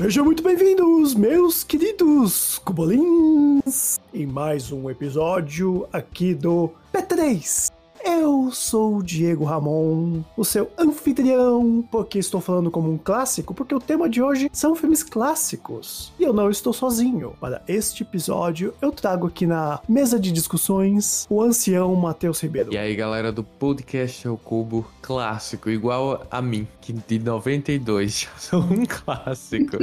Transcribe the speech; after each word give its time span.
Sejam 0.00 0.24
muito 0.24 0.42
bem-vindos, 0.42 1.14
meus 1.14 1.62
queridos 1.62 2.58
cubolins, 2.64 4.00
em 4.14 4.24
mais 4.24 4.72
um 4.72 4.88
episódio 4.88 5.86
aqui 5.92 6.32
do 6.32 6.70
P3. 6.90 7.70
Eu 8.04 8.50
sou 8.50 8.96
o 8.96 9.02
Diego 9.02 9.44
Ramon, 9.44 10.22
o 10.36 10.44
seu 10.44 10.70
anfitrião, 10.78 11.84
porque 11.90 12.18
estou 12.18 12.40
falando 12.40 12.70
como 12.70 12.90
um 12.90 12.96
clássico, 12.98 13.52
porque 13.54 13.74
o 13.74 13.80
tema 13.80 14.08
de 14.08 14.22
hoje 14.22 14.48
são 14.52 14.74
filmes 14.74 15.02
clássicos. 15.02 16.12
E 16.18 16.22
eu 16.24 16.32
não 16.32 16.50
estou 16.50 16.72
sozinho. 16.72 17.34
Para 17.40 17.62
este 17.68 18.02
episódio, 18.02 18.72
eu 18.80 18.90
trago 18.90 19.26
aqui 19.26 19.46
na 19.46 19.80
mesa 19.88 20.18
de 20.18 20.32
discussões 20.32 21.26
o 21.28 21.42
ancião 21.42 21.94
Matheus 21.94 22.40
Ribeiro. 22.40 22.72
E 22.72 22.78
aí, 22.78 22.94
galera 22.96 23.30
do 23.30 23.44
podcast 23.44 24.26
ao 24.26 24.36
cubo 24.36 24.86
clássico, 25.02 25.68
igual 25.68 26.26
a 26.30 26.40
mim, 26.40 26.66
que 26.80 26.92
de 26.92 27.18
92 27.18 28.20
já 28.20 28.30
sou 28.38 28.60
um 28.60 28.84
clássico. 28.86 29.76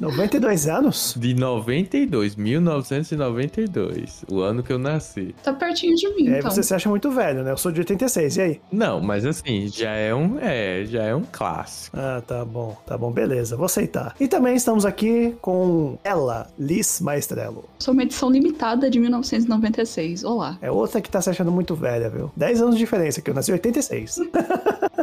92 0.00 0.66
anos? 0.66 1.14
De 1.16 1.32
92, 1.34 2.34
1992, 2.34 4.24
o 4.28 4.40
ano 4.40 4.62
que 4.62 4.72
eu 4.72 4.78
nasci. 4.78 5.32
Tá 5.44 5.52
pertinho 5.52 5.94
de 5.94 6.08
mim, 6.14 6.24
E 6.24 6.28
aí 6.32 6.38
então. 6.40 6.50
você 6.50 6.62
se 6.62 6.74
acha 6.74 6.88
muito 6.88 7.08
velho, 7.12 7.44
né? 7.44 7.51
Eu 7.52 7.56
sou 7.58 7.70
de 7.70 7.80
86, 7.80 8.36
e 8.38 8.40
aí? 8.40 8.60
Não, 8.72 8.98
mas 8.98 9.26
assim, 9.26 9.68
já 9.68 9.90
é 9.90 10.14
um, 10.14 10.38
é, 10.38 10.86
já 10.86 11.02
é 11.02 11.14
um 11.14 11.22
clássico. 11.30 11.94
Ah, 11.94 12.22
tá 12.26 12.42
bom, 12.46 12.74
tá 12.86 12.96
bom, 12.96 13.12
beleza, 13.12 13.58
vou 13.58 13.66
aceitar. 13.66 14.14
E 14.18 14.26
também 14.26 14.56
estamos 14.56 14.86
aqui 14.86 15.36
com 15.42 15.98
ela, 16.02 16.48
Liz 16.58 16.98
Maestrello. 17.02 17.68
Sou 17.78 17.92
uma 17.92 18.04
edição 18.04 18.30
limitada 18.30 18.88
de 18.88 18.98
1996. 18.98 20.24
Olá. 20.24 20.56
É 20.62 20.70
outra 20.70 21.02
que 21.02 21.10
tá 21.10 21.20
se 21.20 21.28
achando 21.28 21.52
muito 21.52 21.74
velha, 21.74 22.08
viu? 22.08 22.32
10 22.34 22.62
anos 22.62 22.74
de 22.76 22.78
diferença, 22.78 23.20
que 23.20 23.28
eu 23.28 23.34
nasci 23.34 23.50
em 23.50 23.54
86. 23.54 24.20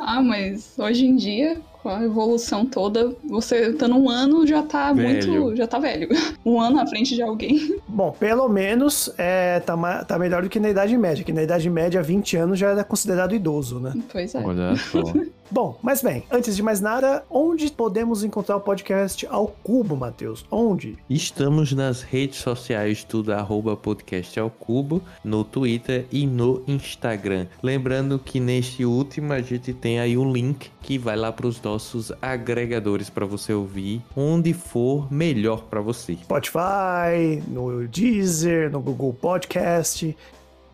Ah, 0.02 0.22
mas 0.22 0.73
hoje 0.77 1.05
em 1.05 1.16
dia, 1.16 1.61
com 1.90 1.95
a 1.95 2.04
evolução 2.04 2.66
toda, 2.66 3.16
você 3.28 3.73
tá 3.73 3.88
num 3.88 4.08
ano 4.08 4.45
já 4.45 4.62
tá 4.62 4.94
Velho. 4.94 5.32
muito. 5.32 5.56
já 5.56 5.66
tá 5.66 5.80
velho. 5.80 6.08
Um 6.45 6.59
ano 6.59 6.80
à 6.80 6.88
frente 6.88 7.16
de 7.16 7.22
alguém. 7.22 7.76
bom, 7.88 8.12
pelo 8.12 8.48
menos 8.48 9.14
é, 9.18 9.59
tá, 9.59 10.04
tá 10.06 10.17
melhor 10.17 10.44
do 10.44 10.50
que 10.50 10.60
na 10.60 10.70
Idade 10.70 10.98
Média, 10.98 11.23
que 11.23 11.34
na 11.34 11.44
Idade 11.44 11.70
Média, 11.70 12.02
20 12.02 12.38
anos 12.38 12.60
já 12.60 12.70
era 12.70 12.84
considerado 12.84 13.36
idoso, 13.36 13.80
né? 13.80 13.94
Pois 14.12 14.34
é. 14.34 14.42
Olha 14.44 14.76
só. 14.76 15.02
Bom, 15.52 15.80
mas 15.81 16.03
bem, 16.03 16.23
antes 16.30 16.55
de 16.55 16.61
mais 16.61 16.80
nada, 16.80 17.23
onde 17.28 17.72
podemos 17.72 18.23
encontrar 18.23 18.58
o 18.58 18.61
podcast 18.61 19.25
ao 19.28 19.47
cubo, 19.47 19.95
Matheus? 19.95 20.45
Onde? 20.52 20.95
Estamos 21.09 21.73
nas 21.73 22.03
redes 22.03 22.38
sociais, 22.38 23.03
tudo 23.03 23.33
arroba 23.33 23.75
podcast 23.75 24.39
ao 24.39 24.52
cubo, 24.52 25.02
no 25.23 25.44
Twitter 25.44 26.05
e 26.11 26.27
no 26.27 26.61
Instagram. 26.67 27.47
Lembrando 27.64 28.20
que 28.20 28.39
neste 28.39 28.86
último 28.86 29.33
a 29.33 29.42
gente 29.42 29.73
tem 29.73 30.00
aí 30.00 30.16
um 30.16 30.31
link 30.31 30.70
que 30.83 31.00
vai 31.00 31.16
lá 31.16 31.31
para 31.31 31.47
os 31.47 31.59
nossos 31.59 32.11
agregadores 32.22 33.09
para 33.09 33.25
você 33.25 33.52
ouvir 33.52 34.03
onde 34.16 34.53
for 34.53 35.11
melhor 35.11 35.64
para 35.64 35.81
você. 35.81 36.14
Spotify, 36.14 37.42
no 37.47 37.88
Deezer, 37.88 38.70
no 38.71 38.80
Google 38.80 39.14
Podcast. 39.14 40.15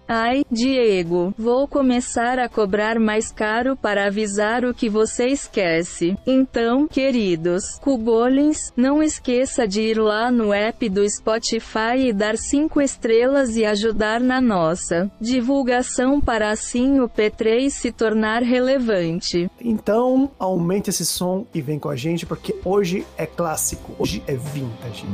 Ai, 0.08 0.46
Diego, 0.52 1.34
vou 1.38 1.68
começar 1.68 2.38
a 2.38 2.48
cobrar 2.48 3.00
mais 3.00 3.32
caro 3.32 3.76
para 3.76 4.06
avisar 4.06 4.64
o 4.64 4.74
que 4.74 4.88
você 4.88 5.28
esquece. 5.28 6.16
Então, 6.28 6.88
queridos 6.88 7.80
cubolins, 7.80 8.72
não 8.78 9.02
esqueça 9.02 9.68
de 9.68 9.82
ir 9.82 9.98
lá 9.98 10.30
no 10.30 10.54
app 10.54 10.88
do 10.90 11.08
Spotify 11.10 11.98
e 11.98 12.14
dar 12.14 12.38
5 12.38 12.82
estrelas 12.82 13.58
e 13.58 13.66
ajudar 13.66 14.20
na 14.20 14.40
nossa 14.40 15.10
divulgação 15.20 16.22
para 16.22 16.52
assim 16.52 17.00
o 17.00 17.10
P3 17.10 17.70
se 17.70 17.92
tornar 17.92 18.44
relevante. 18.44 19.50
Então, 19.60 20.30
aumente 20.38 20.92
esse 20.92 21.06
som 21.06 21.48
e 21.54 21.62
vem 21.62 21.80
com 21.80 21.90
a 21.90 21.96
gente, 21.96 22.26
porque 22.26 22.56
hoje 22.64 23.06
é 23.18 23.26
clássico, 23.26 23.96
hoje 23.98 24.24
é 24.28 24.36
vintage. 24.36 25.06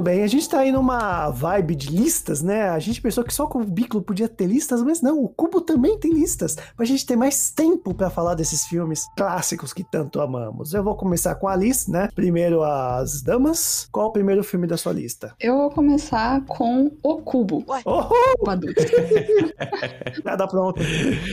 Muito 0.00 0.08
bem, 0.14 0.22
a 0.22 0.26
gente 0.26 0.48
tá 0.48 0.60
aí 0.60 0.72
numa 0.72 1.28
vibe 1.28 1.74
de 1.74 1.90
listas, 1.90 2.40
né? 2.40 2.70
A 2.70 2.78
gente 2.78 3.02
pensou 3.02 3.22
que 3.22 3.34
só 3.34 3.46
com 3.46 3.60
o 3.60 3.64
Bíclo 3.66 4.00
podia 4.00 4.30
ter 4.30 4.46
listas, 4.46 4.82
mas 4.82 5.02
não, 5.02 5.22
o 5.22 5.28
Cubo 5.28 5.60
também 5.60 5.98
tem 5.98 6.10
listas, 6.10 6.56
pra 6.74 6.86
gente 6.86 7.04
ter 7.04 7.16
mais 7.16 7.50
tempo 7.50 7.92
pra 7.92 8.08
falar 8.08 8.34
desses 8.34 8.64
filmes 8.64 9.06
clássicos 9.14 9.74
que 9.74 9.84
tanto 9.84 10.18
amamos. 10.18 10.72
Eu 10.72 10.82
vou 10.82 10.94
começar 10.94 11.34
com 11.34 11.46
a 11.46 11.54
Liz, 11.54 11.86
né? 11.86 12.08
Primeiro 12.14 12.62
as 12.62 13.20
damas. 13.20 13.90
Qual 13.92 14.06
o 14.06 14.10
primeiro 14.10 14.42
filme 14.42 14.66
da 14.66 14.78
sua 14.78 14.94
lista? 14.94 15.34
Eu 15.38 15.58
vou 15.58 15.70
começar 15.70 16.42
com 16.46 16.90
O 17.02 17.18
Cubo. 17.18 17.62
Oh, 17.84 18.04
O 18.40 18.48
adulto. 18.48 18.80
nada 20.24 20.48
pronto. 20.48 20.80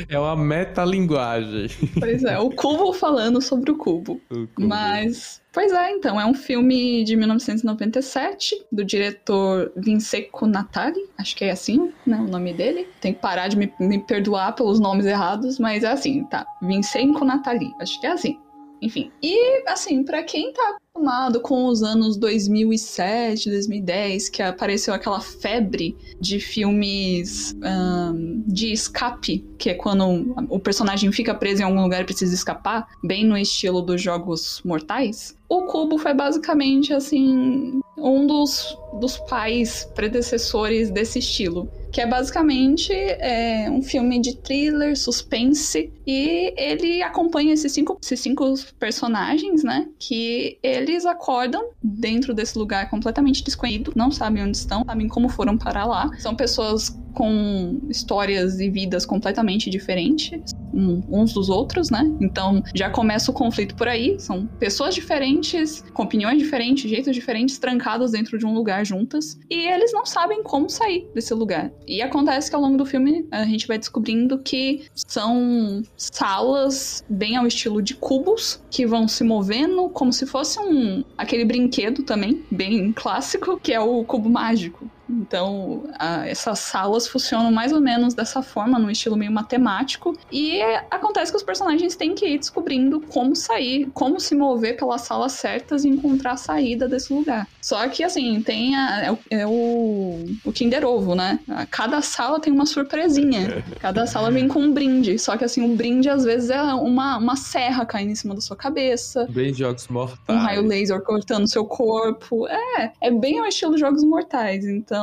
É 0.09 0.19
uma 0.19 0.35
metalinguagem. 0.35 1.69
pois 1.97 2.21
é, 2.25 2.37
o 2.37 2.49
Cubo 2.49 2.91
falando 2.91 3.41
sobre 3.41 3.71
o 3.71 3.77
Cubo. 3.77 4.19
Mas, 4.59 5.41
pois 5.57 5.71
é, 5.71 5.89
então, 5.89 6.21
é 6.21 6.25
um 6.27 6.35
filme 6.35 7.03
de 7.03 7.15
1997, 7.15 8.67
do 8.71 8.85
diretor 8.85 9.71
Vincenzo 9.75 10.45
Natali, 10.45 11.03
acho 11.17 11.35
que 11.35 11.45
é 11.45 11.49
assim, 11.49 11.91
né, 12.05 12.15
o 12.15 12.27
nome 12.27 12.53
dele. 12.53 12.87
Tem 13.01 13.11
que 13.11 13.19
parar 13.19 13.47
de 13.47 13.57
me, 13.57 13.73
me 13.79 13.97
perdoar 13.97 14.53
pelos 14.53 14.79
nomes 14.79 15.07
errados, 15.07 15.57
mas 15.57 15.83
é 15.83 15.87
assim, 15.87 16.23
tá? 16.25 16.45
Vincenzo 16.61 17.25
Natali, 17.25 17.73
acho 17.81 17.99
que 17.99 18.05
é 18.05 18.11
assim. 18.11 18.39
Enfim, 18.81 19.11
e 19.21 19.63
assim, 19.67 20.03
pra 20.03 20.23
quem 20.23 20.53
tá 20.53 20.77
acostumado 20.97 21.39
com 21.41 21.65
os 21.67 21.83
anos 21.83 22.17
2007, 22.17 23.49
2010, 23.49 24.29
que 24.29 24.41
apareceu 24.41 24.93
aquela 24.93 25.19
febre 25.19 25.95
de 26.19 26.39
filmes 26.39 27.55
ahn, 27.61 28.43
de 28.47 28.71
escape, 28.71 29.45
que 29.57 29.69
é 29.69 29.73
quando 29.73 30.35
o 30.49 30.59
personagem 30.59 31.11
fica 31.11 31.33
preso 31.33 31.61
em 31.61 31.65
algum 31.65 31.81
lugar 31.81 32.01
e 32.01 32.05
precisa 32.05 32.33
escapar, 32.33 32.87
bem 33.03 33.25
no 33.25 33.37
estilo 33.37 33.81
dos 33.81 34.01
Jogos 34.01 34.61
Mortais. 34.63 35.35
O 35.49 35.63
Cubo 35.63 35.97
foi 35.97 36.13
basicamente 36.13 36.93
assim 36.93 37.79
um 37.97 38.27
dos, 38.27 38.77
dos 38.99 39.17
pais 39.17 39.89
predecessores 39.95 40.91
desse 40.91 41.19
estilo. 41.19 41.69
Que 41.97 42.01
é 42.01 42.05
basicamente 42.05 42.93
é, 42.93 43.67
um 43.71 43.81
filme 43.81 44.21
de 44.21 44.35
thriller, 44.37 44.95
suspense, 44.95 45.91
e 46.05 46.53
ele 46.55 47.01
acompanha 47.01 47.55
esses 47.55 47.71
cinco, 47.71 47.97
esses 47.99 48.19
cinco 48.19 48.53
personagens, 48.77 49.63
né? 49.63 49.87
Que 49.97 50.59
eles 50.61 51.07
acordam 51.07 51.71
dentro 51.81 52.35
desse 52.35 52.55
lugar 52.55 52.87
completamente 52.91 53.43
desconhecido, 53.43 53.93
não 53.95 54.11
sabem 54.11 54.43
onde 54.43 54.57
estão, 54.57 54.85
sabem 54.85 55.07
como 55.07 55.27
foram 55.27 55.57
parar 55.57 55.85
lá. 55.85 56.07
São 56.19 56.35
pessoas 56.35 56.95
com 57.15 57.79
histórias 57.89 58.59
e 58.59 58.69
vidas 58.69 59.03
completamente 59.03 59.67
diferentes. 59.67 60.53
Uns 60.77 61.33
dos 61.33 61.49
outros, 61.49 61.89
né? 61.89 62.03
Então 62.21 62.63
já 62.73 62.89
começa 62.89 63.31
o 63.31 63.33
conflito 63.33 63.75
por 63.75 63.87
aí. 63.87 64.19
São 64.19 64.45
pessoas 64.59 64.93
diferentes, 64.93 65.83
com 65.93 66.03
opiniões 66.03 66.37
diferentes, 66.37 66.89
jeitos 66.89 67.13
diferentes, 67.13 67.57
trancadas 67.57 68.11
dentro 68.11 68.37
de 68.37 68.45
um 68.45 68.53
lugar 68.53 68.85
juntas. 68.85 69.39
E 69.49 69.67
eles 69.67 69.91
não 69.91 70.05
sabem 70.05 70.43
como 70.43 70.69
sair 70.69 71.09
desse 71.13 71.33
lugar. 71.33 71.71
E 71.87 72.01
acontece 72.01 72.49
que 72.49 72.55
ao 72.55 72.61
longo 72.61 72.77
do 72.77 72.85
filme 72.85 73.27
a 73.31 73.43
gente 73.45 73.67
vai 73.67 73.77
descobrindo 73.77 74.37
que 74.39 74.85
são 74.93 75.81
salas 75.95 77.03
bem 77.09 77.35
ao 77.35 77.47
estilo 77.47 77.81
de 77.81 77.95
cubos 77.95 78.61
que 78.69 78.85
vão 78.85 79.07
se 79.07 79.23
movendo 79.23 79.89
como 79.89 80.13
se 80.13 80.25
fosse 80.25 80.59
um 80.59 81.03
aquele 81.17 81.45
brinquedo 81.45 82.03
também, 82.03 82.43
bem 82.51 82.91
clássico, 82.91 83.59
que 83.59 83.73
é 83.73 83.79
o 83.79 84.03
cubo 84.03 84.29
mágico. 84.29 84.89
Então, 85.09 85.83
a- 85.97 86.27
essas 86.27 86.59
salas 86.59 87.07
funcionam 87.07 87.51
mais 87.51 87.71
ou 87.71 87.81
menos 87.81 88.13
dessa 88.13 88.41
forma, 88.41 88.77
num 88.79 88.89
estilo 88.89 89.15
meio 89.17 89.31
matemático. 89.31 90.17
E 90.31 90.57
é, 90.59 90.85
acontece 90.91 91.31
que 91.31 91.37
os 91.37 91.43
personagens 91.43 91.95
têm 91.95 92.13
que 92.15 92.25
ir 92.27 92.37
descobrindo 92.39 92.99
como 93.01 93.35
sair, 93.35 93.89
como 93.93 94.19
se 94.19 94.35
mover 94.35 94.77
pelas 94.77 95.01
salas 95.01 95.33
certas 95.33 95.83
e 95.85 95.89
encontrar 95.89 96.33
a 96.33 96.37
saída 96.37 96.87
desse 96.87 97.13
lugar. 97.13 97.47
Só 97.61 97.87
que, 97.89 98.03
assim, 98.03 98.41
tem 98.41 98.75
a- 98.75 99.01
é, 99.05 99.11
o, 99.11 99.19
é 99.29 99.47
o, 99.47 100.25
o 100.45 100.51
Kinder 100.51 100.85
Ovo, 100.85 101.15
né? 101.15 101.39
Cada 101.71 102.01
sala 102.01 102.39
tem 102.39 102.51
uma 102.53 102.65
surpresinha. 102.65 103.63
Cada 103.79 104.05
sala 104.07 104.31
vem 104.31 104.47
com 104.47 104.59
um 104.59 104.71
brinde. 104.73 105.17
Só 105.19 105.37
que, 105.37 105.43
assim, 105.43 105.63
o 105.63 105.75
brinde 105.75 106.09
às 106.09 106.23
vezes 106.23 106.49
é 106.49 106.61
uma, 106.61 107.17
uma 107.17 107.35
serra 107.35 107.85
caindo 107.85 108.11
em 108.11 108.15
cima 108.15 108.33
da 108.35 108.41
sua 108.41 108.55
cabeça 108.55 109.27
Bem 109.29 109.53
jogos 109.53 109.87
mortais. 109.87 110.17
um 110.29 110.41
raio 110.41 110.61
laser 110.65 111.01
cortando 111.01 111.47
seu 111.47 111.65
corpo. 111.65 112.47
É, 112.47 112.91
é 113.01 113.11
bem 113.11 113.39
ao 113.39 113.45
estilo 113.45 113.77
Jogos 113.77 114.03
Mortais. 114.03 114.65
Então, 114.65 114.96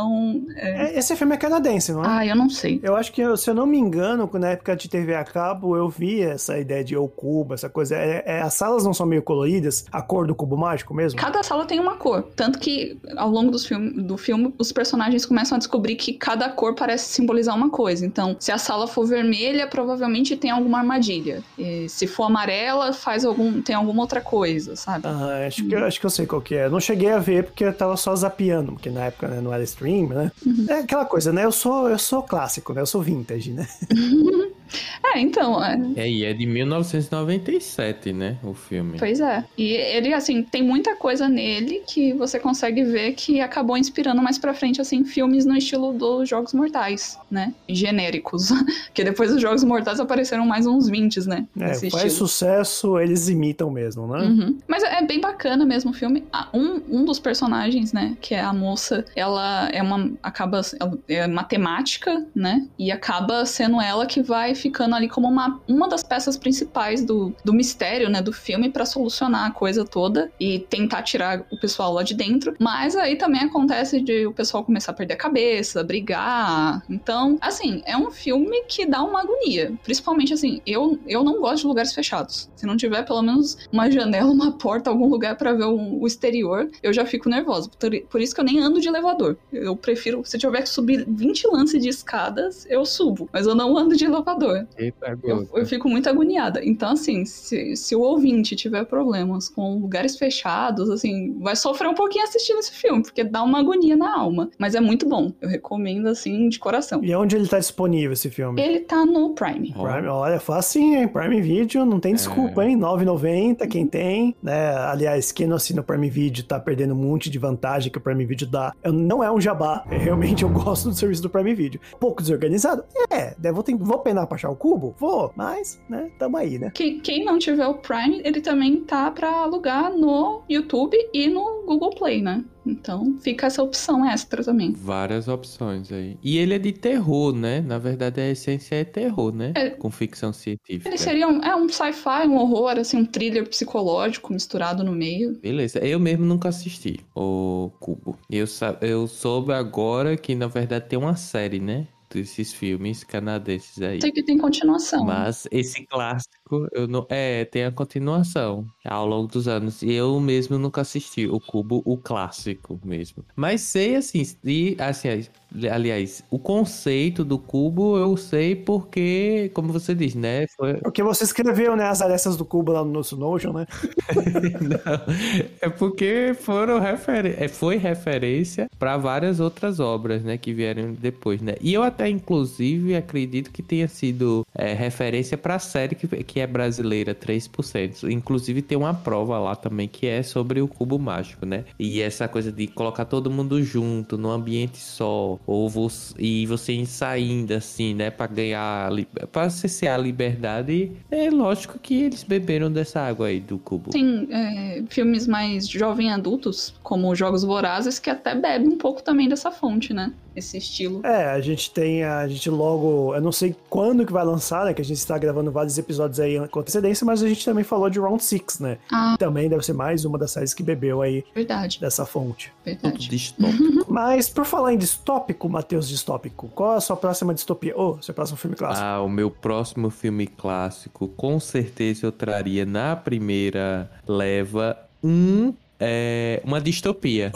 é... 0.57 0.95
É, 0.95 0.99
Esse 0.99 1.15
filme 1.17 1.35
é 1.35 1.39
canadense, 1.39 1.93
não 1.93 2.05
é? 2.05 2.09
ah, 2.09 2.27
eu 2.27 2.37
não 2.37 2.49
sei. 2.51 2.81
Eu 2.83 2.97
acho 2.97 3.13
que, 3.13 3.37
se 3.37 3.51
eu 3.51 3.55
não 3.55 3.67
me 3.67 3.79
engano, 3.79 4.29
na 4.35 4.51
época 4.51 4.75
de 4.77 4.89
TV 4.89 5.15
a 5.15 5.25
cabo, 5.25 5.77
eu 5.77 5.89
vi 5.89 6.23
essa 6.23 6.59
ideia 6.59 6.83
de 6.85 6.97
o 6.97 7.09
cubo, 7.09 7.55
essa 7.55 7.69
coisa. 7.69 7.97
É, 7.97 8.23
é- 8.27 8.43
as 8.43 8.55
salas 8.55 8.85
não 8.85 8.93
são 8.95 9.07
meio 9.07 9.23
coloridas, 9.23 9.85
a 9.93 10.03
cor 10.03 10.27
do 10.27 10.35
cubo 10.35 10.57
mágico 10.57 10.95
mesmo? 10.95 11.19
Cada 11.19 11.43
sala 11.43 11.65
tem 11.67 11.79
uma 11.81 11.97
cor. 11.97 12.23
Tanto 12.37 12.59
que, 12.59 12.99
ao 13.17 13.31
longo 13.31 13.51
dos 13.51 13.67
filme, 13.67 13.91
do 14.03 14.17
filme, 14.17 14.55
os 14.59 14.73
personagens 14.73 15.25
começam 15.27 15.57
a 15.57 15.59
descobrir 15.59 15.97
que 15.97 16.13
cada 16.13 16.49
cor 16.49 16.75
parece 16.75 17.09
simbolizar 17.09 17.55
uma 17.55 17.71
coisa. 17.71 18.05
Então, 18.07 18.37
se 18.39 18.51
a 18.53 18.59
sala 18.59 18.87
for 18.87 19.07
vermelha, 19.07 19.67
provavelmente 19.67 20.37
tem 20.37 20.51
alguma 20.51 20.79
armadilha. 20.79 21.43
E 21.59 21.89
se 21.89 22.07
for 22.07 22.25
amarela, 22.25 22.93
faz 22.93 23.25
algum, 23.25 23.61
tem 23.63 23.75
alguma 23.75 24.03
outra 24.03 24.21
coisa, 24.21 24.77
sabe? 24.77 25.07
Ah, 25.07 25.45
acho 25.47 25.67
que, 25.67 25.75
acho 25.75 26.01
que 26.01 26.07
eu 26.07 26.11
sei 26.11 26.27
qual 26.27 26.41
que 26.41 26.55
é. 26.55 26.69
Não 26.69 26.81
cheguei 26.81 27.11
a 27.11 27.19
ver 27.19 27.45
porque 27.45 27.65
eu 27.65 27.73
tava 27.73 27.97
só 27.97 28.15
zapeando, 28.15 28.73
porque 28.73 28.91
na 28.91 29.05
época 29.07 29.29
né, 29.29 29.41
não 29.41 29.53
era 29.53 29.63
stream, 29.63 29.84
né? 30.09 30.33
É 30.69 30.75
aquela 30.81 31.05
coisa, 31.05 31.33
né? 31.33 31.45
Eu 31.45 31.53
sou, 31.53 31.89
eu 31.89 31.99
sou 31.99 32.23
clássico, 32.23 32.73
né? 32.73 32.81
Eu 32.81 32.87
sou 32.87 33.03
vintage, 33.03 33.53
né? 33.53 33.69
É, 35.05 35.21
então, 35.21 35.63
é, 35.63 35.79
É, 35.97 36.11
e 36.11 36.25
é 36.25 36.33
de 36.33 36.47
1997, 36.47 38.13
né? 38.13 38.37
O 38.43 38.55
filme. 38.55 38.99
Pois 38.99 39.21
é. 39.21 39.45
E 39.57 39.73
ele, 39.73 40.13
assim, 40.13 40.43
tem 40.43 40.63
muita 40.63 40.97
coisa 40.97 41.29
nele 41.29 41.83
que 41.87 42.13
você 42.13 42.39
consegue 42.39 42.85
ver 42.85 43.13
que 43.13 43.41
acabou 43.41 43.77
inspirando 43.77 44.23
mais 44.23 44.39
pra 44.39 44.55
frente, 44.55 44.81
assim, 44.81 45.05
filmes 45.05 45.45
no 45.45 45.57
estilo 45.57 45.93
dos 45.93 46.29
Jogos 46.29 46.53
Mortais, 46.53 47.19
né? 47.31 47.55
Genéricos. 47.69 48.49
que 48.93 49.05
depois 49.05 49.31
dos 49.31 49.41
Jogos 49.41 49.65
Mortais 49.65 50.01
apareceram 50.01 50.47
mais 50.47 50.67
uns 50.67 50.89
20, 50.89 51.29
né? 51.29 51.47
É, 51.59 51.67
faz 51.69 51.83
estilo. 51.83 52.11
sucesso, 52.11 52.99
eles 52.99 53.29
imitam 53.29 53.71
mesmo, 53.71 54.07
né? 54.07 54.25
Uhum. 54.25 54.59
Mas 54.67 54.83
é 54.83 55.03
bem 55.03 55.21
bacana 55.21 55.65
mesmo 55.65 55.91
o 55.91 55.95
filme. 55.95 56.25
Ah, 56.33 56.49
Um, 56.53 56.81
um 56.89 57.05
dos 57.05 57.19
personagens, 57.19 57.93
né, 57.93 58.17
que 58.21 58.35
é 58.35 58.41
a 58.41 58.53
moça, 58.53 59.05
ela 59.15 59.69
é 59.73 59.83
uma. 59.83 60.11
acaba. 60.23 60.61
ela 60.81 60.99
é 61.09 61.27
matemática, 61.27 62.27
né? 62.35 62.67
E 62.79 62.91
acaba 62.91 63.45
sendo 63.47 63.81
ela 63.81 64.07
que 64.07 64.23
vai 64.23 64.54
ficando 64.55 64.95
ali 64.95 65.09
como 65.09 65.29
uma, 65.29 65.61
uma 65.69 65.89
das 65.89 66.03
peças 66.03 66.37
principais 66.37 67.05
do, 67.05 67.35
do 67.45 67.53
mistério, 67.53 68.09
né, 68.09 68.21
do 68.21 68.33
filme 68.33 68.71
pra 68.71 68.85
solucionar 68.85 69.47
a 69.47 69.51
coisa 69.51 69.85
toda 69.85 70.31
e 70.39 70.61
tentar 70.61 71.03
tirar 71.03 71.45
o 71.51 71.59
pessoal 71.59 71.93
lá 71.93 72.03
de 72.03 72.15
dentro. 72.15 72.55
Mas 72.59 72.97
aí 72.97 73.17
também 73.17 73.43
acontece 73.43 74.01
de 74.01 74.27
o 74.27 74.33
pessoal 74.33 74.65
começar 74.65 74.93
a 74.93 74.95
perder 74.95 75.15
a 75.15 75.19
cabeça, 75.19 75.83
brigar. 75.83 76.83
Então, 76.89 77.39
assim, 77.41 77.83
é 77.87 77.97
um 77.97 78.11
filme 78.11 78.65
que 78.65 78.87
dá 78.87 79.03
uma 79.03 79.21
agonia. 79.21 79.73
Principalmente 79.83 80.33
assim, 80.33 80.61
eu, 80.67 80.99
eu 81.07 81.25
não 81.25 81.41
gosto 81.41 81.63
de 81.63 81.67
lugares 81.67 81.93
fechados. 81.93 82.51
Se 82.57 82.67
não 82.67 82.77
tiver 82.77 83.05
pelo 83.05 83.23
menos 83.23 83.57
uma 83.73 83.91
janela, 83.91 84.31
uma 84.31 84.53
porta, 84.53 84.91
algum 84.91 85.09
lugar 85.09 85.37
pra 85.37 85.53
ver 85.53 85.65
o, 85.65 86.01
o 86.01 86.07
exterior, 86.07 86.71
eu 86.83 86.93
já 86.93 87.05
fico 87.05 87.29
nervosa. 87.29 87.71
Por, 87.79 87.91
por 88.03 88.21
isso 88.21 88.35
que 88.35 88.41
eu 88.41 88.45
nem 88.45 88.61
ando 88.61 88.81
de 88.81 88.89
elevador. 88.89 89.37
Eu 89.53 89.77
prefiro, 89.77 90.23
se 90.25 90.39
tiver 90.39 90.63
que 90.63 90.69
subir 90.69 91.05
20 91.07 91.47
lances 91.49 91.83
de 91.83 91.89
escadas, 91.89 92.67
eu 92.69 92.85
subo. 92.85 93.29
Mas 93.33 93.47
eu 93.47 93.55
não 93.55 93.77
ando 93.77 93.97
de 93.97 94.05
elevador. 94.05 94.44
Eita, 94.79 95.19
Eu, 95.23 95.49
eu 95.55 95.67
fico 95.67 95.89
muito 95.89 96.09
agoniada. 96.09 96.61
Então, 96.65 96.91
assim, 96.91 97.25
se, 97.25 97.77
se 97.77 97.95
o 97.97 98.01
ouvinte 98.01 98.55
tiver 98.57 98.85
problemas 98.85 99.49
com 99.49 99.79
lugares 99.79 100.17
fechados, 100.17 100.91
assim, 100.91 101.37
vai 101.41 101.57
sofrer 101.57 101.89
um 101.89 101.95
pouquinho 101.95 102.25
assistindo 102.25 102.59
esse 102.59 102.73
filme, 102.73 103.03
porque 103.03 103.25
dá 103.25 103.43
uma 103.43 103.61
agonia 103.61 103.97
na 103.97 104.17
alma. 104.19 104.51
Mas 104.59 104.75
é 104.75 104.81
muito 104.81 105.09
bom. 105.09 105.33
Eu 105.41 105.49
recomendo, 105.49 106.09
assim, 106.09 106.49
de 106.49 106.59
coração. 106.59 107.03
E 107.05 107.15
onde 107.15 107.37
ele 107.37 107.47
tá 107.49 107.59
disponível, 107.59 108.13
esse 108.13 108.31
filme? 108.31 108.61
Ele 108.61 108.81
tá 108.81 109.05
no 109.05 109.31
Prime. 109.35 109.73
Prime, 109.73 110.09
olha, 110.09 110.39
facinho, 110.41 110.99
hein? 111.01 111.09
Prime 111.09 111.41
Video, 111.41 111.85
não 111.85 112.01
tem 112.01 112.15
desculpa, 112.15 112.65
hein? 112.65 112.77
9,90, 112.79 113.67
quem 113.69 113.87
tem, 113.87 114.35
né? 114.43 114.75
Aliás, 114.77 115.33
quem 115.33 115.47
não 115.47 115.57
assina 115.57 115.81
o 115.81 115.85
Prime 115.85 116.09
Video 116.11 116.45
tá 116.45 116.59
perdendo 116.59 116.95
um 116.95 116.97
monte 116.97 117.31
de 117.31 117.39
vantagem 117.39 117.91
que 117.91 117.99
o 117.99 118.01
Prime 118.01 118.25
Video 118.25 118.47
dá. 118.47 118.73
Eu- 118.83 118.93
não 118.93 119.23
é 119.23 119.31
um 119.31 119.41
jabá, 119.41 119.85
é, 119.91 119.97
realmente 119.99 120.43
eu 120.43 120.49
gosto 120.49 120.89
do 120.89 120.95
serviço 120.95 121.23
do 121.23 121.31
Prime 121.31 121.55
Video. 121.55 121.81
Pouco 122.01 122.23
desorganizado? 122.23 122.85
É, 123.11 123.35
né, 123.39 123.53
vou, 123.53 123.63
ter, 123.63 123.75
vou 123.77 123.99
penar 123.99 124.27
pra 124.27 124.34
achar 124.35 124.51
o 124.51 124.57
cubo? 124.57 124.95
Vou, 124.99 125.33
mas, 125.37 125.81
né, 125.89 126.11
tamo 126.19 126.37
aí, 126.37 126.59
né? 126.59 126.71
Que, 126.75 127.01
quem 127.01 127.25
não 127.25 127.39
tiver 127.39 127.67
o 127.67 127.75
Prime, 127.75 128.21
ele 128.25 128.41
também 128.41 128.81
tá 128.81 129.11
pra 129.11 129.31
alugar 129.31 129.93
no 129.93 130.43
YouTube 130.49 130.97
e 131.13 131.29
no 131.29 131.65
Google 131.67 131.95
Play, 131.95 132.23
né? 132.23 132.45
Então 132.67 133.17
fica 133.21 133.47
essa 133.47 133.63
opção 133.63 134.09
extra 134.09 134.43
também. 134.43 134.73
Várias 134.73 135.29
opções 135.29 135.93
aí. 135.93 136.17
E 136.23 136.39
ele 136.39 136.55
é 136.55 136.59
de 136.59 136.73
terror, 136.73 137.35
né? 137.35 137.61
Na 137.61 137.79
verdade, 137.79 138.21
a 138.21 138.31
essência 138.31 138.77
é 138.77 138.85
terror, 138.85 139.35
né? 139.35 139.53
É. 139.55 139.71
Com 139.71 139.91
ficção 139.91 140.33
científica. 140.33 140.89
Ele 140.89 140.99
seria 140.99 141.29
um, 141.29 141.43
é 141.43 141.55
um 141.55 141.69
sci-fi, 141.69 142.27
um 142.27 142.37
horror, 142.37 142.79
assim, 142.79 142.97
um 142.97 143.05
thriller 143.05 143.47
psicológico 143.49 144.33
misturado 144.33 144.83
no 144.83 144.93
meio. 144.93 145.39
Beleza, 145.41 145.79
eu 145.81 146.01
mesmo 146.01 146.25
nunca 146.25 146.49
assisti 146.49 147.01
o 147.15 147.71
Cubo. 147.79 148.17
Eu, 148.31 148.47
eu 148.81 149.07
soube 149.07 149.53
agora 149.53 150.17
que, 150.17 150.35
na 150.35 150.47
verdade, 150.47 150.89
tem 150.89 150.99
uma 150.99 151.17
série, 151.17 151.61
né? 151.61 151.87
Desses 152.15 152.53
filmes 152.53 153.03
canadenses 153.03 153.83
aí. 153.83 154.01
Sei 154.01 154.13
que 154.13 154.23
tem 154.23 154.39
continuação. 154.39 155.05
Mas 155.05 155.49
esse 155.51 155.85
clássico, 155.85 156.69
eu 156.73 156.87
não. 156.87 157.05
É, 157.09 157.45
tem 157.45 157.65
a 157.65 157.73
continuação 157.73 158.65
ao 158.85 159.05
longo 159.05 159.27
dos 159.27 159.49
anos. 159.49 159.83
E 159.83 159.93
eu 159.93 160.21
mesmo 160.21 160.57
nunca 160.57 160.83
assisti 160.83 161.27
o 161.27 161.41
Cubo, 161.41 161.83
o 161.85 161.99
clássico 161.99 162.81
mesmo. 162.85 163.25
Mas 163.35 163.63
sei 163.63 163.97
assim, 163.97 164.23
e 164.45 164.77
assim, 164.79 165.27
aliás, 165.71 166.25
o 166.31 166.39
conceito 166.39 167.25
do 167.25 167.39
cubo 167.39 167.97
eu 167.97 168.17
sei 168.17 168.57
porque, 168.57 169.51
como 169.55 169.73
você 169.73 169.95
diz, 169.95 170.15
né? 170.15 170.47
Foi, 170.57 170.75
Porque 170.75 171.03
você 171.03 171.25
escreveu, 171.25 171.77
né, 171.77 171.85
as 171.87 172.03
arestas 172.03 172.37
do 172.37 172.45
cubo 172.45 172.73
lá 172.73 172.85
no 172.85 172.91
nosso 172.93 173.17
Notion, 173.17 173.53
né? 173.53 173.67
Não, 174.61 175.15
é 175.61 175.69
porque 175.69 176.35
foram 176.41 176.81
referen 176.81 177.35
é, 177.39 177.49
foi 177.49 177.77
referência 177.77 178.69
para 178.79 178.97
várias 178.97 179.41
outras 179.41 179.81
obras, 179.81 180.23
né, 180.23 180.37
que 180.37 180.53
vieram 180.53 180.93
depois, 180.93 181.41
né? 181.41 181.55
E 181.61 181.73
eu 181.73 181.83
até 181.83 182.09
inclusive 182.09 182.95
acredito 182.97 183.51
que 183.51 183.63
tenha 183.63 183.89
sido 183.89 184.47
é, 184.55 184.73
referência 184.73 185.37
para 185.39 185.57
a 185.57 185.59
série 185.59 185.95
que, 185.95 186.07
que 186.25 186.41
é 186.41 186.47
brasileira 186.47 187.15
3%. 187.15 188.11
Inclusive 188.11 188.63
tem 188.63 188.77
uma 188.77 188.95
prova 188.95 189.39
lá 189.39 189.57
também 189.57 189.89
que 189.89 190.07
é 190.07 190.23
sobre 190.23 190.61
o 190.61 190.69
cubo 190.69 190.99
mágico, 190.99 191.47
né? 191.47 191.65
E 191.79 192.01
essa 192.01 192.29
coisa 192.29 192.51
de 192.53 192.67
colocar 192.67 193.05
todo 193.05 193.31
mundo 193.31 193.63
junto 193.63 194.17
num 194.19 194.31
ambiente 194.31 194.79
só, 194.79 195.39
ou 195.47 195.69
você, 195.69 196.15
e 196.19 196.47
você 196.47 196.85
saindo 196.87 197.53
assim, 197.53 197.95
né, 197.95 198.11
para 198.11 198.27
ganhar 198.27 198.91
para 199.31 199.51
cessear 199.51 199.95
a 199.95 199.99
liberdade. 199.99 200.93
É 201.11 201.31
lógico 201.31 201.79
que 201.79 202.03
eles 202.03 202.23
beberam 202.23 202.71
dessa 202.71 203.01
água 203.01 203.29
aí 203.29 203.41
do 203.41 203.59
cubo. 203.59 203.91
Tem 203.91 204.29
é, 204.31 204.83
filmes 204.89 205.27
mais 205.27 205.69
jovem 205.69 206.11
adultos, 206.13 206.75
como 206.83 207.15
Jogos 207.15 207.45
Vorazes, 207.45 207.99
que 207.99 208.11
até 208.11 208.35
bebe 208.35 208.67
um 208.67 208.79
pouco 208.79 209.03
também 209.03 209.29
dessa 209.29 209.51
fonte, 209.51 209.93
né? 209.93 210.13
Esse 210.35 210.59
estilo. 210.59 211.01
É, 211.05 211.31
a 211.31 211.41
gente 211.41 211.71
tem, 211.71 212.05
a 212.05 212.27
gente 212.27 212.51
logo, 212.51 213.15
eu 213.15 213.21
não 213.21 213.33
sei 213.33 213.55
quando 213.69 214.05
que 214.05 214.13
vai 214.13 214.25
lançar, 214.25 214.65
né, 214.65 214.75
que 214.75 214.83
a 214.83 214.85
gente 214.85 214.99
está 214.99 215.17
gravando 215.17 215.51
vários 215.51 215.79
episódios 215.79 216.19
aí 216.21 216.47
com 216.49 216.61
antecedência, 216.61 217.05
mas 217.05 217.23
a 217.23 217.29
gente 217.29 217.45
também 217.45 217.65
falou 217.65 217.89
de 217.89 217.99
Round 217.99 218.23
6, 218.23 218.61
né? 218.61 218.79
Ah, 218.91 219.17
Também 219.19 219.49
deve 219.49 219.65
ser 219.65 219.73
mais 219.73 220.05
uma 220.05 220.19
das 220.19 220.31
séries 220.33 220.53
que 220.55 220.63
bebeu 220.63 221.03
aí 221.03 221.25
verdade, 221.35 221.81
dessa 221.81 222.05
fonte. 222.05 222.53
Verdade. 222.65 223.09
distópico. 223.09 223.87
Mas 223.89 224.29
por 224.29 224.45
falar 224.45 224.73
em 224.73 224.79
distópico, 224.79 225.49
Matheus 225.49 225.89
Distópico, 225.89 226.49
qual 226.49 226.75
é 226.75 226.77
a 226.77 226.81
sua 226.81 226.97
próxima 226.97 227.33
distopia? 227.35 227.79
Ô, 227.79 228.01
seu 228.03 228.15
próximo 228.15 228.37
filme 228.39 228.57
clássico? 228.57 228.85
Ah, 228.85 229.01
o 229.03 229.09
meu 229.09 229.31
próximo 229.31 229.91
filme 229.91 230.27
clássico, 230.27 231.09
com 231.09 231.39
certeza 231.39 232.07
eu 232.07 232.13
traria 232.13 232.65
na 232.67 232.97
primeira 232.97 233.91
leva 234.07 234.77
um, 235.03 235.53
é, 235.85 236.41
uma 236.45 236.61
distopia. 236.61 237.31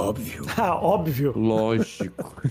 Ah, 0.56 0.74
óbvio. 0.74 1.32
Lógico. 1.36 2.42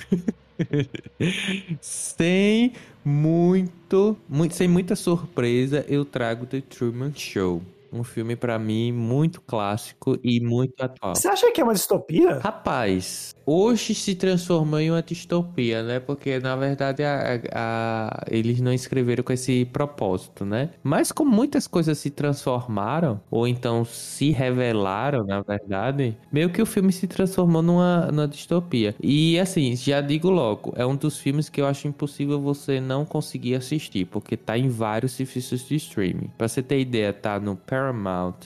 sem 1.82 2.74
muito, 3.04 4.18
muito, 4.28 4.56
sem 4.56 4.68
muita 4.68 4.96
surpresa, 4.96 5.86
eu 5.88 6.06
trago 6.06 6.46
The 6.46 6.62
Truman 6.62 7.14
Show. 7.16 7.62
Um 7.98 8.04
filme 8.04 8.36
pra 8.36 8.60
mim 8.60 8.92
muito 8.92 9.42
clássico 9.42 10.18
e 10.24 10.40
muito 10.40 10.82
atual. 10.82 11.16
Você 11.16 11.28
acha 11.28 11.52
que 11.52 11.60
é 11.62 11.64
uma 11.64 11.74
distopia? 11.74 12.40
Rapaz, 12.40 13.34
hoje 13.46 13.96
se 13.96 14.14
transformou 14.16 14.80
em 14.80 14.92
uma 14.92 15.02
distopia, 15.02 15.82
né? 15.84 16.00
Porque 16.00 16.40
na 16.40 16.56
verdade 16.56 17.04
a, 17.04 17.42
a- 17.54 18.24
eles 18.30 18.60
não 18.62 18.72
escreveram 18.74 19.24
com 19.24 19.34
esse 19.34 19.66
propósito, 19.66 20.46
né? 20.46 20.70
Mas 20.84 21.12
como 21.12 21.32
muitas 21.32 21.66
coisas 21.68 21.98
se 21.98 22.10
transformaram, 22.10 23.20
ou 23.32 23.48
então 23.48 23.84
se 23.86 24.32
revelaram, 24.32 25.26
na 25.26 25.42
verdade, 25.42 26.18
meio 26.32 26.50
que 26.50 26.62
o 26.62 26.66
filme 26.66 26.92
se 26.92 27.08
transformou 27.08 27.62
numa, 27.62 28.08
numa 28.12 28.28
distopia. 28.28 28.96
E 29.02 29.40
assim, 29.40 29.76
já 29.76 30.02
digo 30.02 30.30
logo, 30.30 30.74
é 30.76 30.86
um 30.86 30.96
dos 30.96 31.18
filmes 31.18 31.50
que 31.50 31.60
eu 31.62 31.66
acho 31.68 31.88
impossível 31.88 32.40
você 32.42 32.80
não 32.80 33.06
conseguir 33.06 33.56
assistir, 33.56 34.06
porque 34.06 34.36
tá 34.38 34.58
em 34.58 34.70
vários 34.70 35.14
serviços 35.14 35.66
de 35.68 35.76
streaming. 35.76 36.30
Pra 36.38 36.48
você 36.48 36.62
ter 36.62 36.80
ideia, 36.80 37.14
tá 37.14 37.40
no 37.40 37.56
Paramount, 37.56 37.87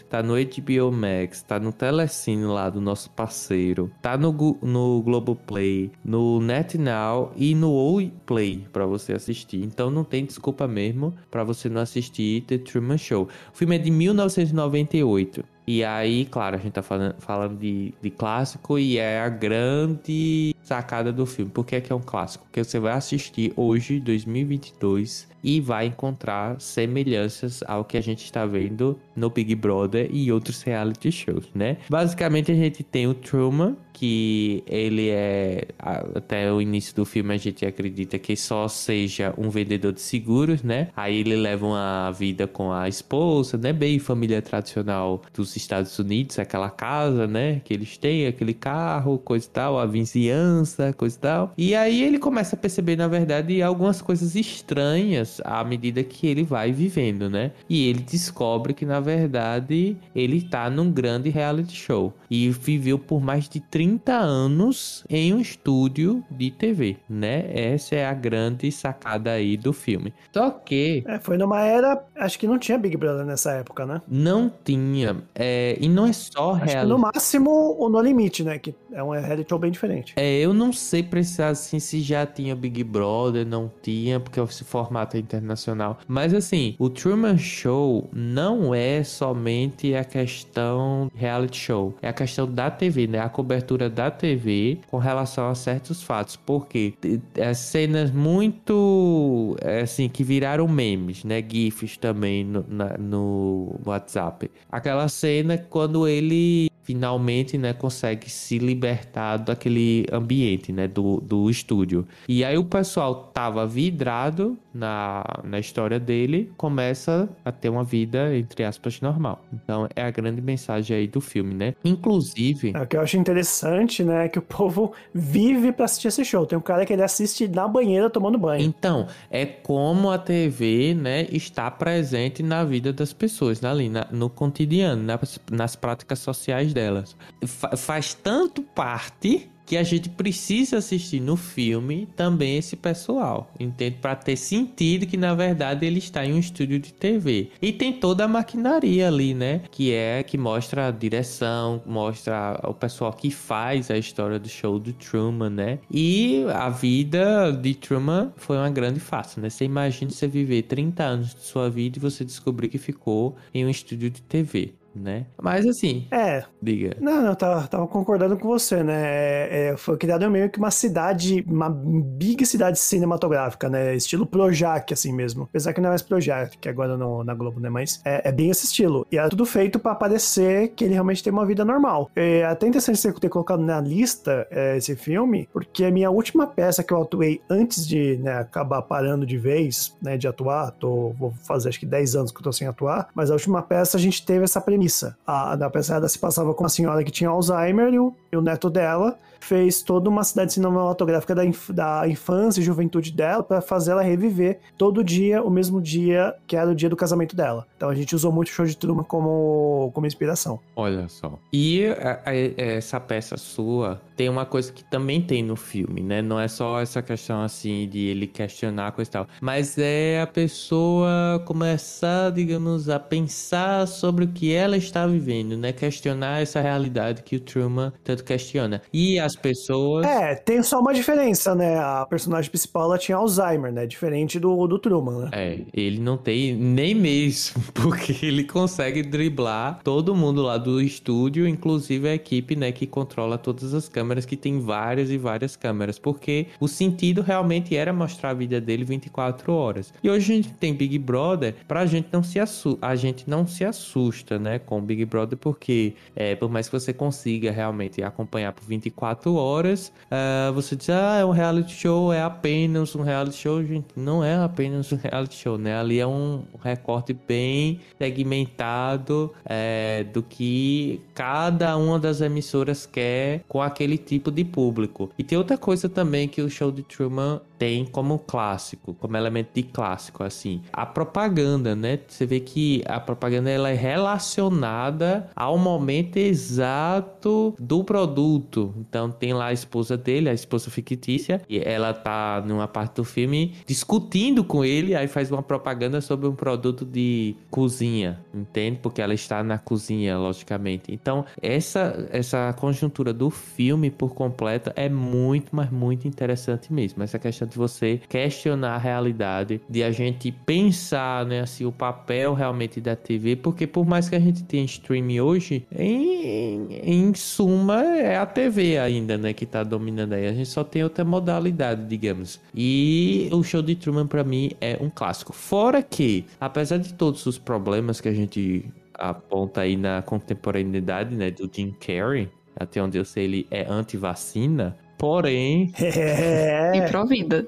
tá 0.10 0.22
no 0.22 0.34
HBO 0.34 0.92
Max, 0.92 1.42
tá 1.42 1.60
no 1.60 1.72
Telecine 1.72 2.46
lá 2.46 2.70
do 2.70 2.82
nosso 2.82 3.10
parceiro, 3.12 3.92
tá 4.02 4.18
no, 4.18 4.32
no 4.62 5.02
Globoplay, 5.02 5.92
no 6.04 6.40
NetNow 6.40 7.32
e 7.36 7.56
no 7.56 7.72
Oi 7.72 8.12
Play 8.26 8.68
pra 8.72 8.86
você 8.86 9.14
assistir. 9.14 9.64
Então 9.64 9.90
não 9.90 10.04
tem 10.04 10.26
desculpa 10.26 10.68
mesmo 10.68 11.14
pra 11.30 11.44
você 11.44 11.70
não 11.70 11.82
assistir 11.82 12.42
The 12.42 12.58
Truman 12.58 12.98
Show. 12.98 13.28
O 13.54 13.58
filme 13.58 13.76
é 13.76 13.80
de 13.80 13.92
1998. 13.92 15.44
E 15.68 15.84
aí, 15.84 16.26
claro, 16.26 16.56
a 16.56 16.60
gente 16.60 16.74
tá 16.74 16.82
falando, 16.82 17.16
falando 17.20 17.58
de, 17.58 17.94
de 18.02 18.10
clássico 18.10 18.80
e 18.80 18.98
é 18.98 19.22
a 19.22 19.30
grande 19.30 20.56
sacada 20.64 21.14
do 21.14 21.26
filme. 21.26 21.52
Por 21.52 21.66
que 21.66 21.76
é 21.76 21.82
que 21.82 21.94
é 21.94 21.96
um 21.96 22.02
clássico? 22.02 22.44
Porque 22.46 22.64
você 22.64 22.80
vai 22.80 22.94
assistir 22.94 23.54
hoje, 23.56 24.00
2022, 24.00 25.31
e 25.44 25.60
vai 25.60 25.88
encontrar 25.88 26.60
semelhanças 26.60 27.64
ao 27.68 27.84
que 27.84 27.98
a 27.98 28.02
gente 28.02 28.24
está 28.24 28.46
vendo 28.46 29.00
no 29.16 29.30
Big 29.30 29.56
Brother 29.56 30.10
e 30.12 30.32
outros 30.32 30.62
reality 30.62 31.12
shows, 31.12 31.48
né? 31.54 31.78
Basicamente, 31.90 32.52
a 32.52 32.56
gente 32.56 32.84
tem 32.84 33.08
o 33.08 33.14
Truman, 33.14 33.76
que 33.94 34.64
ele 34.66 35.10
é 35.10 35.68
até 36.16 36.52
o 36.52 36.62
início 36.62 36.96
do 36.96 37.06
filme 37.06 37.34
a 37.34 37.38
gente 37.38 37.66
acredita 37.66 38.18
que 38.18 38.36
só 38.36 38.68
seja 38.68 39.34
um 39.38 39.50
vendedor 39.50 39.94
de 39.94 40.02
seguros, 40.02 40.64
né? 40.64 40.90
Aí 40.96 41.18
ele 41.18 41.36
leva 41.36 41.66
uma 41.66 42.12
vida 42.12 42.48
com 42.48 42.72
a 42.72 42.88
esposa, 42.88 43.58
né? 43.58 43.72
Bem 43.72 44.00
família 44.00 44.42
tradicional 44.42 45.22
dos 45.34 45.56
Estados 45.56 45.98
Unidos, 46.00 46.40
aquela 46.40 46.70
casa, 46.70 47.28
né? 47.28 47.62
Que 47.64 47.74
eles 47.74 47.98
têm, 47.98 48.28
aquele 48.28 48.54
carro, 48.54 49.18
coisa 49.20 49.46
e 49.46 49.50
tal, 49.50 49.78
a 49.78 49.86
vizinhança, 49.86 50.94
coisa 50.94 51.16
e 51.16 51.20
tal. 51.20 51.54
E 51.58 51.76
aí 51.76 52.02
ele 52.04 52.18
começa 52.18 52.56
a 52.56 52.60
perceber, 52.60 52.96
na 52.96 53.08
verdade, 53.08 53.62
algumas 53.62 54.02
coisas 54.02 54.36
estranhas 54.36 55.31
à 55.46 55.64
medida 55.64 56.04
que 56.04 56.28
ele 56.28 56.44
vai 56.44 56.72
vivendo, 56.72 57.30
né? 57.30 57.52
E 57.70 57.88
ele 57.88 58.00
descobre 58.02 58.74
que, 58.74 58.86
na 58.86 59.00
verdade, 59.00 59.96
ele 60.16 60.42
tá 60.42 60.70
num 60.70 60.92
grande 60.92 61.30
reality 61.30 61.76
show. 61.76 62.14
E 62.30 62.50
viveu 62.50 62.98
por 62.98 63.22
mais 63.22 63.48
de 63.48 63.60
30 63.60 64.14
anos 64.14 65.04
em 65.10 65.34
um 65.34 65.40
estúdio 65.40 66.24
de 66.30 66.52
TV, 66.52 66.98
né? 67.10 67.46
Essa 67.54 67.96
é 67.96 68.06
a 68.06 68.14
grande 68.14 68.72
sacada 68.72 69.32
aí 69.32 69.56
do 69.58 69.74
filme. 69.74 70.14
Só 70.34 70.50
que 70.50 71.04
É, 71.08 71.20
foi 71.20 71.38
numa 71.38 71.62
era. 71.62 72.04
Acho 72.16 72.38
que 72.40 72.48
não 72.48 72.58
tinha 72.60 72.78
Big 72.78 72.98
Brother 72.98 73.26
nessa 73.26 73.52
época, 73.54 73.86
né? 73.86 74.02
não 74.08 74.52
tinha. 74.64 75.18
é, 75.36 75.78
e 75.80 75.88
não 75.90 76.06
é 76.08 76.14
só 76.14 76.54
Acho 76.56 76.66
reality 76.66 76.90
no 76.90 76.98
máximo 77.00 77.76
o 77.80 77.90
No 77.90 78.02
Limite, 78.02 78.44
né? 78.44 78.58
Que 78.60 78.76
é 78.92 79.04
um 79.04 79.12
reality 79.12 79.50
show 79.50 79.60
bem 79.60 79.72
diferente. 79.72 80.14
É, 80.16 80.40
eu 80.40 80.54
não 80.54 80.72
sei 80.74 81.04
precisar 81.04 81.50
assim 81.50 81.80
se 81.80 82.02
já 82.02 82.26
tinha 82.26 82.56
Big 82.56 82.84
Brother, 82.84 83.46
não 83.46 83.72
tinha, 83.82 84.20
porque 84.20 84.40
esse 84.40 84.64
formato 84.64 85.18
é 85.18 85.21
internacional. 85.22 86.00
Mas 86.08 86.34
assim, 86.34 86.76
o 86.78 86.90
Truman 86.90 87.38
Show 87.38 88.10
não 88.14 88.74
é 88.76 89.04
somente 89.04 89.96
a 89.96 90.04
questão 90.04 91.10
reality 91.16 91.58
show, 91.58 91.96
é 92.02 92.10
a 92.10 92.14
questão 92.14 92.52
da 92.52 92.70
TV, 92.70 93.08
né? 93.08 93.20
A 93.20 93.30
cobertura 93.30 93.90
da 93.90 94.10
TV 94.12 94.80
com 94.90 94.98
relação 94.98 95.50
a 95.50 95.56
certos 95.56 96.02
fatos. 96.04 96.36
Porque 96.36 96.94
é, 97.36 97.54
cenas 97.54 98.12
muito 98.12 99.56
é, 99.62 99.82
assim 99.82 100.10
que 100.10 100.24
viraram 100.24 100.68
memes, 100.68 101.24
né? 101.24 101.44
GIFs 101.48 101.98
também 101.98 102.44
no, 102.44 102.66
na- 102.68 102.98
no 102.98 103.76
WhatsApp. 103.86 104.50
Aquela 104.72 105.08
cena 105.08 105.58
quando 105.58 106.08
ele 106.08 106.70
finalmente, 106.84 107.60
né, 107.60 107.74
consegue 107.74 108.30
se 108.30 108.58
libertar 108.58 109.38
daquele 109.38 110.06
ambiente, 110.12 110.72
né, 110.74 110.88
do, 110.88 111.22
do 111.22 111.48
estúdio. 111.50 112.08
E 112.28 112.44
aí 112.44 112.58
o 112.58 112.66
pessoal 112.66 113.30
tava 113.34 113.68
vidrado 113.68 114.58
na, 114.74 115.11
na 115.44 115.60
história 115.60 116.00
dele, 116.00 116.52
começa 116.58 117.30
a 117.44 117.52
ter 117.52 117.70
uma 117.70 117.84
vida, 117.84 118.36
entre 118.38 118.64
aspas, 118.64 119.02
normal. 119.02 119.44
Então 119.54 119.88
é 119.96 120.02
a 120.04 120.12
grande 120.12 120.42
mensagem 120.42 120.96
aí 120.98 121.08
do 121.08 121.20
filme, 121.22 121.54
né? 121.54 121.74
Inclusive... 121.84 122.72
É, 122.76 122.82
o 122.82 122.88
que 122.88 122.98
eu 122.98 123.02
acho 123.02 123.18
interessante, 123.18 124.04
né? 124.04 124.26
É 124.26 124.30
que 124.30 124.40
o 124.40 124.42
povo 124.42 124.94
vive 125.14 125.72
pra 125.72 125.86
assistir 125.86 126.08
esse 126.10 126.24
show. 126.26 126.46
Tem 126.46 126.58
um 126.58 126.62
cara 126.62 126.86
que 126.86 126.94
ele 126.94 127.04
assiste 127.04 127.48
na 127.48 127.68
banheira 127.68 128.10
tomando 128.10 128.38
banho. 128.38 128.64
Então, 128.64 129.08
é 129.30 129.46
como 129.46 130.10
a 130.12 130.18
TV, 130.18 130.94
né, 130.94 131.28
está 131.32 131.70
presente 131.72 132.44
na 132.44 132.64
vida 132.64 132.92
das 132.94 133.14
pessoas, 133.14 133.64
ali, 133.64 133.90
na- 133.90 134.08
no 134.12 134.30
cotidiano, 134.30 135.02
nas, 135.04 135.40
nas 135.52 135.76
práticas 135.76 136.20
sociais 136.20 136.74
delas. 136.74 137.16
Fa- 137.46 137.76
faz 137.78 138.14
tanto 138.14 138.62
parte 138.62 139.50
que 139.72 139.78
a 139.78 139.84
gente 139.84 140.10
precisa 140.10 140.80
assistir 140.80 141.22
no 141.22 141.38
filme 141.38 142.06
também 142.14 142.58
esse 142.58 142.76
pessoal, 142.76 143.54
entende? 143.58 144.00
Para 144.02 144.18
ter 144.18 144.36
sentido 144.36 145.08
que 145.08 145.16
na 145.16 145.34
verdade 145.34 145.86
ele 145.86 146.00
está 146.00 146.26
em 146.26 146.34
um 146.34 146.40
estúdio 146.40 146.78
de 146.78 146.92
TV. 146.94 147.52
E 147.62 147.72
tem 147.72 147.94
toda 147.94 148.26
a 148.26 148.28
maquinaria 148.28 149.08
ali, 149.08 149.34
né? 149.34 149.62
Que 149.72 149.94
é 149.94 150.24
que 150.24 150.38
mostra 150.38 150.90
a 150.90 150.92
direção, 150.92 151.82
mostra 151.86 152.60
o 152.66 152.74
pessoal 152.74 153.14
que 153.14 153.32
faz 153.32 153.90
a 153.90 153.98
história 153.98 154.38
do 154.38 154.50
show 154.50 154.78
do 154.78 154.92
Truman, 154.92 155.50
né? 155.50 155.80
E 155.90 156.44
a 156.54 156.68
vida 156.68 157.54
de 157.54 157.74
Truman 157.74 158.34
foi 158.36 158.58
uma 158.58 158.70
grande 158.70 159.00
farsa, 159.00 159.40
né? 159.40 159.50
Você 159.50 159.64
imagina 159.64 160.12
você 160.12 160.28
viver 160.28 160.64
30 160.64 161.02
anos 161.02 161.34
de 161.34 161.44
sua 161.44 161.70
vida 161.70 161.98
e 161.98 162.02
você 162.02 162.26
descobrir 162.26 162.68
que 162.68 162.78
ficou 162.78 163.38
em 163.54 163.66
um 163.66 163.70
estúdio 163.70 164.10
de 164.10 164.22
TV. 164.22 164.74
Né? 164.94 165.26
Mas 165.42 165.66
assim, 165.66 166.08
É, 166.12 166.44
diga. 166.62 166.98
não, 167.00 167.22
não, 167.22 167.30
eu 167.30 167.36
tava, 167.36 167.68
tava 167.68 167.88
concordando 167.88 168.38
com 168.38 168.48
você, 168.48 168.84
né? 168.84 169.02
É, 169.04 169.70
é, 169.70 169.78
foi 169.78 169.98
criado 169.98 170.30
meio 170.30 170.50
que 170.50 170.58
uma 170.60 170.72
cidade, 170.72 171.44
uma 171.48 171.70
big 171.70 172.46
cidade 172.46 172.78
cinematográfica, 172.78 173.70
né? 173.70 173.96
Estilo 173.96 174.26
Projac, 174.26 174.94
assim 174.94 175.14
mesmo. 175.14 175.44
Apesar 175.44 175.74
que 175.74 175.82
não 175.82 175.88
é 175.88 175.92
mais 175.92 176.02
Projac, 176.02 176.58
que 176.58 176.70
agora 176.70 176.98
no, 176.98 177.24
na 177.24 177.34
Globo, 177.34 177.60
né? 177.60 177.70
Mas 177.70 178.02
é, 178.06 178.30
é 178.30 178.32
bem 178.32 178.50
esse 178.50 178.66
estilo. 178.66 179.06
E 179.12 179.18
era 179.18 179.30
tudo 179.30 179.46
feito 179.46 179.80
pra 179.80 179.96
parecer 179.96 180.70
que 180.70 180.84
ele 180.84 180.94
realmente 180.94 181.24
tem 181.24 181.32
uma 181.32 181.46
vida 181.46 181.64
normal. 181.64 182.10
É 182.16 182.44
até 182.46 182.68
interessante 182.68 183.00
você 183.00 183.12
ter 183.14 183.30
colocado 183.30 183.62
na 183.62 183.80
lista 183.80 184.48
é, 184.52 184.78
esse 184.78 184.96
filme, 184.96 185.48
porque 185.54 185.86
a 185.86 185.92
minha 185.92 186.10
última 186.12 186.46
peça 186.48 186.84
que 186.84 186.94
eu 186.94 187.02
atuei 187.02 187.42
antes 187.50 187.88
de 187.88 188.18
né, 188.18 188.40
acabar 188.40 188.82
parando 188.82 189.26
de 189.26 189.38
vez, 189.38 189.96
né? 190.02 190.18
De 190.18 190.28
atuar, 190.28 190.72
tô, 190.72 191.14
vou 191.18 191.34
fazer 191.48 191.70
acho 191.70 191.80
que 191.80 191.86
10 191.86 192.16
anos 192.16 192.32
que 192.32 192.38
eu 192.40 192.44
tô 192.44 192.52
sem 192.52 192.68
atuar, 192.68 193.08
mas 193.16 193.30
a 193.32 193.34
última 193.34 193.62
peça 193.62 193.98
a 193.98 194.00
gente 194.00 194.26
teve 194.26 194.44
essa 194.44 194.60
premissa. 194.82 195.16
A, 195.26 195.54
a 195.54 195.70
peça 195.70 196.08
se 196.08 196.18
passava 196.18 196.54
com 196.54 196.64
uma 196.64 196.70
senhora 196.70 197.04
que 197.04 197.12
tinha 197.12 197.30
Alzheimer 197.30 197.94
e 197.94 198.00
o, 198.00 198.14
e 198.32 198.38
o 198.38 198.42
neto 198.42 198.70
dela 198.70 199.18
fez 199.40 199.82
toda 199.82 200.08
uma 200.10 200.24
cidade 200.24 200.54
cinematográfica 200.54 201.34
da, 201.34 201.44
inf- 201.44 201.72
da 201.72 202.08
infância 202.08 202.62
e 202.62 202.64
juventude 202.64 203.12
dela 203.12 203.42
para 203.42 203.60
fazer 203.60 203.92
ela 203.92 204.02
reviver 204.04 204.60
todo 204.78 205.04
dia, 205.04 205.42
o 205.44 205.50
mesmo 205.50 205.82
dia 205.82 206.36
que 206.46 206.56
era 206.56 206.70
o 206.70 206.76
dia 206.76 206.88
do 206.90 206.96
casamento 206.96 207.36
dela. 207.36 207.66
Então 207.76 207.90
a 207.90 207.96
gente 207.96 208.16
usou 208.16 208.32
muito 208.32 208.50
o 208.50 208.52
show 208.52 208.66
de 208.66 208.78
Truman 208.78 209.04
como, 209.04 209.90
como 209.94 210.06
inspiração. 210.06 210.60
Olha 210.76 211.08
só. 211.10 211.40
E 211.52 211.86
a- 211.88 212.20
a- 212.26 212.36
essa 212.62 213.00
peça 213.00 213.36
sua 213.36 214.00
tem 214.22 214.30
uma 214.30 214.46
coisa 214.46 214.72
que 214.72 214.84
também 214.84 215.20
tem 215.20 215.42
no 215.42 215.56
filme, 215.56 216.00
né? 216.00 216.22
Não 216.22 216.40
é 216.40 216.48
só 216.48 216.80
essa 216.80 217.02
questão 217.02 217.42
assim 217.42 217.90
de 217.90 218.06
ele 218.06 218.28
questionar 218.28 218.92
coisa 218.92 219.10
e 219.10 219.12
tal, 219.14 219.28
mas 219.42 219.80
é 219.80 220.22
a 220.22 220.28
pessoa 220.28 221.42
começar, 221.44 222.30
digamos, 222.32 222.88
a 222.88 223.00
pensar 223.00 223.88
sobre 223.88 224.26
o 224.26 224.28
que 224.28 224.54
ela 224.54 224.78
está 224.78 225.08
vivendo, 225.08 225.58
né? 225.58 225.74
Questionar 225.74 226.40
essa 226.40 226.62
realidade 226.62 227.24
que 227.24 227.36
o 227.36 227.40
Truman 227.40 227.92
tanto 228.04 228.24
questiona. 228.24 228.84
E 228.94 229.18
as 229.18 229.36
pessoas. 229.36 230.06
É, 230.06 230.36
tem 230.36 230.62
só 230.62 230.80
uma 230.80 230.94
diferença, 230.94 231.56
né? 231.56 231.80
A 231.80 232.06
personagem 232.08 232.52
principal 232.52 232.84
ela 232.84 233.00
tinha 233.00 233.18
Alzheimer, 233.18 233.74
né? 233.74 233.88
Diferente 233.88 234.40
do, 234.40 234.68
do 234.68 234.78
Truman, 234.78 235.24
né? 235.24 235.30
É, 235.32 235.60
ele 235.74 236.00
não 236.00 236.16
tem 236.16 236.54
nem 236.54 236.94
mesmo, 236.94 237.60
porque 237.74 238.24
ele 238.24 238.44
consegue 238.44 239.02
driblar 239.02 239.80
todo 239.84 240.14
mundo 240.14 240.44
lá 240.44 240.60
do 240.60 240.80
estúdio, 240.80 241.48
inclusive 241.48 242.08
a 242.08 242.14
equipe, 242.14 242.56
né, 242.56 242.72
que 242.72 242.86
controla 242.86 243.36
todas 243.36 243.74
as 243.74 243.90
câmeras 243.90 244.11
câmeras 244.12 244.26
que 244.26 244.36
tem 244.36 244.60
várias 244.60 245.10
e 245.10 245.18
várias 245.18 245.56
câmeras, 245.56 245.98
porque 245.98 246.48
o 246.60 246.68
sentido 246.68 247.22
realmente 247.22 247.76
era 247.76 247.94
mostrar 247.94 248.32
a 248.32 248.34
vida 248.34 248.60
dele 248.60 248.84
24 248.84 249.54
horas. 249.54 249.94
E 250.04 250.10
hoje 250.10 250.34
a 250.34 250.36
gente 250.36 250.54
tem 250.54 250.74
Big 250.74 250.98
Brother, 251.00 251.56
pra 251.68 251.86
gente 251.86 252.10
não 252.12 252.22
se 252.22 252.38
a 252.82 252.96
gente 252.96 253.30
não 253.30 253.48
se 253.48 253.64
assusta, 253.64 254.38
né, 254.38 254.60
com 254.60 254.82
Big 254.82 255.06
Brother, 255.06 255.38
porque 255.38 255.94
é, 256.16 256.36
por 256.36 256.50
mais 256.50 256.68
que 256.68 256.78
você 256.78 256.92
consiga 256.92 257.52
realmente 257.52 258.04
acompanhar 258.04 258.52
por 258.52 258.66
24 258.66 259.34
horas, 259.36 259.94
uh, 260.12 260.52
você 260.54 260.76
diz, 260.76 260.90
ah, 260.90 261.20
é 261.20 261.26
um 261.26 261.32
reality 261.32 261.74
show, 261.74 262.12
é 262.12 262.22
apenas 262.22 262.96
um 262.96 263.04
reality 263.04 263.38
show, 263.38 263.64
gente, 263.64 263.88
não 263.96 264.24
é 264.24 264.36
apenas 264.36 264.92
um 264.92 264.98
reality 264.98 265.36
show, 265.36 265.58
né, 265.58 265.78
ali 265.78 266.00
é 266.00 266.08
um 266.08 266.44
recorte 266.62 267.14
bem 267.14 267.80
segmentado 267.98 269.32
é, 269.46 270.04
do 270.12 270.22
que 270.22 271.00
cada 271.14 271.78
uma 271.78 272.00
das 272.00 272.20
emissoras 272.20 272.86
quer 272.86 273.44
com 273.48 273.62
aquele 273.62 273.91
tipo 273.98 274.32
de 274.32 274.44
público. 274.44 275.10
E 275.18 275.24
tem 275.24 275.38
outra 275.38 275.58
coisa 275.58 275.88
também 275.88 276.28
que 276.28 276.42
o 276.42 276.50
show 276.50 276.72
de 276.72 276.84
Truman 276.84 277.42
tem 277.62 277.86
como 277.86 278.18
clássico, 278.18 278.96
como 278.96 279.16
elemento 279.16 279.50
de 279.54 279.62
clássico, 279.62 280.24
assim, 280.24 280.64
a 280.74 280.84
propaganda, 280.84 281.76
né? 281.76 282.00
Você 282.08 282.26
vê 282.26 282.40
que 282.40 282.82
a 282.88 283.00
propaganda 283.00 283.52
ela 283.52 283.70
é 283.70 283.76
relacionada 283.76 285.30
ao 285.36 285.60
momento 285.60 286.18
exato 286.18 287.54
do 287.60 287.84
produto. 287.84 288.74
Então 288.80 289.12
tem 289.12 289.32
lá 289.32 289.46
a 289.46 289.54
esposa 289.54 289.96
dele, 289.96 290.28
a 290.28 290.34
esposa 290.34 290.72
fictícia, 290.72 291.40
e 291.48 291.60
ela 291.60 291.94
tá 291.94 292.44
numa 292.44 292.68
parte 292.68 292.96
do 292.96 293.04
filme 293.04 293.54
discutindo 293.68 294.44
com 294.44 294.66
ele, 294.66 294.96
aí 294.96 295.08
faz 295.08 295.30
uma 295.32 295.44
propaganda 295.44 296.02
sobre 296.02 296.28
um 296.28 296.34
produto 296.34 296.84
de 296.84 297.36
cozinha, 297.52 298.20
entende? 298.34 298.80
Porque 298.82 299.04
ela 299.04 299.14
está 299.14 299.44
na 299.44 299.60
cozinha, 299.60 300.18
logicamente. 300.18 300.92
Então, 300.92 301.26
essa 301.40 302.10
essa 302.10 302.54
conjuntura 302.54 303.14
do 303.14 303.30
filme 303.30 303.92
por 303.92 304.16
completo 304.16 304.72
é 304.76 304.90
muito, 304.90 305.56
mas 305.56 305.70
muito 305.70 306.08
interessante 306.08 306.74
mesmo. 306.74 307.04
Essa 307.04 307.20
questão 307.20 307.51
de 307.52 307.58
você 307.58 308.02
questionar 308.10 308.76
a 308.76 308.78
realidade, 308.78 309.62
de 309.70 309.84
a 309.84 309.92
gente 309.92 310.32
pensar, 310.32 311.26
né, 311.26 311.42
assim, 311.42 311.66
o 311.66 311.72
papel 311.72 312.34
realmente 312.34 312.80
da 312.80 312.96
TV, 312.96 313.36
porque 313.36 313.68
por 313.68 313.86
mais 313.86 314.10
que 314.10 314.16
a 314.16 314.20
gente 314.20 314.44
tenha 314.44 314.64
streaming 314.64 315.20
hoje, 315.20 315.66
em, 315.72 316.68
em 316.84 317.14
suma 317.14 317.84
é 317.84 318.18
a 318.18 318.26
TV 318.26 318.78
ainda, 318.78 319.18
né, 319.18 319.34
que 319.34 319.46
tá 319.46 319.64
dominando 319.64 320.14
aí. 320.14 320.28
A 320.28 320.34
gente 320.34 320.50
só 320.50 320.64
tem 320.64 320.84
outra 320.84 321.04
modalidade, 321.04 321.86
digamos. 321.86 322.40
E 322.56 323.30
o 323.32 323.44
show 323.44 323.62
de 323.62 323.76
Truman 323.76 324.08
para 324.08 324.24
mim 324.24 324.52
é 324.60 324.78
um 324.82 324.90
clássico. 324.90 325.34
Fora 325.34 325.82
que, 325.82 326.26
apesar 326.40 326.78
de 326.78 326.94
todos 326.94 327.26
os 327.26 327.38
problemas 327.38 328.00
que 328.00 328.08
a 328.08 328.14
gente 328.14 328.66
aponta 328.94 329.62
aí 329.62 329.76
na 329.76 330.02
contemporaneidade, 330.02 331.16
né, 331.16 331.32
do 331.32 331.50
Jim 331.52 331.76
Carrey, 331.80 332.30
até 332.56 332.82
onde 332.82 332.98
eu 332.98 333.06
sei 333.06 333.24
ele 333.26 333.48
é 333.50 333.66
anti-vacina, 333.68 334.78
Porém. 335.02 335.74
É. 335.82 336.74
E 336.78 336.82
pró-vida. 336.88 337.48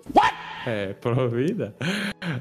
É, 0.66 0.94
pró-vida. 0.94 1.76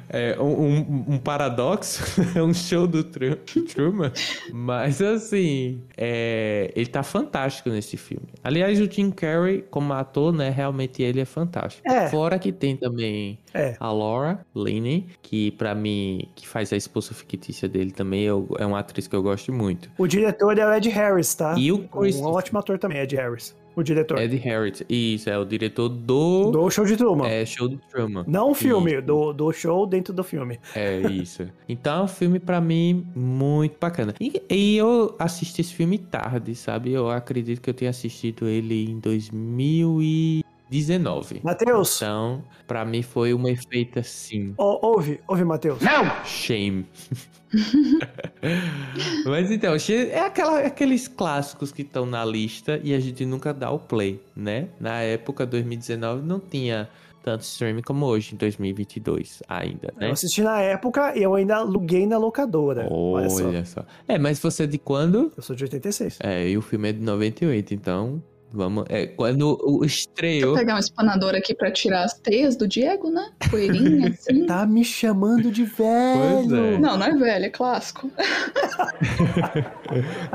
É 0.08 0.40
um, 0.40 0.44
um, 0.78 1.04
um 1.08 1.18
paradoxo. 1.18 2.02
É 2.34 2.42
um 2.42 2.54
show 2.54 2.86
do 2.86 3.04
Truman. 3.04 4.10
Mas 4.52 5.02
assim, 5.02 5.82
é, 5.98 6.72
ele 6.74 6.86
tá 6.86 7.02
fantástico 7.02 7.68
nesse 7.68 7.98
filme. 7.98 8.26
Aliás, 8.42 8.80
o 8.80 8.90
Jim 8.90 9.10
Carrey, 9.10 9.62
como 9.70 9.92
ator, 9.92 10.32
né? 10.32 10.48
Realmente 10.48 11.02
ele 11.02 11.20
é 11.20 11.24
fantástico. 11.26 11.86
É. 11.86 12.08
Fora 12.08 12.38
que 12.38 12.50
tem 12.52 12.74
também 12.74 13.38
É. 13.52 13.76
a 13.78 13.92
Laura 13.92 14.40
Linney, 14.56 15.08
que 15.20 15.50
pra 15.50 15.74
mim, 15.74 16.26
que 16.34 16.48
faz 16.48 16.72
a 16.72 16.76
esposa 16.76 17.12
fictícia 17.12 17.68
dele 17.68 17.90
também, 17.90 18.22
eu- 18.22 18.48
é 18.58 18.64
uma 18.64 18.78
atriz 18.78 19.06
que 19.06 19.14
eu 19.14 19.22
gosto 19.22 19.52
muito. 19.52 19.90
O 19.98 20.06
diretor 20.06 20.56
é 20.58 20.66
o 20.66 20.72
Ed 20.72 20.88
Harris, 20.88 21.34
tá? 21.34 21.54
E 21.58 21.70
o 21.70 21.80
Chris- 21.86 22.16
Um 22.16 22.24
ótimo 22.28 22.58
ator 22.58 22.78
também, 22.78 22.98
Ed 22.98 23.14
Harris. 23.14 23.54
O 23.74 23.82
diretor. 23.82 24.18
Ed 24.20 24.36
Harris, 24.36 24.82
isso, 24.88 25.30
é 25.30 25.38
o 25.38 25.44
diretor 25.44 25.88
do, 25.88 26.50
Do 26.50 26.70
show 26.70 26.84
de 26.84 26.96
Truman. 26.96 27.26
é, 27.26 27.44
show 27.46 27.68
do 27.68 27.78
Truman. 27.90 28.24
Não 28.26 28.50
o 28.50 28.54
filme, 28.54 28.92
Isso. 28.92 29.02
do, 29.02 29.32
do 29.32 29.52
show 29.52 29.86
dentro 29.86 30.12
do 30.12 30.22
filme. 30.22 30.58
É 30.74 31.00
isso. 31.00 31.48
Então 31.68 32.00
é 32.00 32.02
um 32.04 32.08
filme 32.08 32.38
pra 32.38 32.60
mim 32.60 33.06
muito 33.14 33.76
bacana. 33.80 34.14
E, 34.20 34.42
e 34.50 34.76
eu 34.76 35.14
assisti 35.18 35.60
esse 35.60 35.74
filme 35.74 35.98
tarde, 35.98 36.54
sabe? 36.54 36.92
Eu 36.92 37.10
acredito 37.10 37.60
que 37.60 37.70
eu 37.70 37.74
tenha 37.74 37.90
assistido 37.90 38.46
ele 38.46 38.84
em 38.90 39.00
2019. 40.72 41.40
Matheus, 41.44 41.96
Então, 41.96 42.42
pra 42.66 42.84
mim 42.84 43.02
foi 43.02 43.34
um 43.34 43.46
efeito 43.46 43.98
assim. 43.98 44.54
ó, 44.56 44.78
ouve, 44.86 45.20
ouve, 45.28 45.44
Matheus. 45.44 45.78
Shame. 46.24 46.86
Mas 49.26 49.50
então, 49.50 49.74
é 50.10 50.20
aquela- 50.20 50.60
aqueles 50.60 51.06
clássicos 51.06 51.70
que 51.70 51.82
estão 51.82 52.06
na 52.06 52.24
lista 52.24 52.80
e 52.82 52.94
a 52.94 53.00
gente 53.00 53.24
nunca 53.26 53.52
dá 53.52 53.70
o 53.70 53.78
play, 53.78 54.20
né? 54.34 54.68
Na 54.80 55.00
época, 55.00 55.44
2019, 55.46 56.22
não 56.24 56.40
tinha 56.40 56.88
tanto 57.22 57.42
streaming 57.42 57.82
como 57.82 58.04
hoje, 58.06 58.34
em 58.34 58.36
2022 58.36 59.42
ainda, 59.48 59.92
né? 59.96 60.08
Eu 60.08 60.12
assisti 60.12 60.42
na 60.42 60.60
época 60.60 61.16
e 61.16 61.22
eu 61.22 61.34
ainda 61.34 61.56
aluguei 61.56 62.04
na 62.06 62.18
locadora. 62.18 62.88
Olha, 62.90 63.30
só. 63.30 63.46
Olha 63.46 63.64
só. 63.64 63.84
É, 64.08 64.18
mas 64.18 64.40
você 64.40 64.64
é 64.64 64.66
de 64.66 64.78
quando? 64.78 65.30
Eu 65.36 65.42
sou 65.42 65.54
de 65.54 65.62
86. 65.62 66.18
É, 66.20 66.48
e 66.48 66.56
o 66.58 66.62
filme 66.62 66.88
é 66.88 66.92
de 66.92 67.00
98, 67.00 67.74
então 67.74 68.20
vamos. 68.52 68.84
É, 68.88 69.06
quando 69.06 69.58
o 69.62 69.78
Vou 69.78 69.84
estreou. 69.84 70.54
pegar 70.54 70.76
um 70.76 70.78
espanador 70.78 71.34
aqui 71.34 71.54
pra 71.54 71.70
tirar 71.70 72.04
as 72.04 72.14
teias 72.14 72.56
do 72.56 72.68
Diego, 72.68 73.10
né? 73.10 73.30
Poeirinha, 73.50 74.08
assim. 74.14 74.46
Tá 74.46 74.66
me 74.66 74.84
chamando 74.84 75.50
de 75.50 75.64
velho. 75.64 76.56
é. 76.56 76.78
Não, 76.78 76.96
não 76.96 77.06
é 77.06 77.12
velho, 77.12 77.44
é 77.46 77.50
clássico. 77.50 78.10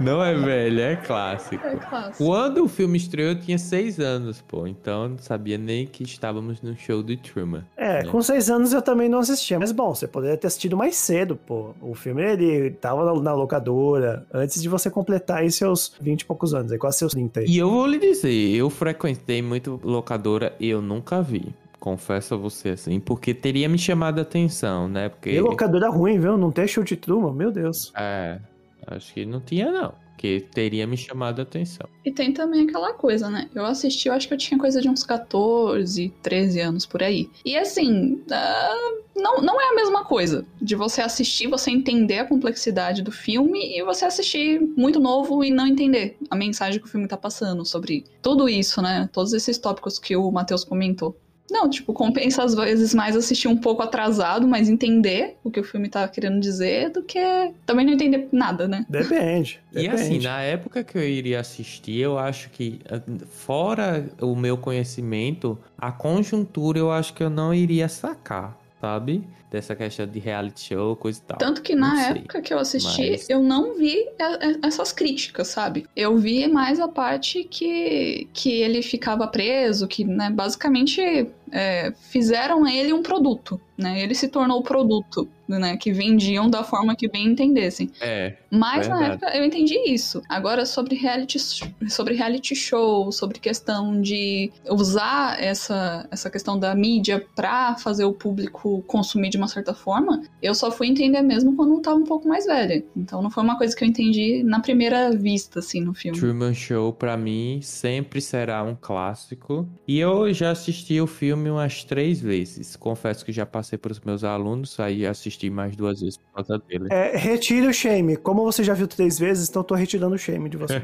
Não 0.02 0.24
é 0.24 0.34
velho, 0.36 0.80
é 0.80 0.96
clássico. 0.96 1.66
É 1.66 1.76
clássico. 1.76 2.24
Quando 2.24 2.64
o 2.64 2.68
filme 2.68 2.98
estreou, 2.98 3.30
eu 3.30 3.40
tinha 3.40 3.58
seis 3.58 4.00
anos, 4.00 4.42
pô. 4.42 4.68
Então 4.68 5.04
eu 5.04 5.10
não 5.10 5.18
sabia 5.18 5.58
nem 5.58 5.86
que 5.88 6.04
estávamos 6.04 6.62
no 6.62 6.76
show 6.78 7.02
de 7.02 7.18
Truman. 7.18 7.64
É, 7.76 8.04
com 8.06 8.22
seis 8.22 8.50
anos 8.50 8.74
eu 8.74 8.82
também 8.82 9.10
não 9.10 9.20
assistia. 9.20 9.60
Mas 9.60 9.72
bom, 9.72 9.94
você 9.94 10.08
poderia 10.08 10.38
ter 10.38 10.48
assistido 10.48 10.78
mais 10.78 10.96
cedo, 10.96 11.36
pô. 11.36 11.74
O 11.82 11.96
filme, 11.96 12.24
ele 12.24 12.72
tava 12.72 13.20
na, 13.22 13.34
locadora 13.34 14.26
antes 14.34 14.62
de 14.62 14.70
você 14.70 14.90
completar 14.90 15.40
aí 15.40 15.52
seus 15.52 15.94
20 16.00 16.22
e 16.22 16.26
poucos 16.26 16.54
anos. 16.54 16.72
É 16.72 16.78
quase 16.78 17.00
seus 17.00 17.14
30 17.14 17.40
aí. 17.42 17.46
E 17.48 17.58
eu 17.58 17.70
vou 17.70 17.88
lhe 17.88 17.98
dizer, 18.12 18.56
eu 18.56 18.70
frequentei 18.70 19.42
muito 19.42 19.80
locadora 19.84 20.56
e 20.60 20.70
eu 20.70 20.82
nunca 20.82 21.22
vi. 21.22 21.54
Confesso 21.80 22.34
a 22.34 22.38
você 22.38 22.70
assim, 22.70 23.00
porque 23.00 23.34
teria 23.34 23.70
me 23.70 23.78
chamado 23.78 24.20
a 24.20 24.24
atenção, 24.24 24.88
né? 24.88 25.10
Porque. 25.10 25.30
E 25.30 25.40
locadora 25.40 25.90
ruim, 25.90 26.20
viu? 26.20 26.36
Não 26.38 26.52
tem 26.52 26.68
show 26.68 26.84
de 26.84 26.96
Truman, 26.96 27.34
meu 27.34 27.52
Deus. 27.52 27.94
É, 27.96 28.40
acho 28.88 29.14
que 29.14 29.26
não 29.26 29.40
tinha, 29.40 29.72
não. 29.72 29.94
Que 30.18 30.42
teria 30.52 30.88
me 30.88 30.98
chamado 30.98 31.40
a 31.40 31.44
atenção. 31.44 31.88
E 32.04 32.12
tem 32.12 32.34
também 32.34 32.68
aquela 32.68 32.94
coisa, 32.94 33.30
né? 33.30 33.50
Eu 33.54 33.66
assisti, 33.66 34.08
eu 34.08 34.14
acho 34.14 34.28
que 34.28 34.34
eu 34.34 34.38
tinha 34.38 34.60
coisa 34.60 34.82
de 34.82 34.90
uns 34.90 35.04
14, 35.04 36.12
13 36.22 36.60
anos 36.60 36.86
por 36.86 37.04
aí. 37.04 37.30
E 37.46 37.56
assim, 37.56 38.24
ah, 38.32 38.98
não, 39.16 39.42
não 39.42 39.62
é 39.62 39.70
a 39.70 39.76
mesma 39.76 40.06
coisa 40.06 40.46
de 40.62 40.76
você 40.76 41.02
assistir, 41.02 41.48
você 41.48 41.72
entender 41.72 42.20
a 42.20 42.26
complexidade 42.26 43.02
do 43.02 43.12
filme 43.12 43.78
e 43.78 43.84
você 43.84 44.06
assistir 44.06 44.60
muito 44.76 45.00
novo 45.00 45.44
e 45.44 45.52
não 45.52 45.68
entender 45.68 46.18
a 46.30 46.36
mensagem 46.36 46.80
que 46.80 46.88
o 46.88 46.90
filme 46.90 47.08
tá 47.08 47.18
passando 47.18 47.66
sobre 47.66 48.04
tudo 48.22 48.50
isso, 48.50 48.82
né? 48.82 49.10
Todos 49.12 49.34
esses 49.34 49.58
tópicos 49.58 50.00
que 50.00 50.16
o 50.16 50.32
Matheus 50.32 50.64
comentou. 50.64 51.18
Não, 51.50 51.70
tipo, 51.70 51.94
compensa 51.94 52.44
às 52.44 52.54
vezes 52.54 52.94
mais 52.94 53.16
assistir 53.16 53.48
um 53.48 53.56
pouco 53.56 53.82
atrasado, 53.82 54.48
mas 54.48 54.68
entender 54.68 55.38
o 55.44 55.50
que 55.50 55.60
o 55.60 55.64
filme 55.64 55.88
tá 55.88 56.06
querendo 56.08 56.40
dizer 56.42 56.90
do 56.90 57.02
que 57.04 57.20
também 57.66 57.86
não 57.86 57.94
entender 57.94 58.28
nada, 58.32 58.68
né? 58.68 58.86
Depende. 58.90 59.60
E 59.72 59.84
depende. 59.84 60.02
assim, 60.02 60.20
na 60.20 60.42
época 60.42 60.84
que 60.84 60.98
eu 60.98 61.08
iria 61.08 61.40
assistir, 61.40 61.98
eu 62.00 62.18
acho 62.18 62.50
que, 62.50 62.80
ah, 62.90 63.00
fora 63.30 64.06
o 64.22 64.36
meu 64.36 64.58
conhecimento, 64.58 65.58
a 65.78 65.92
conjuntura 65.92 66.80
eu 66.80 66.92
acho 66.92 67.14
que 67.14 67.24
eu 67.24 67.30
não 67.30 67.54
iria 67.54 67.88
sacar, 67.88 68.58
sabe? 68.82 69.24
Dessa 69.52 69.76
questão 69.76 70.06
de 70.06 70.20
reality 70.20 70.74
show, 70.74 70.96
coisa 70.98 71.20
e 71.20 71.22
tal. 71.22 71.38
Tanto 71.38 71.62
que 71.62 71.74
na 71.74 71.96
sei, 71.96 72.06
época 72.22 72.42
que 72.42 72.54
eu 72.54 72.60
assisti, 72.60 73.12
mas- 73.12 73.30
eu 73.30 73.42
não 73.42 73.78
vi 73.78 73.96
a- 74.20 74.26
a- 74.66 74.68
essas 74.68 74.92
críticas, 74.92 75.48
sabe? 75.48 75.86
Eu 75.96 76.18
vi 76.18 76.48
mais 76.50 76.78
a 76.80 76.88
parte 76.90 77.46
que, 77.46 78.28
que 78.34 78.52
ele 78.62 78.82
ficava 78.82 79.26
preso, 79.28 79.88
que, 79.88 80.04
né, 80.04 80.30
basicamente 80.30 81.30
é, 81.52 81.94
fizeram 82.10 82.68
ele 82.68 82.94
um 82.94 83.02
produto, 83.02 83.60
né? 83.78 84.02
Ele 84.02 84.16
se 84.16 84.28
tornou 84.28 84.60
o 84.60 84.64
produto, 84.64 85.28
né? 85.48 85.78
Que 85.78 85.92
vendiam 85.92 86.50
da 86.50 86.64
forma 86.64 86.96
que 86.96 87.08
bem 87.08 87.28
entendessem. 87.28 87.90
É, 88.02 88.36
Mas 88.52 88.88
na 88.88 88.98
Verdade. 88.98 89.24
época 89.24 89.38
eu 89.38 89.46
entendi 89.46 89.78
isso. 89.88 90.22
Agora, 90.28 90.66
sobre 90.66 90.96
reality, 90.96 91.40
sobre 91.88 92.16
reality 92.16 92.56
show, 92.56 93.12
sobre 93.12 93.40
questão 93.40 94.02
de 94.02 94.52
usar 94.70 95.42
essa, 95.42 96.08
essa 96.12 96.30
questão 96.30 96.60
da 96.60 96.74
mídia 96.76 97.26
pra 97.36 97.76
fazer 97.76 98.06
o 98.06 98.14
público 98.14 98.84
consumir 98.88 99.30
de 99.30 99.38
uma 99.38 99.48
certa 99.48 99.74
forma, 99.74 100.22
eu 100.42 100.54
só 100.56 100.72
fui 100.72 100.88
entender 100.88 101.22
mesmo 101.22 101.56
quando 101.56 101.76
eu 101.76 101.82
tava 101.82 101.98
um 101.98 102.04
pouco 102.04 102.28
mais 102.28 102.46
velha. 102.46 102.84
Então 102.96 103.22
não 103.22 103.30
foi 103.30 103.44
uma 103.44 103.58
coisa 103.58 103.76
que 103.76 103.84
eu 103.84 103.88
entendi 103.88 104.44
na 104.44 104.60
primeira 104.60 105.12
vista, 105.12 105.60
assim, 105.60 105.82
no 105.82 105.94
filme. 105.94 106.18
Truman 106.18 106.54
Show 106.54 106.92
pra 106.94 107.16
mim 107.16 107.60
sempre 107.62 108.20
será 108.22 108.64
um 108.64 108.76
clássico. 108.76 109.68
E 109.88 110.00
eu 110.00 110.34
já 110.34 110.52
assisti 110.52 111.00
o 111.00 111.08
filme 111.08 111.37
umas 111.50 111.84
três 111.84 112.20
vezes. 112.20 112.76
Confesso 112.76 113.26
que 113.26 113.32
já 113.32 113.46
passei 113.46 113.78
pros 113.78 114.00
meus 114.00 114.24
alunos, 114.24 114.80
aí 114.80 115.06
assisti 115.06 115.50
mais 115.50 115.76
duas 115.76 116.00
vezes 116.00 116.18
por 116.18 116.44
causa 116.44 116.62
dele. 116.68 116.88
É, 116.90 117.16
retire 117.18 117.68
o 117.68 117.74
shame. 117.74 118.18
Como 118.18 118.44
você 118.44 118.64
já 118.64 118.74
viu 118.74 118.88
três 118.88 119.20
vezes, 119.20 119.50
então 119.50 119.64
tô 119.64 119.76
retirando 119.76 120.16
o 120.16 120.18
shame 120.18 120.50
de 120.50 120.58
você. 120.58 120.82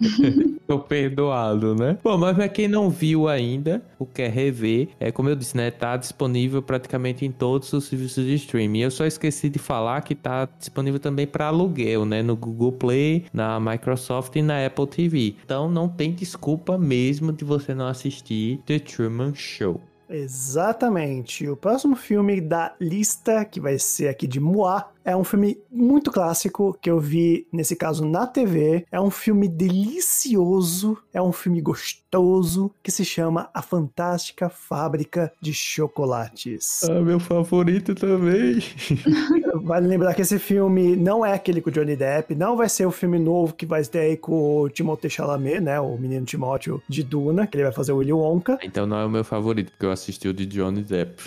tô 0.66 0.78
perdoado, 0.78 1.74
né? 1.74 1.98
Bom, 2.02 2.16
mas 2.16 2.34
pra 2.34 2.48
quem 2.48 2.68
não 2.68 2.88
viu 2.88 3.28
ainda, 3.28 3.82
o 3.98 4.06
quer 4.06 4.30
rever, 4.30 4.88
é 4.98 5.10
como 5.12 5.28
eu 5.28 5.36
disse, 5.36 5.56
né? 5.56 5.70
Tá 5.70 5.96
disponível 5.96 6.62
praticamente 6.62 7.24
em 7.24 7.32
todos 7.32 7.72
os 7.72 7.84
serviços 7.84 8.24
de 8.24 8.34
streaming. 8.34 8.80
Eu 8.80 8.90
só 8.90 9.04
esqueci 9.04 9.48
de 9.48 9.58
falar 9.58 10.00
que 10.02 10.14
tá 10.14 10.48
disponível 10.58 10.98
também 10.98 11.26
para 11.26 11.46
aluguel, 11.46 12.04
né? 12.04 12.22
No 12.22 12.36
Google 12.36 12.72
Play, 12.72 13.26
na 13.32 13.60
Microsoft 13.60 14.34
e 14.36 14.42
na 14.42 14.64
Apple 14.64 14.86
TV. 14.86 15.34
Então 15.44 15.68
não 15.68 15.88
tem 15.88 16.12
desculpa 16.12 16.78
mesmo 16.78 17.32
de 17.32 17.44
você 17.44 17.74
não 17.74 17.86
assistir 17.86 18.60
The 18.66 18.78
Truman 18.78 19.34
Show. 19.34 19.80
Exatamente. 20.12 21.48
O 21.48 21.56
próximo 21.56 21.96
filme 21.96 22.38
da 22.38 22.74
lista, 22.78 23.46
que 23.46 23.58
vai 23.58 23.78
ser 23.78 24.08
aqui 24.08 24.26
de 24.26 24.38
Moá, 24.38 24.90
é 25.04 25.16
um 25.16 25.24
filme 25.24 25.58
muito 25.70 26.10
clássico 26.10 26.76
que 26.80 26.90
eu 26.90 26.98
vi, 26.98 27.46
nesse 27.52 27.76
caso, 27.76 28.04
na 28.04 28.26
TV. 28.26 28.84
É 28.90 29.00
um 29.00 29.10
filme 29.10 29.48
delicioso, 29.48 30.98
é 31.12 31.20
um 31.20 31.32
filme 31.32 31.60
gostoso 31.60 32.70
que 32.82 32.90
se 32.90 33.04
chama 33.04 33.50
A 33.54 33.62
Fantástica 33.62 34.48
Fábrica 34.48 35.32
de 35.40 35.52
Chocolates. 35.52 36.84
Ah, 36.84 37.00
meu 37.00 37.18
favorito 37.18 37.94
também. 37.94 38.58
vale 39.62 39.86
lembrar 39.86 40.14
que 40.14 40.22
esse 40.22 40.38
filme 40.38 40.96
não 40.96 41.24
é 41.24 41.32
aquele 41.32 41.60
com 41.60 41.70
o 41.70 41.72
Johnny 41.72 41.96
Depp, 41.96 42.34
não 42.34 42.56
vai 42.56 42.68
ser 42.68 42.86
o 42.86 42.90
filme 42.90 43.18
novo 43.18 43.54
que 43.54 43.66
vai 43.66 43.82
ter 43.84 44.00
aí 44.00 44.16
com 44.16 44.62
o 44.62 44.68
Timothée 44.68 45.10
Chalamet, 45.10 45.60
né? 45.60 45.80
O 45.80 45.96
menino 45.96 46.24
Timóteo 46.24 46.82
de 46.88 47.02
Duna, 47.02 47.46
que 47.46 47.56
ele 47.56 47.64
vai 47.64 47.72
fazer 47.72 47.92
o 47.92 47.96
Willy 47.96 48.12
Wonka. 48.12 48.58
Então 48.62 48.86
não 48.86 48.98
é 48.98 49.04
o 49.04 49.10
meu 49.10 49.24
favorito, 49.24 49.70
porque 49.70 49.86
eu 49.86 49.90
assisti 49.90 50.28
o 50.28 50.34
de 50.34 50.46
Johnny 50.46 50.82
Depp. 50.82 51.22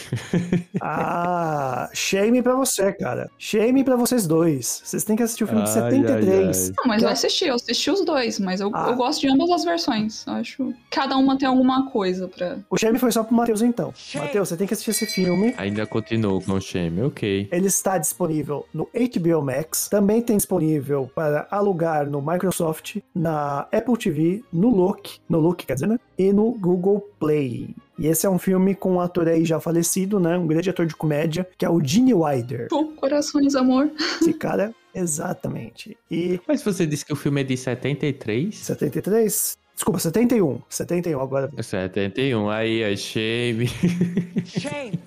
ah, 0.81 1.89
shame 1.93 2.41
pra 2.41 2.55
você, 2.55 2.91
cara. 2.93 3.29
Shame 3.37 3.64
Shame 3.65 3.83
pra 3.83 3.95
vocês 3.95 4.27
dois. 4.27 4.81
Vocês 4.83 5.03
têm 5.03 5.15
que 5.15 5.23
assistir 5.23 5.43
o 5.43 5.47
filme 5.47 5.61
ai, 5.61 5.67
de 5.67 5.73
73. 5.73 6.57
Ai, 6.57 6.65
ai. 6.67 6.73
Não, 6.77 6.85
mas 6.85 7.03
eu 7.03 7.09
assisti, 7.09 7.45
eu 7.45 7.55
assisti 7.55 7.89
os 7.89 8.05
dois, 8.05 8.39
mas 8.39 8.61
eu, 8.61 8.69
ah. 8.73 8.89
eu 8.89 8.95
gosto 8.95 9.21
de 9.21 9.27
ambas 9.27 9.49
as 9.49 9.63
versões. 9.63 10.25
Eu 10.27 10.33
acho 10.33 10.73
cada 10.91 11.17
uma 11.17 11.37
tem 11.37 11.47
alguma 11.47 11.89
coisa 11.89 12.27
pra. 12.27 12.59
O 12.69 12.77
Shame 12.77 12.99
foi 12.99 13.11
só 13.11 13.23
pro 13.23 13.35
Matheus 13.35 13.61
então. 13.61 13.93
Matheus, 14.13 14.49
você 14.49 14.57
tem 14.57 14.67
que 14.67 14.73
assistir 14.73 14.91
esse 14.91 15.05
filme. 15.07 15.55
Ainda 15.57 15.85
continuo 15.87 16.41
com 16.41 16.53
o 16.53 16.61
Shame, 16.61 17.01
ok. 17.01 17.47
Ele 17.51 17.67
está 17.67 17.97
disponível 17.97 18.65
no 18.73 18.87
HBO 18.93 19.41
Max, 19.41 19.87
também 19.89 20.21
tem 20.21 20.37
disponível 20.37 21.09
para 21.15 21.47
alugar 21.49 22.07
no 22.09 22.21
Microsoft, 22.21 22.97
na 23.13 23.61
Apple 23.71 23.97
TV, 23.97 24.43
no 24.53 24.69
Look, 24.69 25.19
no 25.27 25.39
Look, 25.39 25.65
quer 25.65 25.73
dizer, 25.73 25.87
né? 25.87 25.99
E 26.17 26.31
no 26.31 26.51
Google 26.51 27.01
Play. 27.19 27.75
E 27.97 28.07
esse 28.07 28.25
é 28.25 28.29
um 28.29 28.37
filme 28.37 28.75
com 28.75 28.93
um 28.93 28.99
ator 28.99 29.27
aí 29.27 29.45
já 29.45 29.59
falecido, 29.59 30.19
né? 30.19 30.37
Um 30.37 30.47
grande 30.47 30.69
ator 30.69 30.85
de 30.85 30.95
comédia, 30.95 31.47
que 31.57 31.65
é 31.65 31.69
o 31.69 31.83
Gene 31.83 32.13
Wilder. 32.13 32.67
Oh, 32.71 32.85
corações, 32.87 33.55
amor. 33.55 33.89
Esse 34.21 34.33
cara, 34.33 34.73
exatamente. 34.93 35.97
E... 36.11 36.39
Mas 36.47 36.61
você 36.61 36.85
disse 36.85 37.05
que 37.05 37.13
o 37.13 37.15
filme 37.15 37.41
é 37.41 37.43
de 37.43 37.55
73? 37.55 38.55
73? 38.55 39.57
Desculpa, 39.73 39.99
71. 39.99 40.61
71 40.69 41.19
agora. 41.19 41.51
71, 41.61 42.49
aí, 42.49 42.81
é 42.81 42.95
shame. 42.95 43.67
Shame. 44.45 44.99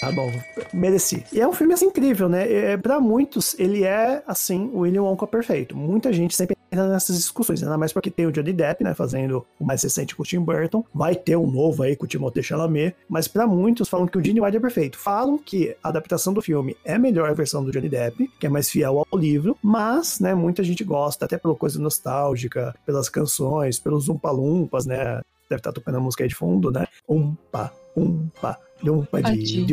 Tá 0.00 0.10
bom, 0.10 0.32
mereci. 0.72 1.22
E 1.30 1.40
é 1.40 1.46
um 1.46 1.52
filme 1.52 1.74
assim 1.74 1.86
incrível, 1.86 2.28
né? 2.28 2.50
É, 2.50 2.76
pra 2.76 2.98
muitos, 2.98 3.54
ele 3.58 3.84
é 3.84 4.22
assim, 4.26 4.70
o 4.72 4.80
William 4.80 5.02
Wonka 5.02 5.26
perfeito. 5.26 5.76
Muita 5.76 6.10
gente 6.10 6.34
sempre 6.34 6.56
nessas 6.70 7.16
discussões, 7.16 7.62
ainda 7.62 7.76
mais 7.76 7.92
porque 7.92 8.10
tem 8.10 8.26
o 8.26 8.32
Johnny 8.32 8.52
Depp, 8.52 8.84
né? 8.84 8.94
Fazendo 8.94 9.46
o 9.58 9.64
mais 9.64 9.82
recente 9.82 10.14
com 10.14 10.22
o 10.22 10.26
Tim 10.26 10.40
Burton. 10.40 10.84
Vai 10.94 11.14
ter 11.14 11.36
um 11.36 11.50
novo 11.50 11.82
aí 11.82 11.96
com 11.96 12.04
o 12.04 12.08
Timothée 12.08 12.42
Chalamet. 12.42 12.94
Mas 13.08 13.28
para 13.28 13.46
muitos 13.46 13.88
falam 13.88 14.06
que 14.06 14.18
o 14.18 14.24
Gene 14.24 14.40
Wilder 14.40 14.58
é 14.58 14.62
perfeito. 14.62 14.98
Falam 14.98 15.38
que 15.38 15.76
a 15.82 15.88
adaptação 15.88 16.32
do 16.32 16.42
filme 16.42 16.76
é 16.84 16.98
melhor 16.98 17.28
a 17.28 17.34
versão 17.34 17.64
do 17.64 17.70
Johnny 17.70 17.88
Depp, 17.88 18.30
que 18.38 18.46
é 18.46 18.50
mais 18.50 18.70
fiel 18.70 19.04
ao 19.10 19.18
livro. 19.18 19.56
Mas, 19.62 20.20
né, 20.20 20.34
muita 20.34 20.62
gente 20.62 20.84
gosta, 20.84 21.24
até 21.24 21.38
pela 21.38 21.54
coisa 21.54 21.78
nostálgica, 21.78 22.74
pelas 22.86 23.08
canções, 23.08 23.78
pelos 23.78 24.08
umpalumpas, 24.08 24.86
né? 24.86 25.20
Deve 25.48 25.60
estar 25.60 25.72
tocando 25.72 25.96
a 25.96 26.00
música 26.00 26.24
aí 26.24 26.28
de 26.28 26.34
fundo, 26.34 26.70
né? 26.70 26.86
Umpa, 27.08 27.72
umpa 27.96 28.58
Lumpa 28.82 29.22
de 29.22 29.64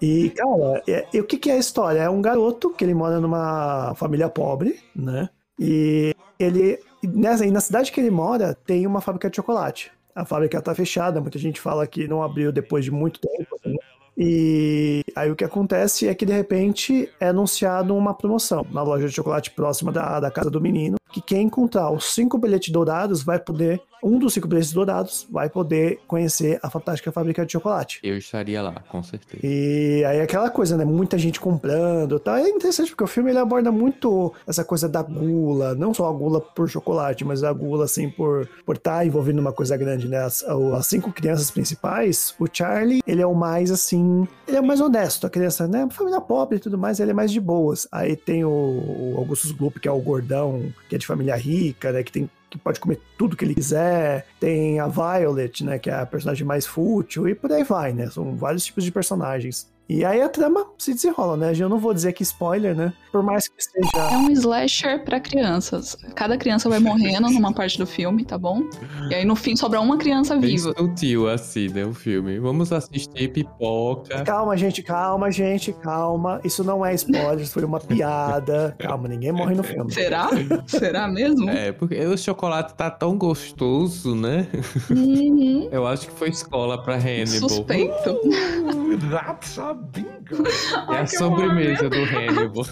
e, 0.00 0.30
cara, 0.30 0.82
é, 0.88 1.06
e 1.12 1.20
o 1.20 1.24
que, 1.24 1.38
que 1.38 1.50
é 1.50 1.54
a 1.54 1.58
história? 1.58 2.00
É 2.00 2.10
um 2.10 2.22
garoto 2.22 2.70
que 2.70 2.84
ele 2.84 2.94
mora 2.94 3.20
numa 3.20 3.94
família 3.94 4.28
pobre, 4.28 4.78
né? 4.94 5.28
E 5.58 6.14
ele. 6.38 6.78
Nessa, 7.02 7.44
e 7.44 7.50
na 7.50 7.60
cidade 7.60 7.92
que 7.92 8.00
ele 8.00 8.10
mora 8.10 8.56
tem 8.66 8.86
uma 8.86 9.00
fábrica 9.00 9.28
de 9.28 9.36
chocolate. 9.36 9.92
A 10.14 10.24
fábrica 10.24 10.62
tá 10.62 10.74
fechada, 10.74 11.20
muita 11.20 11.38
gente 11.38 11.60
fala 11.60 11.86
que 11.86 12.08
não 12.08 12.22
abriu 12.22 12.50
depois 12.50 12.84
de 12.84 12.90
muito 12.90 13.20
tempo. 13.20 13.56
Né? 13.64 13.74
E 14.16 15.02
aí 15.14 15.30
o 15.30 15.36
que 15.36 15.44
acontece 15.44 16.08
é 16.08 16.14
que 16.14 16.24
de 16.24 16.32
repente 16.32 17.10
é 17.18 17.28
anunciado 17.28 17.96
uma 17.96 18.14
promoção 18.14 18.64
na 18.70 18.82
loja 18.82 19.08
de 19.08 19.14
chocolate 19.14 19.50
próxima 19.50 19.90
da, 19.90 20.20
da 20.20 20.30
casa 20.30 20.50
do 20.50 20.60
menino, 20.60 20.96
que 21.14 21.20
quem 21.20 21.42
encontrar 21.42 21.92
os 21.92 22.12
cinco 22.12 22.36
bilhetes 22.36 22.72
dourados 22.72 23.22
vai 23.22 23.38
poder 23.38 23.80
um 24.04 24.18
dos 24.18 24.34
cinco 24.34 24.46
bilhetes 24.46 24.70
dourados 24.70 25.26
vai 25.30 25.48
poder 25.48 25.98
conhecer 26.06 26.60
a 26.62 26.68
fantástica 26.68 27.10
fábrica 27.10 27.46
de 27.46 27.52
chocolate. 27.52 28.00
Eu 28.02 28.18
estaria 28.18 28.60
lá, 28.60 28.84
com 28.90 29.02
certeza. 29.02 29.40
E 29.42 30.04
aí 30.04 30.20
aquela 30.20 30.50
coisa, 30.50 30.76
né? 30.76 30.84
Muita 30.84 31.16
gente 31.16 31.40
comprando 31.40 32.18
tá? 32.18 32.38
É 32.38 32.48
interessante 32.48 32.90
porque 32.90 33.04
o 33.04 33.06
filme 33.06 33.30
ele 33.30 33.38
aborda 33.38 33.72
muito 33.72 34.32
essa 34.46 34.62
coisa 34.62 34.86
da 34.88 35.00
gula, 35.02 35.74
não 35.74 35.94
só 35.94 36.06
a 36.08 36.12
gula 36.12 36.38
por 36.38 36.68
chocolate, 36.68 37.24
mas 37.24 37.42
a 37.42 37.52
gula, 37.52 37.86
assim, 37.86 38.10
por 38.10 38.46
por 38.66 38.76
estar 38.76 38.98
tá 38.98 39.06
envolvido 39.06 39.36
numa 39.36 39.52
coisa 39.52 39.74
grande, 39.76 40.06
né? 40.06 40.18
As, 40.18 40.42
as, 40.42 40.86
cinco 40.86 41.10
crianças 41.10 41.50
principais, 41.50 42.34
o 42.38 42.46
Charlie, 42.52 43.02
ele 43.06 43.22
é 43.22 43.26
o 43.26 43.34
mais, 43.34 43.70
assim, 43.70 44.28
ele 44.46 44.56
é 44.58 44.60
o 44.60 44.66
mais 44.66 44.80
honesto. 44.80 45.26
A 45.26 45.30
criança, 45.30 45.66
né? 45.66 45.88
Família 45.90 46.20
pobre 46.20 46.58
e 46.58 46.60
tudo 46.60 46.76
mais, 46.76 47.00
ele 47.00 47.12
é 47.12 47.14
mais 47.14 47.32
de 47.32 47.40
boas. 47.40 47.88
Aí 47.90 48.16
tem 48.16 48.44
o, 48.44 48.50
o 48.50 49.14
Augustus 49.16 49.52
Gloop, 49.52 49.80
que 49.80 49.88
é 49.88 49.92
o 49.92 50.00
gordão, 50.00 50.70
que 50.88 50.96
é 50.96 50.98
de 50.98 51.03
família 51.06 51.36
rica, 51.36 51.92
né? 51.92 52.02
Que 52.02 52.12
tem 52.12 52.30
que 52.54 52.58
pode 52.58 52.78
comer 52.78 53.00
tudo 53.18 53.36
que 53.36 53.44
ele 53.44 53.54
quiser. 53.54 54.26
Tem 54.38 54.78
a 54.78 54.86
Violet, 54.86 55.64
né, 55.64 55.78
que 55.78 55.90
é 55.90 55.94
a 55.94 56.06
personagem 56.06 56.46
mais 56.46 56.64
fútil, 56.64 57.28
e 57.28 57.34
por 57.34 57.50
aí 57.52 57.64
vai, 57.64 57.92
né? 57.92 58.08
São 58.08 58.36
vários 58.36 58.64
tipos 58.64 58.84
de 58.84 58.92
personagens. 58.92 59.68
E 59.86 60.02
aí 60.02 60.22
a 60.22 60.28
trama 60.30 60.66
se 60.78 60.94
desenrola, 60.94 61.36
né? 61.36 61.52
Eu 61.56 61.68
não 61.68 61.78
vou 61.78 61.92
dizer 61.92 62.14
que 62.14 62.22
spoiler, 62.22 62.74
né? 62.74 62.92
Por 63.12 63.22
mais 63.22 63.48
que 63.48 63.62
seja. 63.62 64.12
É 64.12 64.16
um 64.16 64.30
slasher 64.30 65.04
para 65.04 65.20
crianças. 65.20 65.96
Cada 66.14 66.38
criança 66.38 66.70
vai 66.70 66.78
morrendo 66.78 67.28
numa 67.30 67.52
parte 67.52 67.76
do 67.76 67.86
filme, 67.86 68.24
tá 68.24 68.38
bom? 68.38 68.62
E 69.10 69.14
aí 69.14 69.24
no 69.26 69.36
fim 69.36 69.54
sobra 69.54 69.80
uma 69.80 69.98
criança 69.98 70.38
viva. 70.38 70.70
É 70.70 70.80
sutil 70.80 71.28
assim, 71.28 71.68
né? 71.68 71.84
O 71.84 71.92
filme. 71.92 72.38
Vamos 72.38 72.72
assistir 72.72 73.28
pipoca. 73.28 74.24
Calma, 74.24 74.56
gente, 74.56 74.82
calma, 74.82 75.30
gente, 75.30 75.72
calma. 75.74 76.40
Isso 76.42 76.64
não 76.64 76.84
é 76.84 76.94
spoiler, 76.94 77.40
isso 77.40 77.52
foi 77.52 77.64
uma 77.64 77.78
piada. 77.78 78.74
Calma, 78.78 79.06
ninguém 79.06 79.32
morre 79.32 79.54
no 79.54 79.62
filme. 79.62 79.92
Será? 79.92 80.30
Será 80.66 81.06
mesmo? 81.06 81.50
É, 81.50 81.72
porque 81.72 81.98
o 82.06 82.16
chocolate 82.16 82.74
tá 82.74 82.90
tão 82.90 83.18
gostoso, 83.18 84.14
né? 84.14 84.48
Uhum. 84.90 85.68
Eu 85.70 85.86
acho 85.86 86.08
que 86.08 86.14
foi 86.14 86.30
escola 86.30 86.82
pra 86.82 86.96
Hannibal. 86.96 87.48
Suspeito. 87.48 88.10
Uh, 88.24 88.96
that's 89.10 89.58
a 89.58 89.73
bingo. 89.74 90.14
É 90.90 91.00
a 91.00 91.06
sobremesa 91.06 91.88
do 91.88 91.96
Hannibal. 91.96 92.64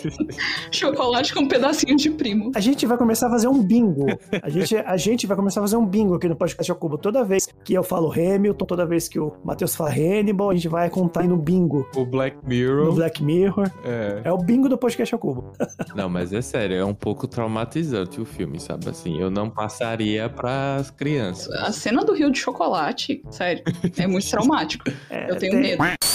Chocolate 0.70 1.34
com 1.34 1.40
um 1.40 1.48
pedacinho 1.48 1.96
de 1.96 2.10
primo. 2.10 2.52
A 2.54 2.60
gente 2.60 2.86
vai 2.86 2.96
começar 2.96 3.28
a 3.28 3.30
fazer 3.30 3.48
um 3.48 3.62
bingo. 3.62 4.06
A 4.42 4.48
gente, 4.48 4.76
a 4.76 4.96
gente 4.96 5.26
vai 5.26 5.36
começar 5.36 5.60
a 5.60 5.62
fazer 5.62 5.76
um 5.76 5.86
bingo 5.86 6.14
aqui 6.14 6.28
no 6.28 6.36
podcast 6.36 6.70
ao 6.70 6.76
cubo. 6.76 6.98
Toda 6.98 7.24
vez 7.24 7.48
que 7.64 7.74
eu 7.74 7.82
falo 7.82 8.12
Hamilton, 8.12 8.64
toda 8.64 8.84
vez 8.84 9.08
que 9.08 9.18
o 9.18 9.32
Matheus 9.44 9.74
fala 9.74 9.90
Hannibal, 9.90 10.50
a 10.50 10.54
gente 10.54 10.68
vai 10.68 10.90
contar 10.90 11.22
aí 11.22 11.28
no 11.28 11.36
bingo. 11.36 11.88
O 11.96 12.04
Black 12.04 12.36
Mirror. 12.44 12.86
No 12.86 12.92
Black 12.92 13.22
Mirror. 13.22 13.70
É. 13.84 14.22
É 14.24 14.32
o 14.32 14.38
bingo 14.38 14.68
do 14.68 14.76
podcast 14.76 15.14
ao 15.14 15.18
cubo. 15.18 15.52
Não, 15.94 16.08
mas 16.08 16.32
é 16.32 16.42
sério, 16.42 16.76
é 16.76 16.84
um 16.84 16.94
pouco 16.94 17.26
traumatizante 17.26 18.20
o 18.20 18.24
filme, 18.24 18.58
sabe? 18.60 18.88
Assim, 18.88 19.20
eu 19.20 19.30
não 19.30 19.48
passaria 19.48 20.28
pras 20.28 20.90
crianças. 20.90 21.52
A 21.54 21.72
cena 21.72 22.04
do 22.04 22.12
rio 22.12 22.30
de 22.30 22.38
chocolate, 22.38 23.22
sério, 23.30 23.62
é 23.96 24.06
muito 24.06 24.28
traumático. 24.28 24.90
É, 25.10 25.30
eu 25.30 25.36
tenho 25.36 25.52
tem... 25.52 25.60
medo. 25.60 26.11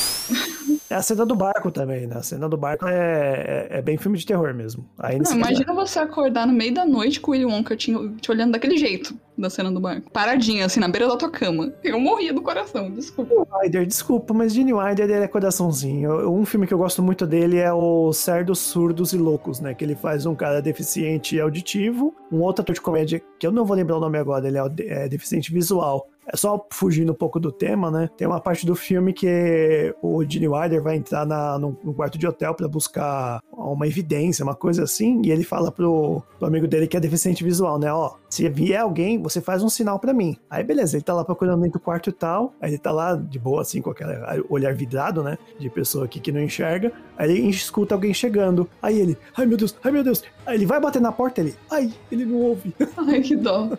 É 0.90 0.96
a 0.96 1.02
cena 1.02 1.26
do 1.26 1.36
barco 1.36 1.70
também, 1.70 2.08
né? 2.08 2.16
A 2.18 2.24
cena 2.24 2.48
do 2.48 2.58
barco 2.58 2.88
é, 2.88 3.68
é, 3.72 3.78
é 3.78 3.82
bem 3.82 3.98
filme 3.98 4.18
de 4.18 4.26
terror 4.26 4.54
mesmo. 4.54 4.88
Aí 4.98 5.20
não, 5.20 5.32
imagina 5.34 5.74
você 5.74 6.00
acordar 6.00 6.48
no 6.48 6.54
meio 6.54 6.74
da 6.74 6.86
noite 6.86 7.20
com 7.20 7.32
o 7.32 7.34
Willy 7.34 7.46
Wonka 7.46 7.76
te, 7.76 7.94
te 8.22 8.32
olhando 8.32 8.54
daquele 8.54 8.78
jeito 8.78 9.14
da 9.38 9.50
cena 9.50 9.72
do 9.72 9.80
barco. 9.80 10.10
Paradinha, 10.12 10.66
assim, 10.66 10.80
na 10.80 10.88
beira 10.88 11.08
da 11.08 11.18
tua 11.18 11.30
cama. 11.30 11.74
Eu 11.84 12.00
morria 12.00 12.34
do 12.34 12.42
coração, 12.42 12.90
desculpa. 12.90 13.48
Wilder, 13.62 13.86
desculpa, 13.86 14.34
mas 14.34 14.54
Gene 14.54 14.74
Wilder 14.74 15.12
é 15.12 15.28
coraçãozinho. 15.28 16.30
Um 16.30 16.46
filme 16.46 16.66
que 16.66 16.74
eu 16.74 16.78
gosto 16.78 17.04
muito 17.04 17.28
dele 17.28 17.58
é 17.58 17.72
o 17.72 18.12
Cerdos, 18.14 18.60
Surdos 18.60 19.14
e 19.14 19.18
Loucos, 19.18 19.60
né? 19.60 19.74
Que 19.74 19.84
ele 19.84 19.96
faz 19.96 20.26
um 20.26 20.34
cara 20.34 20.62
deficiente 20.62 21.40
auditivo, 21.40 22.16
um 22.32 22.40
outro 22.40 22.62
ator 22.62 22.74
de 22.74 22.82
comédia, 22.82 23.22
que 23.38 23.46
eu 23.46 23.52
não 23.52 23.66
vou 23.66 23.76
lembrar 23.76 23.98
o 23.98 24.02
nome 24.02 24.18
agora, 24.18 24.48
ele 24.48 24.58
é, 24.58 25.04
é 25.04 25.10
deficiente 25.10 25.52
visual. 25.52 26.10
É 26.32 26.36
só 26.36 26.66
fugindo 26.72 27.14
um 27.14 27.16
pouco 27.16 27.40
do 27.40 27.52
tema, 27.52 27.90
né? 27.90 28.10
Tem 28.18 28.28
uma 28.28 28.40
parte 28.40 28.66
do 28.66 28.76
filme 28.76 29.14
que 29.14 29.96
o 30.02 30.24
Gene 30.28 30.48
Wilder 30.48 30.84
vai 30.84 30.98
entrar 30.98 31.26
na, 31.26 31.58
no, 31.58 31.78
no 31.84 31.94
quarto 31.94 32.18
de 32.18 32.28
hotel 32.28 32.54
para 32.54 32.68
buscar 32.68 33.40
uma 33.52 33.88
evidência, 33.88 34.44
uma 34.44 34.56
coisa 34.56 34.84
assim, 34.84 35.22
e 35.24 35.32
ele 35.32 35.44
fala 35.44 35.72
pro, 35.72 36.22
pro 36.38 36.48
amigo 36.48 36.68
dele 36.68 36.88
que 36.88 36.98
é 36.98 37.00
deficiente 37.00 37.44
visual, 37.44 37.80
né? 37.80 37.92
Ó, 37.92 38.16
se 38.30 38.48
vier 38.50 38.82
alguém, 38.82 39.22
você 39.22 39.40
faz 39.40 39.64
um 39.64 39.70
sinal 39.70 40.00
pra 40.00 40.14
mim. 40.14 40.36
Aí 40.50 40.64
beleza, 40.64 40.98
ele 40.98 41.04
tá 41.04 41.14
lá 41.14 41.24
procurando 41.24 41.62
dentro 41.62 41.80
do 41.80 41.84
quarto 41.84 42.10
e 42.10 42.14
tal, 42.14 42.54
aí 42.62 42.72
ele 42.72 42.78
tá 42.78 42.92
lá 42.92 43.16
de 43.16 43.40
boa, 43.40 43.62
assim, 43.62 43.82
com 43.82 43.90
aquele 43.90 44.14
olhar 44.50 44.74
vidrado, 44.74 45.24
né? 45.24 45.38
De 45.58 45.70
pessoa 45.70 46.06
aqui 46.06 46.20
que 46.20 46.32
não 46.32 46.42
enxerga. 46.42 46.92
Aí 47.18 47.32
ele 47.32 47.50
escuta 47.50 47.96
alguém 47.96 48.14
chegando. 48.14 48.70
Aí 48.82 49.00
ele, 49.00 49.18
ai 49.36 49.46
meu 49.46 49.58
Deus, 49.58 49.76
ai 49.84 49.92
meu 49.92 50.04
Deus. 50.04 50.24
Aí 50.46 50.56
ele 50.56 50.66
vai 50.66 50.80
bater 50.80 51.02
na 51.02 51.12
porta, 51.12 51.42
ele, 51.42 51.56
ai, 51.72 51.94
ele 52.12 52.26
não 52.26 52.42
ouve. 52.42 52.74
Ai, 52.98 53.22
que 53.22 53.36
dó. 53.36 53.70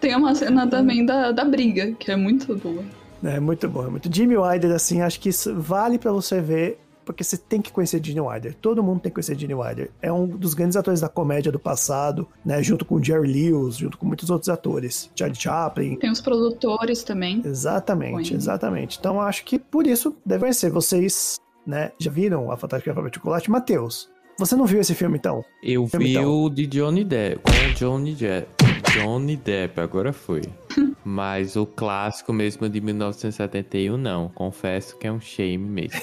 Tem 0.00 0.14
uma 0.16 0.34
cena 0.34 0.66
também 0.66 1.04
da, 1.04 1.32
da 1.32 1.44
briga, 1.44 1.92
que 1.92 2.10
é 2.10 2.16
muito 2.16 2.54
boa. 2.56 2.82
É 3.24 3.38
muito 3.38 3.68
bom, 3.68 3.86
é 3.86 3.88
muito. 3.90 4.12
Jimmy 4.12 4.36
Wilder, 4.36 4.72
assim, 4.72 5.00
acho 5.00 5.20
que 5.20 5.28
isso 5.28 5.54
vale 5.54 5.96
pra 5.98 6.10
você 6.10 6.40
ver, 6.40 6.78
porque 7.04 7.22
você 7.22 7.36
tem 7.36 7.60
que 7.62 7.70
conhecer 7.70 8.04
Gene 8.04 8.20
Wilder. 8.20 8.54
Todo 8.60 8.82
mundo 8.82 9.00
tem 9.00 9.10
que 9.10 9.14
conhecer 9.14 9.38
Gene 9.38 9.54
Wilder. 9.54 9.90
É 10.00 10.12
um 10.12 10.26
dos 10.26 10.54
grandes 10.54 10.76
atores 10.76 11.00
da 11.00 11.08
comédia 11.08 11.52
do 11.52 11.58
passado, 11.58 12.26
né? 12.44 12.60
Junto 12.62 12.84
com 12.84 13.02
Jerry 13.02 13.26
Lewis, 13.32 13.76
junto 13.76 13.96
com 13.96 14.06
muitos 14.06 14.28
outros 14.28 14.48
atores. 14.48 15.08
Charlie 15.14 15.38
Chaplin. 15.38 15.96
Tem 15.96 16.10
os 16.10 16.20
produtores 16.20 17.02
também. 17.04 17.42
Exatamente, 17.44 18.30
Põe. 18.30 18.36
exatamente. 18.36 18.98
Então 18.98 19.20
acho 19.20 19.44
que 19.44 19.58
por 19.58 19.86
isso 19.86 20.16
deve 20.26 20.40
conhecer. 20.40 20.70
Vocês, 20.70 21.36
né, 21.66 21.92
já 21.98 22.10
viram 22.10 22.50
a 22.50 22.56
Fantástica 22.56 22.92
Fábrica 22.92 23.12
de 23.12 23.18
Chocolate? 23.18 23.50
Matheus, 23.50 24.08
você 24.38 24.56
não 24.56 24.66
viu 24.66 24.80
esse 24.80 24.94
filme 24.94 25.16
então? 25.16 25.44
Eu 25.62 25.86
Filme, 25.86 26.06
vi 26.06 26.16
então. 26.16 26.42
o 26.44 26.50
de 26.50 26.66
Johnny 26.66 27.04
Depp, 27.04 27.40
com 27.42 27.50
o 27.50 27.74
Johnny 27.74 28.14
Depp. 28.14 28.61
Johnny 28.90 29.36
Depp, 29.36 29.80
agora 29.80 30.12
foi. 30.12 30.42
Mas 31.04 31.56
o 31.56 31.66
clássico 31.66 32.32
mesmo 32.32 32.68
de 32.68 32.80
1971, 32.80 33.96
não. 33.96 34.28
Confesso 34.28 34.98
que 34.98 35.06
é 35.06 35.12
um 35.12 35.20
shame 35.20 35.58
mesmo. 35.58 36.00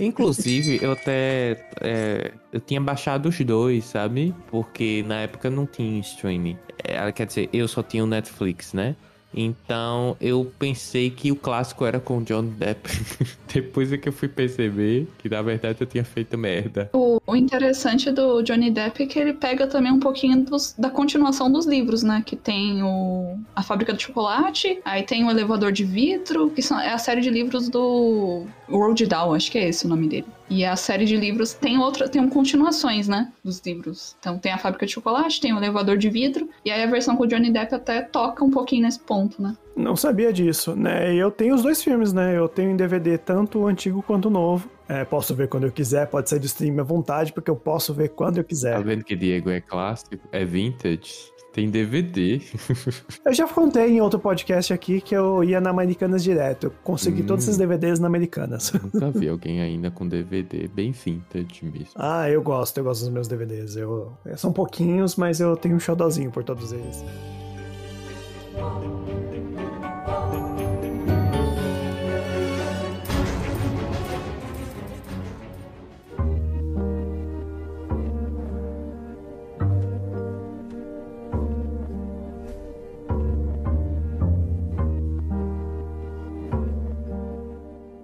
Inclusive, 0.00 0.78
eu 0.82 0.92
até. 0.92 1.68
é, 1.80 2.32
eu 2.52 2.60
tinha 2.60 2.80
baixado 2.80 3.28
os 3.28 3.38
dois, 3.40 3.84
sabe? 3.84 4.34
Porque 4.48 5.04
na 5.06 5.20
época 5.20 5.48
não 5.50 5.66
tinha 5.66 6.00
streaming. 6.00 6.56
É, 6.82 7.10
quer 7.12 7.26
dizer, 7.26 7.48
eu 7.52 7.66
só 7.68 7.82
tinha 7.82 8.02
o 8.02 8.06
Netflix, 8.06 8.72
né? 8.72 8.96
Então 9.34 10.16
eu 10.20 10.50
pensei 10.58 11.10
que 11.10 11.32
o 11.32 11.36
clássico 11.36 11.84
era 11.84 11.98
com 11.98 12.18
o 12.18 12.22
Johnny 12.22 12.50
Depp. 12.50 12.88
Depois 13.52 13.92
é 13.92 13.98
que 13.98 14.08
eu 14.08 14.12
fui 14.12 14.28
perceber 14.28 15.06
que 15.18 15.28
na 15.28 15.42
verdade 15.42 15.78
eu 15.80 15.86
tinha 15.86 16.04
feito 16.04 16.36
merda. 16.38 16.90
O, 16.92 17.20
o 17.26 17.36
interessante 17.36 18.10
do 18.10 18.42
Johnny 18.42 18.70
Depp 18.70 19.02
é 19.02 19.06
que 19.06 19.18
ele 19.18 19.32
pega 19.34 19.66
também 19.66 19.92
um 19.92 20.00
pouquinho 20.00 20.44
dos- 20.44 20.74
da 20.78 20.90
continuação 20.90 21.50
dos 21.50 21.66
livros, 21.66 22.02
né? 22.02 22.22
Que 22.24 22.36
tem 22.36 22.82
o 22.82 23.36
A 23.54 23.62
Fábrica 23.62 23.92
de 23.92 24.02
Chocolate, 24.02 24.78
aí 24.84 25.02
tem 25.02 25.24
o 25.24 25.30
Elevador 25.30 25.72
de 25.72 25.84
Vidro, 25.84 26.50
que 26.50 26.62
são, 26.62 26.78
é 26.80 26.92
a 26.92 26.98
série 26.98 27.20
de 27.20 27.30
livros 27.30 27.68
do 27.68 28.46
Roald 28.68 29.06
Dahl, 29.06 29.34
acho 29.34 29.50
que 29.50 29.58
é 29.58 29.68
esse 29.68 29.84
o 29.86 29.88
nome 29.88 30.08
dele. 30.08 30.26
E 30.54 30.66
a 30.66 30.76
série 30.76 31.06
de 31.06 31.16
livros 31.16 31.54
tem 31.54 31.78
outra, 31.78 32.06
tem 32.06 32.28
continuações, 32.28 33.08
né? 33.08 33.32
Dos 33.42 33.58
livros. 33.64 34.14
Então 34.20 34.38
tem 34.38 34.52
a 34.52 34.58
Fábrica 34.58 34.84
de 34.84 34.92
Chocolate, 34.92 35.40
tem 35.40 35.50
o 35.54 35.56
Elevador 35.56 35.96
de 35.96 36.10
Vidro, 36.10 36.46
e 36.62 36.70
aí 36.70 36.82
a 36.82 36.86
versão 36.86 37.16
com 37.16 37.22
o 37.24 37.26
Johnny 37.26 37.50
Depp 37.50 37.74
até 37.74 38.02
toca 38.02 38.44
um 38.44 38.50
pouquinho 38.50 38.82
nesse 38.82 39.00
ponto, 39.00 39.40
né? 39.40 39.56
Não 39.74 39.96
sabia 39.96 40.30
disso, 40.30 40.76
né? 40.76 41.14
E 41.14 41.18
eu 41.18 41.30
tenho 41.30 41.54
os 41.54 41.62
dois 41.62 41.82
filmes, 41.82 42.12
né? 42.12 42.36
Eu 42.36 42.48
tenho 42.50 42.70
em 42.70 42.76
DVD 42.76 43.16
tanto 43.16 43.60
o 43.60 43.66
antigo 43.66 44.02
quanto 44.02 44.26
o 44.26 44.30
novo. 44.30 44.68
É, 44.86 45.06
posso 45.06 45.34
ver 45.34 45.48
quando 45.48 45.64
eu 45.64 45.72
quiser, 45.72 46.06
pode 46.08 46.28
sair 46.28 46.38
do 46.38 46.44
stream 46.44 46.78
à 46.78 46.82
vontade, 46.82 47.32
porque 47.32 47.50
eu 47.50 47.56
posso 47.56 47.94
ver 47.94 48.10
quando 48.10 48.36
eu 48.36 48.42
Tá 48.44 48.48
quiser. 48.48 48.82
vendo 48.84 49.02
que 49.04 49.16
Diego 49.16 49.48
é 49.48 49.58
clássico? 49.58 50.18
É 50.30 50.44
vintage? 50.44 51.32
Tem 51.52 51.68
DVD. 51.70 52.40
Eu 53.26 53.34
já 53.34 53.46
contei 53.46 53.90
em 53.90 54.00
outro 54.00 54.18
podcast 54.18 54.72
aqui 54.72 55.00
que 55.02 55.14
eu 55.14 55.44
ia 55.44 55.60
na 55.60 55.68
Americanas 55.70 56.22
direto. 56.24 56.64
Eu 56.68 56.70
consegui 56.82 57.22
Hum. 57.22 57.26
todos 57.26 57.44
esses 57.44 57.58
DVDs 57.58 57.98
na 57.98 58.06
Americanas. 58.06 58.72
Nunca 58.72 59.10
vi 59.10 59.28
alguém 59.30 59.60
ainda 59.60 59.90
com 59.90 60.08
DVD 60.08 60.66
bem 60.68 60.92
vintage 60.92 61.62
mesmo. 61.62 61.92
ah, 61.94 62.28
eu 62.30 62.40
gosto, 62.42 62.78
eu 62.78 62.84
gosto 62.84 63.02
dos 63.02 63.10
meus 63.10 63.28
DVDs. 63.28 63.76
Eu, 63.76 64.12
são 64.36 64.50
pouquinhos, 64.52 65.14
mas 65.16 65.40
eu 65.40 65.54
tenho 65.56 65.76
um 65.76 65.80
xodózinho 65.80 66.30
por 66.30 66.42
todos 66.42 66.72
eles. 66.72 67.04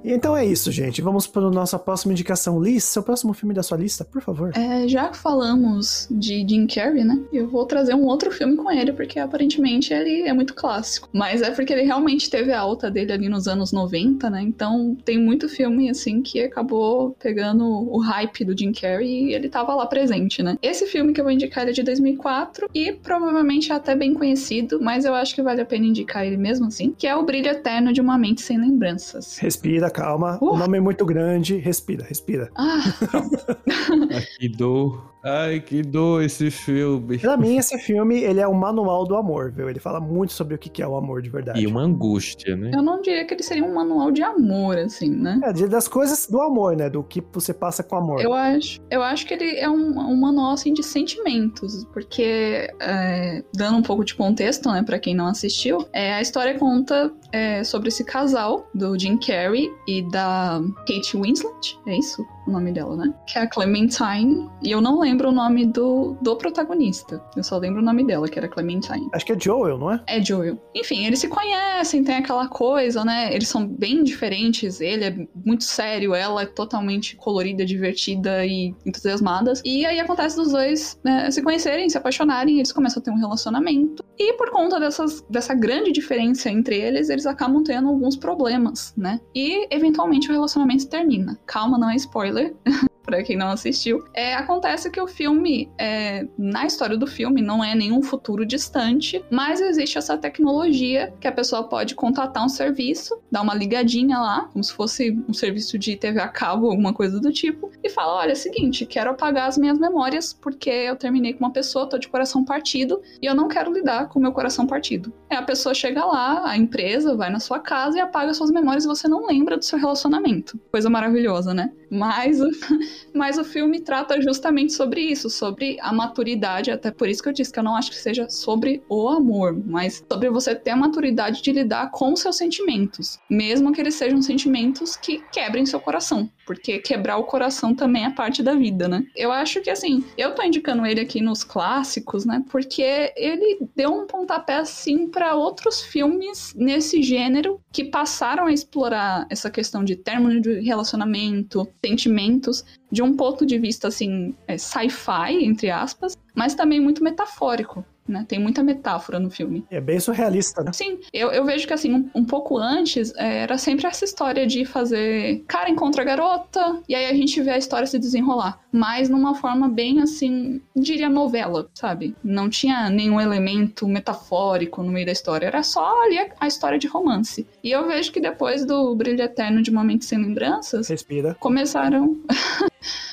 E 0.08 0.18
então 0.18 0.34
é 0.34 0.42
isso, 0.44 0.72
gente. 0.72 1.02
Vamos 1.02 1.26
para 1.26 1.42
a 1.42 1.50
nossa 1.50 1.78
próxima 1.78 2.12
indicação. 2.12 2.58
Liz, 2.58 2.82
seu 2.82 3.02
próximo 3.02 3.34
filme 3.34 3.54
da 3.54 3.62
sua 3.62 3.76
lista, 3.76 4.06
por 4.06 4.22
favor. 4.22 4.52
É, 4.56 4.88
já 4.88 5.10
que 5.10 5.18
falamos 5.18 6.08
de 6.10 6.48
Jim 6.48 6.66
Carrey, 6.66 7.04
né? 7.04 7.20
Eu 7.30 7.46
vou 7.46 7.66
trazer 7.66 7.94
um 7.94 8.06
outro 8.06 8.30
filme 8.30 8.56
com 8.56 8.70
ele, 8.70 8.90
porque 8.90 9.20
aparentemente 9.20 9.92
ele 9.92 10.22
é 10.22 10.32
muito 10.32 10.54
clássico. 10.54 11.10
Mas 11.12 11.42
é 11.42 11.50
porque 11.50 11.74
ele 11.74 11.82
realmente 11.82 12.30
teve 12.30 12.52
a 12.52 12.58
alta 12.58 12.90
dele 12.90 13.12
ali 13.12 13.28
nos 13.28 13.46
anos 13.46 13.70
90, 13.70 14.30
né? 14.30 14.40
Então 14.40 14.96
tem 15.04 15.18
muito 15.18 15.46
filme, 15.46 15.90
assim, 15.90 16.22
que 16.22 16.40
acabou 16.42 17.14
pegando 17.22 17.66
o 17.66 17.98
hype 17.98 18.46
do 18.46 18.58
Jim 18.58 18.72
Carrey 18.72 19.26
e 19.26 19.34
ele 19.34 19.50
tava 19.50 19.74
lá 19.74 19.84
presente, 19.84 20.42
né? 20.42 20.56
Esse 20.62 20.86
filme 20.86 21.12
que 21.12 21.20
eu 21.20 21.24
vou 21.24 21.32
indicar 21.32 21.68
é 21.68 21.72
de 21.72 21.82
2004 21.82 22.70
e 22.74 22.92
provavelmente 22.92 23.70
é 23.72 23.74
até 23.74 23.94
bem 23.94 24.14
conhecido, 24.14 24.80
mas 24.80 25.04
eu 25.04 25.14
acho 25.14 25.34
que 25.34 25.42
vale 25.42 25.60
a 25.60 25.66
pena 25.66 25.84
indicar 25.84 26.26
ele 26.26 26.38
mesmo 26.38 26.66
assim, 26.66 26.94
que 26.96 27.06
é 27.06 27.14
O 27.14 27.26
Brilho 27.26 27.48
Eterno 27.48 27.92
de 27.92 28.00
uma 28.00 28.16
Mente 28.16 28.40
Sem 28.40 28.58
Lembranças. 28.58 29.36
Respira, 29.36 29.90
calma. 29.98 30.38
Uh. 30.40 30.52
O 30.52 30.56
nome 30.56 30.78
é 30.78 30.80
muito 30.80 31.04
grande. 31.04 31.56
Respira, 31.56 32.04
respira. 32.04 32.50
Ah, 32.54 32.78
que 34.38 34.48
dor. 34.48 35.08
Ai, 35.24 35.60
que 35.60 35.82
dor 35.82 36.22
esse 36.22 36.48
filme. 36.48 37.18
Pra 37.18 37.36
mim, 37.36 37.56
esse 37.56 37.76
filme, 37.78 38.22
ele 38.22 38.40
é 38.40 38.46
um 38.46 38.54
manual 38.54 39.04
do 39.04 39.16
amor, 39.16 39.50
viu? 39.50 39.68
Ele 39.68 39.80
fala 39.80 40.00
muito 40.00 40.32
sobre 40.32 40.54
o 40.54 40.58
que 40.58 40.68
que 40.68 40.80
é 40.80 40.86
o 40.86 40.96
amor 40.96 41.20
de 41.20 41.28
verdade. 41.28 41.60
E 41.60 41.66
uma 41.66 41.82
angústia, 41.82 42.56
né? 42.56 42.70
eu 42.72 42.82
não 42.82 43.02
diria 43.02 43.26
que 43.26 43.34
ele 43.34 43.42
seria 43.42 43.64
um 43.64 43.74
manual 43.74 44.12
de 44.12 44.22
amor, 44.22 44.78
assim, 44.78 45.10
né? 45.10 45.40
É, 45.42 45.52
das 45.66 45.88
coisas 45.88 46.28
do 46.28 46.40
amor, 46.40 46.76
né? 46.76 46.88
Do 46.88 47.02
que 47.02 47.22
você 47.32 47.52
passa 47.52 47.82
com 47.82 47.96
amor. 47.96 48.20
Eu 48.20 48.32
acho, 48.32 48.80
eu 48.90 49.02
acho 49.02 49.26
que 49.26 49.34
ele 49.34 49.56
é 49.56 49.68
um, 49.68 49.98
um 49.98 50.16
manual 50.16 50.52
assim, 50.52 50.72
de 50.72 50.84
sentimentos, 50.84 51.84
porque, 51.92 52.70
é, 52.80 53.42
dando 53.54 53.78
um 53.78 53.82
pouco 53.82 54.04
de 54.04 54.14
contexto, 54.14 54.70
né, 54.70 54.84
pra 54.84 55.00
quem 55.00 55.16
não 55.16 55.26
assistiu, 55.26 55.84
é, 55.92 56.14
a 56.14 56.22
história 56.22 56.56
conta 56.56 57.12
é, 57.32 57.64
sobre 57.64 57.88
esse 57.88 58.04
casal 58.04 58.68
do 58.72 58.96
Jim 58.96 59.18
Carrey 59.18 59.68
e 59.88 60.08
da 60.10 60.60
Kate 60.86 61.16
Winslet, 61.16 61.78
é 61.88 61.98
isso 61.98 62.24
o 62.48 62.52
nome 62.52 62.72
dela, 62.72 62.96
né? 62.96 63.14
Que 63.26 63.38
é 63.38 63.42
a 63.42 63.46
Clementine, 63.48 64.48
e 64.62 64.70
eu 64.70 64.80
não 64.80 65.00
lembro 65.00 65.28
o 65.28 65.32
nome 65.32 65.66
do, 65.66 66.16
do 66.20 66.36
protagonista, 66.36 67.22
eu 67.36 67.42
só 67.42 67.58
lembro 67.58 67.80
o 67.80 67.84
nome 67.84 68.04
dela, 68.04 68.28
que 68.28 68.38
era 68.38 68.48
Clementine. 68.48 69.08
Acho 69.12 69.26
que 69.26 69.32
é 69.32 69.38
Joel, 69.38 69.78
não 69.78 69.92
é? 69.92 70.02
É 70.06 70.22
Joel. 70.22 70.58
Enfim, 70.74 71.06
eles 71.06 71.18
se 71.18 71.28
conhecem, 71.28 72.04
tem 72.04 72.16
aquela 72.16 72.48
coisa, 72.48 73.04
né? 73.04 73.34
Eles 73.34 73.48
são 73.48 73.66
bem 73.66 74.02
diferentes. 74.02 74.80
Ele 74.80 75.04
é 75.04 75.28
muito 75.44 75.64
sério, 75.64 76.14
ela 76.14 76.42
é 76.42 76.46
totalmente 76.46 77.16
colorida, 77.16 77.64
divertida 77.64 78.44
e 78.44 78.74
entusiasmada. 78.84 79.52
E 79.64 79.84
aí 79.84 80.00
acontece 80.00 80.36
dos 80.36 80.52
dois 80.52 80.98
né, 81.04 81.30
se 81.30 81.42
conhecerem, 81.42 81.88
se 81.88 81.98
apaixonarem, 81.98 82.56
eles 82.56 82.72
começam 82.72 83.00
a 83.00 83.04
ter 83.04 83.10
um 83.10 83.18
relacionamento. 83.18 84.04
E 84.18 84.32
por 84.34 84.50
conta 84.50 84.80
dessas, 84.80 85.24
dessa 85.30 85.54
grande 85.54 85.92
diferença 85.92 86.50
entre 86.50 86.76
eles, 86.76 87.08
eles 87.08 87.26
acabam 87.26 87.62
tendo 87.62 87.88
alguns 87.88 88.16
problemas, 88.16 88.92
né? 88.96 89.20
E 89.34 89.66
eventualmente 89.70 90.28
o 90.28 90.32
relacionamento 90.32 90.88
termina. 90.88 91.38
Calma, 91.46 91.78
não 91.78 91.90
é 91.90 91.96
spoiler. 91.96 92.37
alakalı. 92.38 92.54
Pra 93.08 93.22
quem 93.22 93.38
não 93.38 93.48
assistiu, 93.48 94.04
é, 94.12 94.34
acontece 94.34 94.90
que 94.90 95.00
o 95.00 95.06
filme, 95.06 95.72
é, 95.78 96.26
na 96.36 96.66
história 96.66 96.94
do 96.94 97.06
filme, 97.06 97.40
não 97.40 97.64
é 97.64 97.74
nenhum 97.74 98.02
futuro 98.02 98.44
distante, 98.44 99.24
mas 99.30 99.62
existe 99.62 99.96
essa 99.96 100.18
tecnologia 100.18 101.10
que 101.18 101.26
a 101.26 101.32
pessoa 101.32 101.64
pode 101.64 101.94
contatar 101.94 102.44
um 102.44 102.50
serviço, 102.50 103.18
dar 103.30 103.40
uma 103.40 103.54
ligadinha 103.54 104.18
lá, 104.18 104.42
como 104.52 104.62
se 104.62 104.74
fosse 104.74 105.18
um 105.26 105.32
serviço 105.32 105.78
de 105.78 105.96
TV 105.96 106.20
a 106.20 106.28
cabo, 106.28 106.70
alguma 106.70 106.92
coisa 106.92 107.18
do 107.18 107.32
tipo, 107.32 107.70
e 107.82 107.88
fala: 107.88 108.16
olha, 108.16 108.32
é 108.32 108.34
o 108.34 108.36
seguinte, 108.36 108.84
quero 108.84 109.08
apagar 109.08 109.48
as 109.48 109.56
minhas 109.56 109.78
memórias 109.78 110.34
porque 110.34 110.68
eu 110.68 110.94
terminei 110.94 111.32
com 111.32 111.46
uma 111.46 111.50
pessoa, 111.50 111.88
tô 111.88 111.96
de 111.96 112.08
coração 112.08 112.44
partido 112.44 113.00
e 113.22 113.24
eu 113.24 113.34
não 113.34 113.48
quero 113.48 113.72
lidar 113.72 114.10
com 114.10 114.18
o 114.18 114.22
meu 114.22 114.32
coração 114.32 114.66
partido. 114.66 115.10
Aí 115.30 115.38
a 115.38 115.42
pessoa 115.42 115.74
chega 115.74 116.04
lá, 116.04 116.42
a 116.44 116.58
empresa 116.58 117.16
vai 117.16 117.30
na 117.30 117.40
sua 117.40 117.58
casa 117.58 117.96
e 117.96 118.00
apaga 118.02 118.34
suas 118.34 118.50
memórias 118.50 118.84
e 118.84 118.88
você 118.88 119.08
não 119.08 119.26
lembra 119.26 119.56
do 119.56 119.64
seu 119.64 119.78
relacionamento. 119.78 120.60
Coisa 120.70 120.90
maravilhosa, 120.90 121.54
né? 121.54 121.72
Mas 121.90 122.38
mas 123.14 123.38
o 123.38 123.44
filme 123.44 123.80
trata 123.80 124.20
justamente 124.20 124.72
sobre 124.72 125.00
isso, 125.00 125.30
sobre 125.30 125.76
a 125.80 125.92
maturidade, 125.92 126.70
até 126.70 126.90
por 126.90 127.08
isso 127.08 127.22
que 127.22 127.28
eu 127.28 127.32
disse 127.32 127.52
que 127.52 127.58
eu 127.58 127.64
não 127.64 127.76
acho 127.76 127.90
que 127.90 127.96
seja 127.96 128.28
sobre 128.28 128.82
o 128.88 129.08
amor, 129.08 129.56
mas 129.66 130.04
sobre 130.10 130.30
você 130.30 130.54
ter 130.54 130.70
a 130.70 130.76
maturidade 130.76 131.42
de 131.42 131.52
lidar 131.52 131.90
com 131.90 132.14
seus 132.16 132.36
sentimentos, 132.36 133.18
mesmo 133.28 133.72
que 133.72 133.80
eles 133.80 133.94
sejam 133.94 134.20
sentimentos 134.22 134.96
que 134.96 135.22
quebrem 135.32 135.66
seu 135.66 135.80
coração. 135.80 136.28
Porque 136.48 136.78
quebrar 136.78 137.18
o 137.18 137.24
coração 137.24 137.74
também 137.74 138.06
é 138.06 138.10
parte 138.10 138.42
da 138.42 138.54
vida, 138.54 138.88
né? 138.88 139.04
Eu 139.14 139.30
acho 139.30 139.60
que 139.60 139.68
assim, 139.68 140.02
eu 140.16 140.34
tô 140.34 140.42
indicando 140.42 140.86
ele 140.86 140.98
aqui 140.98 141.20
nos 141.20 141.44
clássicos, 141.44 142.24
né? 142.24 142.42
Porque 142.50 143.12
ele 143.14 143.58
deu 143.76 143.92
um 143.92 144.06
pontapé 144.06 144.56
assim 144.56 145.06
para 145.06 145.34
outros 145.34 145.82
filmes 145.82 146.54
nesse 146.56 147.02
gênero 147.02 147.60
que 147.70 147.84
passaram 147.84 148.46
a 148.46 148.52
explorar 148.52 149.26
essa 149.28 149.50
questão 149.50 149.84
de 149.84 149.94
término 149.94 150.40
de 150.40 150.60
relacionamento, 150.60 151.68
sentimentos, 151.84 152.64
de 152.90 153.02
um 153.02 153.14
ponto 153.14 153.44
de 153.44 153.58
vista 153.58 153.88
assim, 153.88 154.34
é, 154.46 154.56
sci-fi, 154.56 155.44
entre 155.44 155.70
aspas, 155.70 156.16
mas 156.34 156.54
também 156.54 156.80
muito 156.80 157.04
metafórico 157.04 157.84
né? 158.10 158.24
Tem 158.28 158.38
muita 158.38 158.62
metáfora 158.62 159.18
no 159.18 159.30
filme. 159.30 159.64
É 159.70 159.80
bem 159.80 160.00
surrealista, 160.00 160.62
né? 160.62 160.72
Sim, 160.72 160.98
eu, 161.12 161.30
eu 161.30 161.44
vejo 161.44 161.66
que 161.66 161.72
assim, 161.72 161.94
um, 161.94 162.10
um 162.14 162.24
pouco 162.24 162.58
antes, 162.58 163.14
é, 163.16 163.38
era 163.40 163.58
sempre 163.58 163.86
essa 163.86 164.04
história 164.04 164.46
de 164.46 164.64
fazer 164.64 165.44
cara 165.46 165.70
encontra 165.70 166.04
garota, 166.04 166.80
e 166.88 166.94
aí 166.94 167.06
a 167.06 167.14
gente 167.14 167.40
vê 167.40 167.50
a 167.50 167.58
história 167.58 167.86
se 167.86 167.98
desenrolar. 167.98 168.60
Mas 168.72 169.08
numa 169.08 169.34
forma 169.34 169.68
bem 169.68 170.00
assim, 170.00 170.60
diria 170.74 171.08
novela, 171.08 171.68
sabe? 171.74 172.14
Não 172.22 172.48
tinha 172.48 172.90
nenhum 172.90 173.20
elemento 173.20 173.86
metafórico 173.86 174.82
no 174.82 174.92
meio 174.92 175.06
da 175.06 175.12
história, 175.12 175.46
era 175.46 175.62
só 175.62 176.02
ali 176.04 176.18
a, 176.18 176.28
a 176.40 176.46
história 176.46 176.78
de 176.78 176.86
romance. 176.86 177.46
E 177.62 177.70
eu 177.70 177.86
vejo 177.86 178.12
que 178.12 178.20
depois 178.20 178.64
do 178.64 178.94
Brilho 178.94 179.22
Eterno 179.22 179.62
de 179.62 179.70
Momentos 179.70 180.08
Sem 180.08 180.18
Lembranças, 180.18 180.88
Respira. 180.88 181.36
começaram 181.40 182.16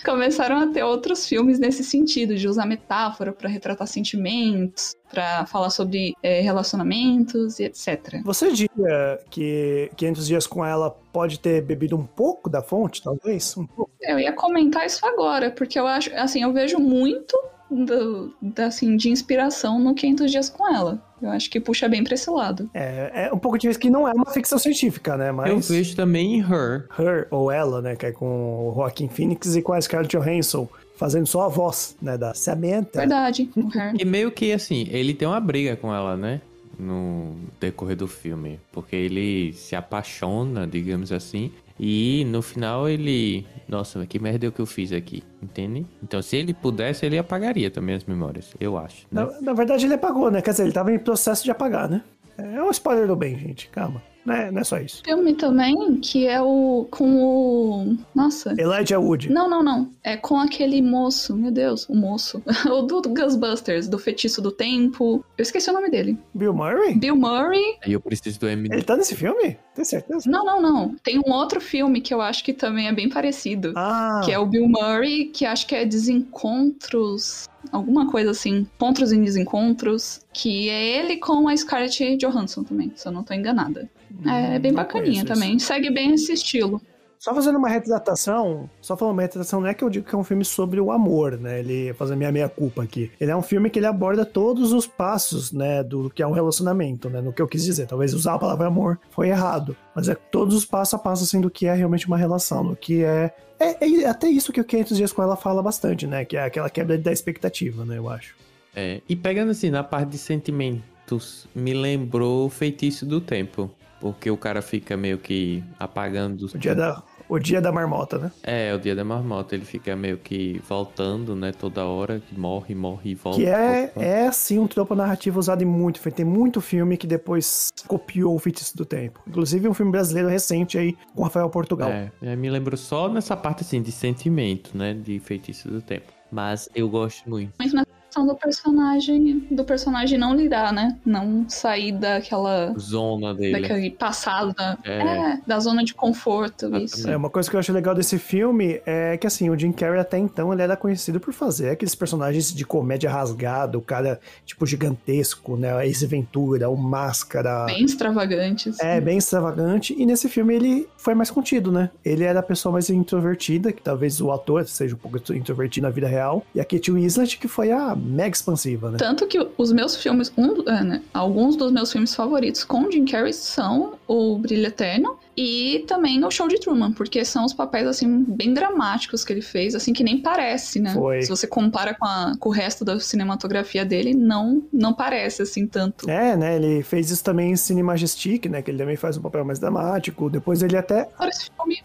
começaram 0.03 0.57
a 0.57 0.67
ter 0.67 0.83
outros 0.83 1.27
filmes 1.27 1.59
nesse 1.59 1.83
sentido, 1.83 2.35
de 2.35 2.47
usar 2.47 2.65
metáfora 2.65 3.31
para 3.31 3.49
retratar 3.49 3.87
sentimentos, 3.87 4.95
para 5.09 5.45
falar 5.45 5.69
sobre 5.69 6.13
é, 6.21 6.41
relacionamentos 6.41 7.59
e 7.59 7.63
etc. 7.63 8.21
Você 8.23 8.51
diria 8.51 9.19
que 9.29 9.89
500 9.95 10.27
Dias 10.27 10.47
com 10.47 10.65
Ela 10.65 10.91
pode 11.11 11.39
ter 11.39 11.61
bebido 11.61 11.95
um 11.95 12.05
pouco 12.05 12.49
da 12.49 12.61
fonte, 12.61 13.01
talvez? 13.01 13.55
Um 13.57 13.65
pouco? 13.65 13.91
Eu 14.01 14.19
ia 14.19 14.33
comentar 14.33 14.85
isso 14.85 15.05
agora, 15.05 15.49
porque 15.51 15.79
eu 15.79 15.87
acho, 15.87 16.13
assim, 16.15 16.43
eu 16.43 16.53
vejo 16.53 16.77
muito 16.77 17.37
do, 17.69 18.33
da, 18.41 18.67
assim, 18.67 18.95
de 18.95 19.09
inspiração 19.09 19.79
no 19.79 19.95
500 19.95 20.31
Dias 20.31 20.49
com 20.49 20.67
Ela. 20.73 21.01
Eu 21.21 21.29
acho 21.29 21.49
que 21.49 21.59
puxa 21.59 21.87
bem 21.87 22.03
pra 22.03 22.13
esse 22.13 22.29
lado. 22.29 22.69
É, 22.73 23.27
é 23.27 23.33
um 23.33 23.37
pouco 23.37 23.57
difícil 23.57 23.81
que 23.81 23.89
não 23.89 24.07
é 24.07 24.11
uma 24.11 24.25
ficção 24.25 24.59
científica, 24.59 25.15
né? 25.15 25.31
Mas... 25.31 25.49
Eu 25.49 25.59
vejo 25.59 25.95
também 25.95 26.35
em 26.35 26.39
Her. 26.41 26.87
Her, 26.97 27.27
ou 27.31 27.51
Ela, 27.51 27.81
né? 27.81 27.95
Que 27.95 28.07
é 28.07 28.11
com 28.11 28.69
o 28.69 28.73
Joaquin 28.75 29.07
Phoenix 29.07 29.55
e 29.55 29.61
com 29.61 29.73
a 29.73 29.81
Scarlett 29.81 30.15
Johansson. 30.15 30.67
Fazendo 30.97 31.25
só 31.25 31.43
a 31.43 31.47
voz, 31.49 31.95
né? 32.01 32.17
Da 32.17 32.33
Samantha. 32.33 32.99
Verdade. 32.99 33.49
o 33.55 33.77
Her. 33.77 33.93
E 33.99 34.05
meio 34.05 34.31
que 34.31 34.51
assim, 34.51 34.87
ele 34.91 35.13
tem 35.13 35.27
uma 35.27 35.39
briga 35.39 35.75
com 35.75 35.93
ela, 35.93 36.15
né? 36.15 36.41
No 36.77 37.35
decorrer 37.59 37.95
do 37.95 38.07
filme. 38.07 38.59
Porque 38.71 38.95
ele 38.95 39.53
se 39.53 39.75
apaixona, 39.75 40.67
digamos 40.67 41.11
assim. 41.11 41.51
E 41.79 42.23
no 42.25 42.41
final 42.41 42.87
ele. 42.87 43.45
Nossa, 43.67 44.05
que 44.05 44.19
merda 44.19 44.45
é 44.45 44.49
o 44.49 44.51
que 44.51 44.61
eu 44.61 44.65
fiz 44.65 44.91
aqui, 44.91 45.23
entende? 45.41 45.85
Então, 46.01 46.21
se 46.21 46.37
ele 46.37 46.53
pudesse, 46.53 47.05
ele 47.05 47.17
apagaria 47.17 47.69
também 47.69 47.95
as 47.95 48.03
memórias, 48.05 48.53
eu 48.59 48.77
acho. 48.77 49.05
Né? 49.11 49.25
Na, 49.25 49.41
na 49.41 49.53
verdade, 49.53 49.85
ele 49.85 49.95
apagou, 49.95 50.29
né? 50.31 50.41
Quer 50.41 50.51
dizer, 50.51 50.63
ele 50.63 50.71
tava 50.71 50.93
em 50.93 50.99
processo 50.99 51.43
de 51.43 51.51
apagar, 51.51 51.89
né? 51.89 52.03
É 52.37 52.61
um 52.61 52.71
spoiler 52.71 53.07
do 53.07 53.15
bem, 53.15 53.37
gente. 53.37 53.69
Calma. 53.69 54.01
Não 54.25 54.33
é, 54.33 54.51
não 54.51 54.61
é 54.61 54.63
só 54.63 54.79
isso. 54.79 55.03
Filme 55.05 55.35
também, 55.35 55.99
que 56.01 56.25
é 56.25 56.41
o. 56.41 56.87
com 56.89 57.23
o. 57.23 57.97
Nossa. 58.13 58.55
Elijah 58.57 58.99
Wood. 58.99 59.31
Não, 59.31 59.47
não, 59.47 59.61
não. 59.61 59.91
É 60.03 60.17
com 60.17 60.39
aquele 60.39 60.81
moço, 60.81 61.35
meu 61.35 61.51
Deus, 61.51 61.87
o 61.87 61.95
moço. 61.95 62.41
o 62.65 62.81
do 62.81 63.01
Ghostbusters, 63.01 63.87
do 63.87 63.99
Feitiço 63.99 64.41
do 64.41 64.51
Tempo. 64.51 65.23
Eu 65.37 65.43
esqueci 65.43 65.69
o 65.69 65.73
nome 65.73 65.91
dele. 65.91 66.17
Bill 66.33 66.55
Murray? 66.55 66.95
Bill 66.95 67.15
Murray. 67.15 67.77
Aí 67.83 67.93
eu 67.93 67.99
preciso 68.01 68.39
do 68.39 68.47
M. 68.47 68.67
Ele 68.71 68.81
tá 68.81 68.97
nesse 68.97 69.15
filme? 69.15 69.57
Tem 69.75 69.85
certeza? 69.85 70.27
Não, 70.27 70.43
não, 70.43 70.59
não. 70.59 70.95
Tem 71.03 71.19
um 71.19 71.31
outro 71.31 71.61
filme 71.61 72.01
que 72.01 72.13
eu 72.13 72.19
acho 72.19 72.43
que 72.43 72.53
também 72.53 72.87
é 72.87 72.93
bem 72.93 73.09
parecido. 73.09 73.73
Ah, 73.75 74.21
Que 74.25 74.31
é 74.31 74.39
o 74.39 74.45
Bill 74.47 74.67
Murray, 74.67 75.25
que 75.25 75.45
acho 75.45 75.67
que 75.67 75.75
é 75.75 75.85
Desencontros. 75.85 77.47
Alguma 77.75 78.09
coisa 78.09 78.31
assim. 78.31 78.67
Encontros 78.75 79.11
em 79.11 79.23
Desencontros. 79.23 80.21
Que 80.33 80.69
é 80.69 80.99
ele 80.99 81.17
com 81.17 81.47
a 81.47 81.55
Scarlett 81.55 82.17
Johansson 82.17 82.63
também, 82.63 82.91
se 82.95 83.07
eu 83.07 83.11
não 83.11 83.23
tô 83.23 83.33
enganada. 83.33 83.89
É 84.25 84.57
bem 84.59 84.73
bacaninha 84.73 85.25
também. 85.25 85.59
Segue 85.59 85.89
bem 85.89 86.13
esse 86.13 86.31
estilo. 86.33 86.81
Só 87.19 87.33
fazendo 87.33 87.57
uma 87.57 87.69
retratação, 87.69 88.69
só 88.81 88.95
falando 88.95 89.13
uma 89.13 89.21
retratação, 89.21 89.61
não 89.61 89.67
é 89.67 89.73
que 89.73 89.83
eu 89.83 89.89
digo 89.89 90.07
que 90.07 90.13
é 90.13 90.17
um 90.17 90.23
filme 90.23 90.45
sobre 90.45 90.79
o 90.79 90.91
amor, 90.91 91.37
né? 91.37 91.59
Ele 91.59 91.93
fazendo 91.93 92.17
minha 92.17 92.31
meia 92.31 92.49
culpa 92.49 92.83
aqui. 92.83 93.11
Ele 93.19 93.31
é 93.31 93.35
um 93.35 93.41
filme 93.41 93.69
que 93.69 93.79
ele 93.79 93.87
aborda 93.87 94.25
todos 94.25 94.71
os 94.73 94.85
passos, 94.85 95.51
né, 95.51 95.83
do 95.83 96.09
que 96.09 96.21
é 96.21 96.27
um 96.27 96.31
relacionamento, 96.31 97.09
né? 97.09 97.21
No 97.21 97.33
que 97.33 97.41
eu 97.41 97.47
quis 97.47 97.63
dizer. 97.63 97.87
Talvez 97.87 98.13
usar 98.13 98.35
a 98.35 98.39
palavra 98.39 98.67
amor 98.67 98.99
foi 99.11 99.29
errado, 99.29 99.75
mas 99.95 100.07
é 100.07 100.15
todos 100.15 100.55
os 100.55 100.65
passo 100.65 100.95
a 100.95 100.99
passo 100.99 101.23
assim 101.23 101.41
do 101.41 101.49
que 101.49 101.67
é 101.67 101.73
realmente 101.73 102.07
uma 102.07 102.17
relação, 102.17 102.65
do 102.65 102.75
que 102.75 103.03
é 103.03 103.33
é, 103.59 103.85
é 103.85 104.05
até 104.05 104.27
isso 104.27 104.51
que 104.51 104.59
o 104.59 104.65
500 104.65 104.97
dias 104.97 105.13
com 105.13 105.23
ela 105.23 105.35
fala 105.35 105.61
bastante, 105.61 106.05
né? 106.05 106.25
Que 106.25 106.37
é 106.37 106.43
aquela 106.43 106.69
quebra 106.69 106.97
da 106.97 107.11
expectativa, 107.11 107.85
né? 107.85 107.97
Eu 107.97 108.09
acho. 108.09 108.35
É, 108.75 109.01
e 109.07 109.15
pegando 109.15 109.51
assim, 109.51 109.69
na 109.69 109.83
parte 109.83 110.09
de 110.09 110.17
sentimentos, 110.17 111.47
me 111.55 111.73
lembrou 111.73 112.45
o 112.45 112.49
feitiço 112.49 113.05
do 113.05 113.21
tempo. 113.21 113.71
Porque 114.05 114.29
o 114.29 114.37
cara 114.37 114.61
fica 114.61 114.95
meio 114.95 115.17
que 115.17 115.63
apagando. 115.79 116.45
O 116.45 116.57
dia 116.59 116.75
da, 116.75 117.01
o 117.27 117.39
dia 117.39 117.59
da 117.59 117.71
marmota, 117.71 118.19
né? 118.19 118.31
É, 118.43 118.71
o 118.71 118.77
dia 118.77 118.95
da 118.95 119.03
marmota, 119.03 119.55
ele 119.55 119.65
fica 119.65 119.95
meio 119.95 120.19
que 120.19 120.61
voltando, 120.69 121.35
né, 121.35 121.51
toda 121.51 121.83
hora, 121.85 122.19
que 122.19 122.39
morre, 122.39 122.75
morre 122.75 123.09
e 123.09 123.15
volta. 123.15 123.39
Que 123.39 123.47
é, 123.47 123.87
volta. 123.87 124.03
é 124.03 124.31
sim 124.31 124.59
um 124.59 124.67
tropo 124.67 124.93
narrativo 124.93 125.39
usado 125.39 125.63
em 125.63 125.65
muito 125.65 125.99
filme. 125.99 126.15
Tem 126.17 126.23
muito 126.23 126.61
filme 126.61 126.97
que 126.97 127.07
depois 127.07 127.69
copiou 127.87 128.35
o 128.35 128.37
Feitiço 128.37 128.77
do 128.77 128.85
Tempo. 128.85 129.23
Inclusive 129.27 129.67
um 129.67 129.73
filme 129.73 129.91
brasileiro 129.91 130.29
recente 130.29 130.77
aí 130.77 130.95
com 131.15 131.23
Rafael 131.23 131.49
Portugal. 131.49 131.89
É, 131.89 132.11
é, 132.21 132.35
me 132.35 132.47
lembro 132.47 132.77
só 132.77 133.09
nessa 133.09 133.35
parte 133.35 133.63
assim 133.63 133.81
de 133.81 133.91
sentimento, 133.91 134.77
né, 134.77 134.93
de 134.93 135.19
feitiço 135.19 135.67
do 135.67 135.81
tempo. 135.81 136.13
Mas 136.31 136.69
eu 136.75 136.87
gosto 136.87 137.27
muito. 137.27 137.53
Mas 137.57 137.73
na 137.73 137.83
questão 138.15 138.25
do 138.25 138.35
personagem, 138.35 139.39
do 139.51 139.63
personagem 139.65 140.17
não 140.17 140.33
lidar, 140.33 140.71
né? 140.71 140.97
Não 141.05 141.45
sair 141.49 141.91
daquela. 141.91 142.73
Zona 142.79 143.33
dele. 143.33 143.59
Daquele 143.59 143.91
passado, 143.91 144.53
da, 144.53 144.77
É. 144.85 145.01
é, 145.01 145.39
da 145.45 145.59
zona 145.59 145.83
de 145.83 145.93
conforto, 145.93 146.73
isso. 146.77 147.09
É, 147.09 147.17
uma 147.17 147.29
coisa 147.29 147.49
que 147.49 147.55
eu 147.55 147.59
acho 147.59 147.73
legal 147.73 147.93
desse 147.93 148.17
filme 148.17 148.81
é 148.85 149.17
que, 149.17 149.27
assim, 149.27 149.49
o 149.49 149.59
Jim 149.59 149.71
Carrey 149.73 149.99
até 149.99 150.17
então 150.17 150.53
ele 150.53 150.61
era 150.61 150.77
conhecido 150.77 151.19
por 151.19 151.33
fazer 151.33 151.69
aqueles 151.71 151.93
personagens 151.93 152.53
de 152.53 152.65
comédia 152.65 153.09
rasgada, 153.09 153.77
o 153.77 153.81
cara, 153.81 154.19
tipo, 154.45 154.65
gigantesco, 154.65 155.57
né? 155.57 155.85
Esse 155.85 156.05
Ventura, 156.05 156.69
o 156.69 156.77
Máscara. 156.77 157.65
Bem 157.65 157.83
extravagantes. 157.83 158.79
É, 158.79 159.01
bem 159.01 159.17
extravagante. 159.17 159.93
E 159.97 160.05
nesse 160.05 160.29
filme 160.29 160.55
ele 160.55 160.87
foi 160.97 161.13
mais 161.13 161.29
contido, 161.29 161.71
né? 161.71 161.89
Ele 162.03 162.23
era 162.23 162.39
a 162.39 162.43
pessoa 162.43 162.71
mais 162.73 162.89
introvertida, 162.89 163.73
que 163.73 163.81
talvez 163.81 164.21
o 164.21 164.31
ator 164.31 164.65
seja 164.67 164.95
um 164.95 164.97
pouco 164.97 165.17
introvertido 165.33 165.85
na 165.85 165.89
vida 165.91 166.07
real. 166.07 166.45
E 166.53 166.61
a 166.61 166.65
Kate 166.65 166.91
Winslet, 166.91 167.37
que 167.37 167.47
foi 167.47 167.71
a 167.71 167.95
mega 168.05 168.35
expansiva, 168.35 168.91
né? 168.91 168.97
Tanto 168.97 169.25
que 169.27 169.39
os 169.57 169.71
meus 169.71 169.95
filmes, 169.95 170.31
um, 170.37 170.61
é, 170.69 170.83
né, 170.83 171.01
alguns 171.13 171.55
dos 171.55 171.71
meus 171.71 171.91
filmes 171.91 172.13
favoritos 172.15 172.63
com 172.63 172.89
Jim 172.91 173.05
Carrey 173.05 173.33
são 173.33 173.93
o 174.07 174.37
Brilho 174.37 174.67
Eterno 174.67 175.17
e 175.37 175.83
também 175.87 176.23
o 176.23 176.31
Show 176.31 176.47
de 176.47 176.57
Truman, 176.59 176.93
porque 176.93 177.25
são 177.25 177.43
os 177.43 177.53
papéis, 177.53 177.87
assim, 177.87 178.23
bem 178.23 178.53
dramáticos 178.53 179.25
que 179.25 179.33
ele 179.33 179.41
fez, 179.41 179.75
assim, 179.75 179.91
que 179.91 180.03
nem 180.03 180.21
parece, 180.21 180.79
né? 180.79 180.93
Foi. 180.93 181.23
Se 181.23 181.29
você 181.29 181.45
compara 181.45 181.93
com, 181.93 182.05
a- 182.05 182.33
com 182.39 182.49
o 182.49 182.51
resto 182.51 182.85
da 182.85 182.97
cinematografia 182.99 183.83
dele, 183.83 184.13
não, 184.13 184.63
não 184.71 184.93
parece, 184.93 185.41
assim, 185.41 185.67
tanto. 185.67 186.09
É, 186.09 186.37
né? 186.37 186.55
Ele 186.55 186.83
fez 186.83 187.11
isso 187.11 187.23
também 187.23 187.51
em 187.51 187.55
Cine 187.57 187.83
Majestic, 187.83 188.45
né? 188.45 188.61
Que 188.61 188.71
ele 188.71 188.77
também 188.77 188.95
faz 188.95 189.17
um 189.17 189.21
papel 189.21 189.43
mais 189.43 189.59
dramático. 189.59 190.29
Depois 190.29 190.61
ele 190.63 190.77
até 190.77 191.01
Agora 191.15 191.29
esse 191.29 191.49
filme, 191.57 191.83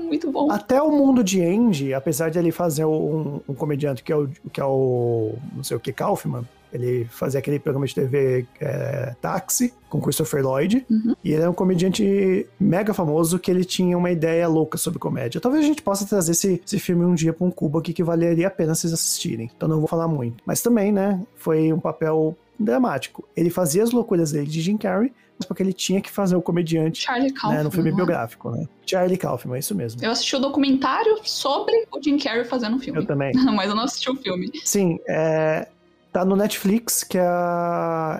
muito 0.00 0.30
bom. 0.30 0.50
Até 0.50 0.80
o 0.82 0.90
mundo 0.90 1.22
de 1.22 1.42
Andy, 1.42 1.94
apesar 1.94 2.30
de 2.30 2.38
ele 2.38 2.50
fazer 2.52 2.84
um, 2.84 3.40
um 3.48 3.54
comediante 3.54 4.02
que 4.02 4.12
é 4.12 4.16
o, 4.16 4.28
que 4.52 4.60
é 4.60 4.64
o 4.64 5.34
não 5.54 5.62
sei 5.64 5.76
o 5.76 5.80
que, 5.80 5.92
Kaufman, 5.92 6.44
ele 6.72 7.04
fazia 7.06 7.40
aquele 7.40 7.58
programa 7.58 7.84
de 7.86 7.94
TV 7.94 8.46
é, 8.60 9.14
Táxi 9.20 9.74
com 9.88 10.00
Christopher 10.00 10.42
Lloyd, 10.44 10.86
Uhum. 10.88 11.16
e 11.24 11.32
ele 11.32 11.42
é 11.42 11.48
um 11.48 11.52
comediante 11.52 12.46
mega 12.60 12.94
famoso 12.94 13.38
que 13.40 13.50
ele 13.50 13.64
tinha 13.64 13.98
uma 13.98 14.10
ideia 14.10 14.46
louca 14.46 14.78
sobre 14.78 14.98
comédia. 15.00 15.40
Talvez 15.40 15.64
a 15.64 15.66
gente 15.66 15.82
possa 15.82 16.06
trazer 16.06 16.30
esse, 16.30 16.62
esse 16.64 16.78
filme 16.78 17.04
um 17.04 17.14
dia 17.14 17.32
pra 17.32 17.44
um 17.44 17.50
cubo 17.50 17.78
aqui 17.78 17.92
que 17.92 18.04
valeria 18.04 18.46
a 18.46 18.50
pena 18.50 18.74
vocês 18.74 18.92
assistirem. 18.92 19.50
Então 19.56 19.68
não 19.68 19.78
vou 19.78 19.88
falar 19.88 20.06
muito. 20.06 20.42
Mas 20.46 20.62
também, 20.62 20.92
né, 20.92 21.20
foi 21.34 21.72
um 21.72 21.80
papel 21.80 22.36
dramático. 22.58 23.24
Ele 23.36 23.50
fazia 23.50 23.82
as 23.82 23.90
loucuras 23.90 24.30
dele 24.30 24.46
de 24.46 24.60
Jim 24.60 24.76
Carrey, 24.76 25.12
porque 25.46 25.62
ele 25.62 25.72
tinha 25.72 26.00
que 26.00 26.10
fazer 26.10 26.36
o 26.36 26.42
comediante 26.42 27.02
Charlie 27.02 27.32
Kaufman. 27.32 27.56
né, 27.56 27.62
no 27.62 27.70
filme 27.70 27.90
não 27.90 27.96
é? 27.96 28.00
biográfico, 28.00 28.50
né? 28.50 28.66
Charlie 28.86 29.16
Kaufman, 29.16 29.56
é 29.56 29.58
isso 29.60 29.74
mesmo. 29.74 30.02
Eu 30.02 30.10
assisti 30.10 30.36
o 30.36 30.38
documentário 30.38 31.18
sobre 31.24 31.74
o 31.92 32.02
Jim 32.02 32.18
Carrey 32.18 32.44
fazendo 32.44 32.76
o 32.76 32.78
filme. 32.80 33.00
Eu 33.00 33.06
também. 33.06 33.32
Mas 33.54 33.68
eu 33.68 33.74
não 33.76 33.84
assisti 33.84 34.10
o 34.10 34.16
filme. 34.16 34.50
Sim, 34.64 34.98
é, 35.08 35.68
tá 36.12 36.24
no 36.24 36.36
Netflix, 36.36 37.02
que 37.04 37.18
é, 37.18 37.22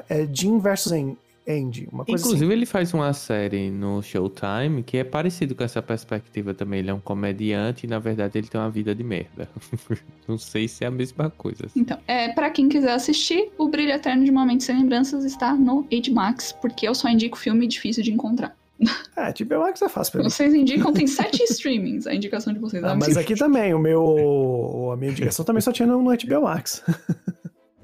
é 0.09 0.29
Jim 0.33 0.59
vs. 0.59 0.93
An- 0.93 1.17
Andy, 1.51 1.89
uma 1.93 2.05
coisa 2.05 2.21
assim. 2.23 2.29
Inclusive, 2.29 2.53
ele 2.53 2.67
faz 2.67 2.95
uma 2.95 3.13
série 3.13 3.71
no 3.71 4.03
Showtime 4.03 4.83
que 4.85 4.99
é 4.99 5.05
parecido 5.05 5.55
com 5.55 5.65
essa 5.65 5.83
perspectiva 5.83 6.55
também. 6.55 6.81
Ele 6.81 6.91
é 6.91 6.95
um 6.95 7.01
comediante 7.01 7.87
e, 7.87 7.89
na 7.89 7.99
verdade, 7.99 8.39
ele 8.39 8.49
tem 8.49 8.61
uma 8.61 8.71
vida 8.71 8.95
de 8.95 9.03
merda. 9.03 9.49
Não 10.29 10.39
sei 10.39 10.69
se 10.69 10.85
é 10.85 10.87
a 10.87 10.91
mesma 10.91 11.31
coisa. 11.31 11.67
Então, 11.77 11.99
é, 12.07 12.29
para 12.33 12.51
quem 12.51 12.69
quiser 12.69 12.93
assistir, 12.93 13.51
O 13.59 13.69
Brilho 13.69 13.93
Eterno 13.93 14.25
de 14.25 14.31
Momentos 14.31 14.67
Sem 14.67 14.77
Lembranças 14.77 15.25
está 15.25 15.55
no 15.55 15.83
HBO 15.83 16.15
Max, 16.15 16.53
porque 16.53 16.87
eu 16.87 16.95
só 16.95 17.09
indico 17.09 17.39
filme 17.39 17.67
difícil 17.67 18.03
de 18.03 18.13
encontrar. 18.13 18.57
É, 19.17 19.33
HBO 19.45 19.59
Max 19.61 19.83
é 19.83 19.89
fácil 19.91 20.13
pra 20.13 20.23
mim. 20.23 20.31
Vocês 20.31 20.55
indicam, 20.55 20.93
tem 20.95 21.07
sete 21.07 21.43
streamings 21.51 22.07
a 22.07 22.15
indicação 22.15 22.53
de 22.55 22.59
vocês. 22.59 22.83
Ah, 22.83 22.93
Ah, 22.93 22.97
mas 22.97 23.17
aqui 23.19 23.35
também, 23.35 23.75
o 23.75 23.79
meu. 23.79 24.91
A 24.93 24.97
minha 24.97 25.13
indicação 25.13 25.45
também 25.45 25.61
só 25.61 25.71
tinha 25.71 25.87
no, 25.87 26.01
no 26.01 26.11
HBO 26.17 26.43
Max. 26.45 26.83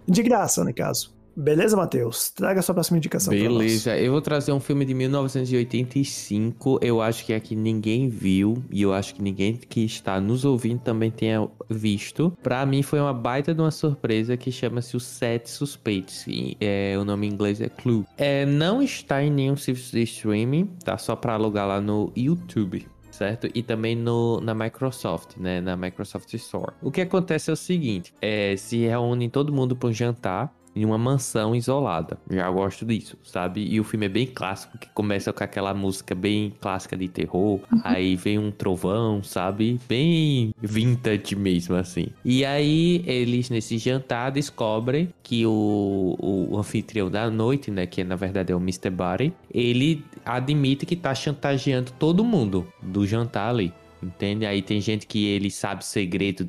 De 0.09 0.23
graça, 0.23 0.65
no 0.65 0.73
caso. 0.73 1.16
Beleza, 1.37 1.77
Matheus? 1.77 2.31
Traga 2.31 2.61
a 2.61 2.63
sua 2.63 2.75
próxima 2.75 2.97
indicação. 2.97 3.31
Beleza, 3.31 3.95
eu 3.99 4.11
vou 4.11 4.23
trazer 4.23 4.53
um 4.53 4.61
filme 4.61 4.87
de 4.87 4.95
1985. 4.95 6.79
Eu 6.81 7.03
acho 7.03 7.27
que 7.27 7.35
aqui 7.35 7.55
ninguém 7.55 8.09
viu 8.09 8.65
e 8.71 8.81
eu 8.81 8.95
acho 8.95 9.15
que 9.15 9.23
ninguém 9.23 9.55
que 9.55 9.85
está 9.85 10.19
nos 10.19 10.47
ouvindo 10.47 10.81
também 10.81 11.11
tenha 11.11 11.47
visto. 11.69 12.33
Pra 12.43 12.65
mim 12.65 12.83
foi 12.83 13.01
uma 13.01 13.13
baita 13.13 13.55
de 13.55 13.61
uma 13.61 13.71
surpresa 13.71 14.35
que 14.35 14.51
chama-se 14.51 14.97
Os 14.97 15.05
Sete 15.05 15.51
Suspeitos. 15.51 16.27
E, 16.27 16.57
é, 16.59 16.97
o 16.99 17.05
nome 17.05 17.27
em 17.27 17.33
inglês 17.33 17.61
é 17.61 17.69
Clue. 17.69 18.07
É, 18.17 18.47
não 18.47 18.83
está 18.83 19.23
em 19.23 19.31
nenhum 19.31 19.57
serviço 19.59 19.93
de 19.93 20.03
streaming, 20.05 20.71
tá 20.83 20.97
só 20.97 21.15
pra 21.15 21.35
alugar 21.35 21.69
lá 21.69 21.83
no 21.83 22.11
YouTube 22.17 22.87
certo? 23.11 23.49
E 23.55 23.63
também 23.63 23.97
no, 23.97 24.43
na 24.43 24.55
Microsoft, 24.55 25.39
né? 25.39 25.59
Na 25.61 25.75
Microsoft 25.75 26.33
Store. 26.35 26.75
O 26.83 26.91
que 26.91 27.01
acontece 27.01 27.49
é 27.49 27.53
o 27.55 27.57
seguinte: 27.57 28.13
é, 28.21 28.55
se 28.57 28.77
reúne 28.87 29.31
todo 29.31 29.51
mundo 29.51 29.75
para 29.75 29.89
um 29.89 29.93
jantar 29.93 30.55
em 30.77 30.85
uma 30.85 30.99
mansão 30.99 31.55
isolada. 31.55 32.19
Já 32.31 32.51
gosto 32.51 32.85
disso, 32.85 33.17
sabe? 33.25 33.67
E 33.67 33.81
o 33.81 33.85
filme 33.85 34.07
é 34.07 34.09
bem 34.11 34.27
clássico, 34.27 34.77
que 34.77 34.89
começa 34.91 35.33
com 35.33 35.43
aquela 35.43 35.73
música 35.73 36.15
bem 36.15 36.53
clássica 36.61 36.97
de 36.97 37.09
terror, 37.09 37.61
aí 37.83 38.15
vem 38.15 38.39
um 38.39 38.51
trovão, 38.51 39.23
sabe? 39.23 39.81
Bem 39.89 40.55
vintage 40.61 41.35
mesmo, 41.35 41.75
assim. 41.75 42.09
E 42.23 42.45
aí 42.45 43.03
eles, 43.07 43.49
nesse 43.49 43.79
jantar, 43.79 44.31
descobrem 44.31 45.09
que 45.23 45.47
o, 45.47 46.17
o, 46.21 46.59
anfitrião 46.59 47.11
da 47.11 47.31
noite, 47.31 47.71
né? 47.71 47.87
Que 47.87 48.05
na 48.05 48.17
verdade 48.17 48.53
é 48.53 48.55
o 48.55 48.61
Mr. 48.61 48.91
Body, 48.91 49.33
ele 49.53 50.05
admite 50.25 50.85
que 50.85 50.95
tá 50.95 51.15
chantageando 51.15 51.91
todo 51.99 52.23
mundo 52.23 52.67
do 52.83 53.07
jantar 53.07 53.49
ali. 53.49 53.73
Entende? 54.03 54.47
Aí 54.47 54.63
tem 54.63 54.81
gente 54.81 55.07
que 55.07 55.27
ele 55.27 55.51
sabe 55.51 55.85
segredo 55.85 56.49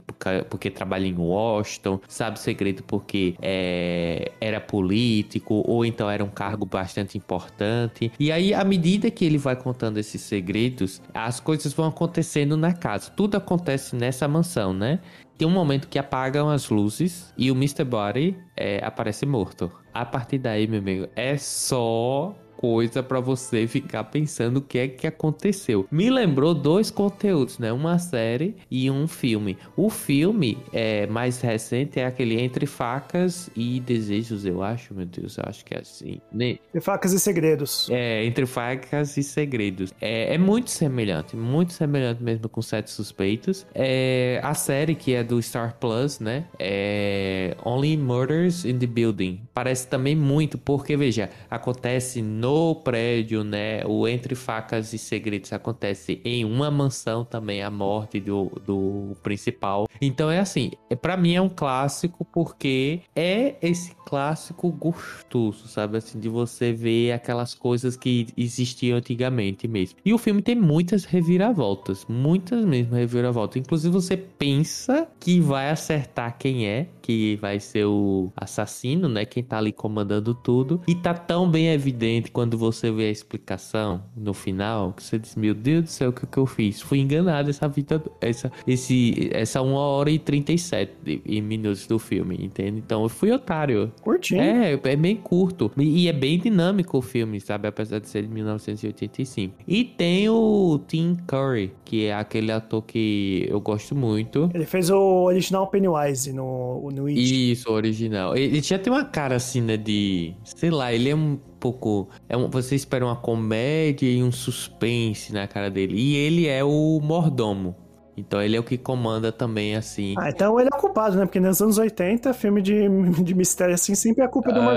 porque, 0.50 0.70
trabalha 0.70 1.06
em 1.06 1.16
Washington, 1.16 2.00
sabe 2.08 2.40
segredo 2.40 2.84
porque 2.84 3.36
é, 3.42 4.32
era 4.40 4.60
político, 4.60 5.64
ou 5.66 5.86
então 5.86 6.10
era 6.10 6.24
um 6.24 6.30
cargo 6.30 6.66
bastante 6.66 7.18
importante. 7.18 8.12
E 8.20 8.32
aí, 8.32 8.54
à 8.54 8.64
medida 8.64 9.10
que 9.10 9.26
ele 9.26 9.38
vai 9.38 9.56
contando 9.56 9.98
esses 9.98 10.22
segredos, 10.22 11.02
as 11.14 11.40
coisas 11.40 11.74
vão 11.74 11.88
acontecendo 11.88 12.58
na 12.58 12.74
casa. 12.74 13.12
Tudo 13.12 13.38
acontece 13.38 13.96
nessa 13.96 14.28
mansão, 14.28 14.74
né? 14.74 15.00
Tem 15.38 15.48
um 15.48 15.52
momento 15.52 15.88
que 15.88 16.00
apagam 16.00 16.50
as 16.50 16.70
luzes 16.70 17.32
e 17.38 17.52
o 17.52 17.56
Mr. 17.56 17.84
Body 17.84 18.36
é, 18.56 18.84
aparece 18.84 19.24
morto. 19.26 19.72
A 19.94 20.04
partir 20.04 20.40
daí, 20.40 20.68
meu 20.68 20.80
amigo, 20.80 21.08
é 21.16 21.38
só 21.38 22.36
coisa 22.58 23.02
para 23.04 23.20
você 23.20 23.68
ficar 23.68 24.04
pensando 24.06 24.58
o 24.58 24.62
que 24.62 24.80
é 24.80 24.88
que 24.88 25.06
aconteceu. 25.08 25.88
Me 25.92 26.10
lembrou 26.10 26.54
dois 26.54 26.90
conteúdos, 26.92 27.60
né? 27.60 27.72
Uma 27.72 28.00
série 28.00 28.56
e 28.70 28.90
um 28.90 29.08
filme. 29.08 29.58
O 29.76 29.90
filme 29.90 30.58
é 30.74 31.06
mais 31.08 31.40
recente 31.42 32.00
é 32.00 32.06
aquele 32.06 32.42
Entre 32.42 32.66
Facas 32.66 33.50
e 33.56 33.80
Desejos, 33.80 34.46
eu 34.46 34.64
acho, 34.64 34.94
meu 34.94 35.06
Deus, 35.06 35.38
eu 35.38 35.44
acho 35.48 35.64
que 35.64 35.76
é 35.76 35.80
assim. 35.80 36.20
Ne- 36.32 36.60
De 36.74 36.82
facas 36.82 37.14
e 37.14 37.20
segredos. 37.20 37.88
é, 37.92 38.26
Entre 38.26 38.46
Facas 38.46 39.16
e 39.18 39.24
Segredos. 39.24 39.94
É, 40.02 40.34
é 40.34 40.38
muito 40.38 40.70
semelhante, 40.72 41.36
muito 41.36 41.74
semelhante 41.74 42.24
mesmo 42.24 42.50
com 42.50 42.62
Sete 42.62 42.90
Suspeitos. 42.90 43.66
É, 43.76 44.40
a 44.44 44.54
série 44.54 44.96
que 44.96 45.14
é 45.14 45.24
do 45.24 45.42
Star 45.42 45.76
Plus, 45.80 46.20
né? 46.20 46.46
É 46.58 47.56
Only 47.64 47.98
Murders 47.98 48.66
in 48.66 48.78
the 48.80 48.88
Building. 48.88 49.42
Parece 49.54 49.88
também 49.88 50.16
muito, 50.16 50.58
porque 50.58 50.96
veja, 50.98 51.30
acontece 51.50 52.22
no 52.22 52.47
prédio, 52.84 53.44
né? 53.44 53.86
O 53.86 54.08
Entre 54.08 54.36
Facas 54.36 54.94
e 54.94 54.98
Segredos 54.98 55.52
acontece 55.54 56.22
em 56.24 56.46
uma 56.46 56.70
mansão 56.70 57.24
também, 57.24 57.62
a 57.62 57.70
morte 57.70 58.20
do, 58.20 58.52
do 58.66 59.16
principal. 59.24 59.88
Então 60.02 60.30
é 60.30 60.40
assim, 60.40 60.72
é, 60.90 60.96
para 60.96 61.18
mim 61.18 61.34
é 61.34 61.42
um 61.42 61.50
clássico 61.50 62.26
porque 62.26 63.02
é 63.16 63.56
esse 63.62 63.96
clássico 64.06 64.72
gostoso, 64.72 65.68
sabe? 65.68 65.98
Assim, 65.98 66.20
de 66.20 66.30
você 66.30 66.72
ver 66.72 67.12
aquelas 67.12 67.54
coisas 67.54 67.98
que 67.98 68.28
existiam 68.38 68.98
antigamente 68.98 69.68
mesmo. 69.68 70.00
E 70.06 70.14
o 70.14 70.18
filme 70.18 70.42
tem 70.42 70.56
muitas 70.56 71.04
reviravoltas, 71.04 72.06
muitas 72.08 72.64
mesmo 72.66 72.96
reviravoltas. 72.96 73.58
Inclusive 73.58 73.94
você 73.94 74.16
pensa 74.16 75.08
que 75.20 75.40
vai 75.42 75.70
acertar 75.70 76.38
quem 76.38 76.68
é, 76.68 76.88
que 77.02 77.36
vai 77.38 77.60
ser 77.60 77.86
o 77.86 78.32
assassino, 78.36 79.10
né? 79.10 79.26
Quem 79.26 79.44
tá 79.44 79.58
ali 79.58 79.72
comandando 79.72 80.34
tudo. 80.34 80.82
E 80.88 80.96
tá 80.96 81.14
tão 81.14 81.50
bem 81.50 81.68
evidente 81.68 82.32
quando 82.38 82.56
você 82.56 82.92
vê 82.92 83.06
a 83.08 83.10
explicação 83.10 84.04
no 84.16 84.32
final, 84.32 84.94
que 84.94 85.02
você 85.02 85.18
diz, 85.18 85.36
meu 85.36 85.56
Deus 85.56 85.84
do 85.86 85.90
céu, 85.90 86.12
o 86.12 86.14
que, 86.14 86.28
que 86.28 86.38
eu 86.38 86.46
fiz? 86.46 86.80
Fui 86.80 87.00
enganado 87.00 87.50
essa 87.50 87.68
vida, 87.68 88.00
essa, 88.22 88.52
esse, 88.68 89.28
essa 89.34 89.60
1 89.60 89.74
hora 89.74 90.12
e 90.12 90.20
37 90.20 90.94
de- 91.04 91.20
em 91.26 91.42
minutos 91.42 91.88
do 91.88 91.98
filme, 91.98 92.38
entende? 92.40 92.78
Então 92.78 93.02
eu 93.02 93.10
fui 93.10 93.32
otário. 93.32 93.92
Curtinho. 94.04 94.40
É, 94.40 94.80
é 94.84 94.96
bem 94.96 95.16
curto. 95.16 95.72
E 95.76 96.04
e 96.04 96.08
é 96.08 96.14
bem 96.14 96.38
dinâmico 96.38 97.00
o 97.00 97.02
filme, 97.02 97.42
sabe? 97.42 97.68
Apesar 97.68 97.98
de 97.98 98.08
ser 98.08 98.22
de 98.22 98.28
1985. 98.28 99.56
E 99.68 99.84
tem 99.84 100.30
o 100.30 100.80
Tim 100.88 101.18
Curry, 101.26 101.74
que 101.84 102.06
é 102.06 102.14
aquele 102.14 102.52
ator 102.52 102.84
que 102.84 103.48
eu 103.50 103.60
gosto 103.60 103.96
muito. 103.96 104.48
Ele 104.54 104.68
fez 104.68 104.92
o 104.92 105.24
original 105.24 105.66
Pennywise 105.66 106.32
no, 106.32 106.88
no 106.92 107.08
It. 107.08 107.52
Isso, 107.52 107.72
original. 107.72 108.38
Ele 108.38 108.62
já 108.62 108.78
tem 108.78 108.94
uma 108.94 109.06
cara 109.06 109.38
assim, 109.38 109.60
né? 109.60 109.76
De. 109.76 110.36
Sei 110.44 110.70
lá, 110.70 110.94
ele 110.94 111.10
é 111.10 111.16
um 111.16 111.40
pouco. 111.72 112.10
É 112.30 112.38
um, 112.38 112.50
você 112.50 112.76
espera 112.76 113.06
uma 113.06 113.16
comédia 113.16 114.10
e 114.10 114.24
um 114.24 114.32
suspense 114.32 115.34
na 115.34 115.48
cara 115.48 115.70
dele. 115.70 115.96
E 115.98 116.16
ele 116.16 116.48
é 116.48 116.64
o 116.64 117.00
mordomo. 117.02 117.76
Então 118.18 118.42
ele 118.42 118.56
é 118.58 118.60
o 118.60 118.64
que 118.64 118.78
comanda 118.78 119.32
também, 119.32 119.76
assim. 119.76 120.16
Ah, 120.18 120.30
então 120.30 120.60
ele 120.60 120.70
é 120.74 120.76
o 120.76 120.80
culpado, 120.82 121.16
né? 121.18 121.26
Porque 121.26 121.40
nos 121.40 121.62
anos 121.62 121.78
80, 121.78 122.34
filme 122.34 122.62
de, 122.62 122.74
de 123.24 123.36
mistério 123.36 123.76
assim 123.76 123.94
sempre 123.94 124.24
é 124.24 124.28
culpa 124.28 124.52
do. 124.52 124.60
Ah, 124.60 124.74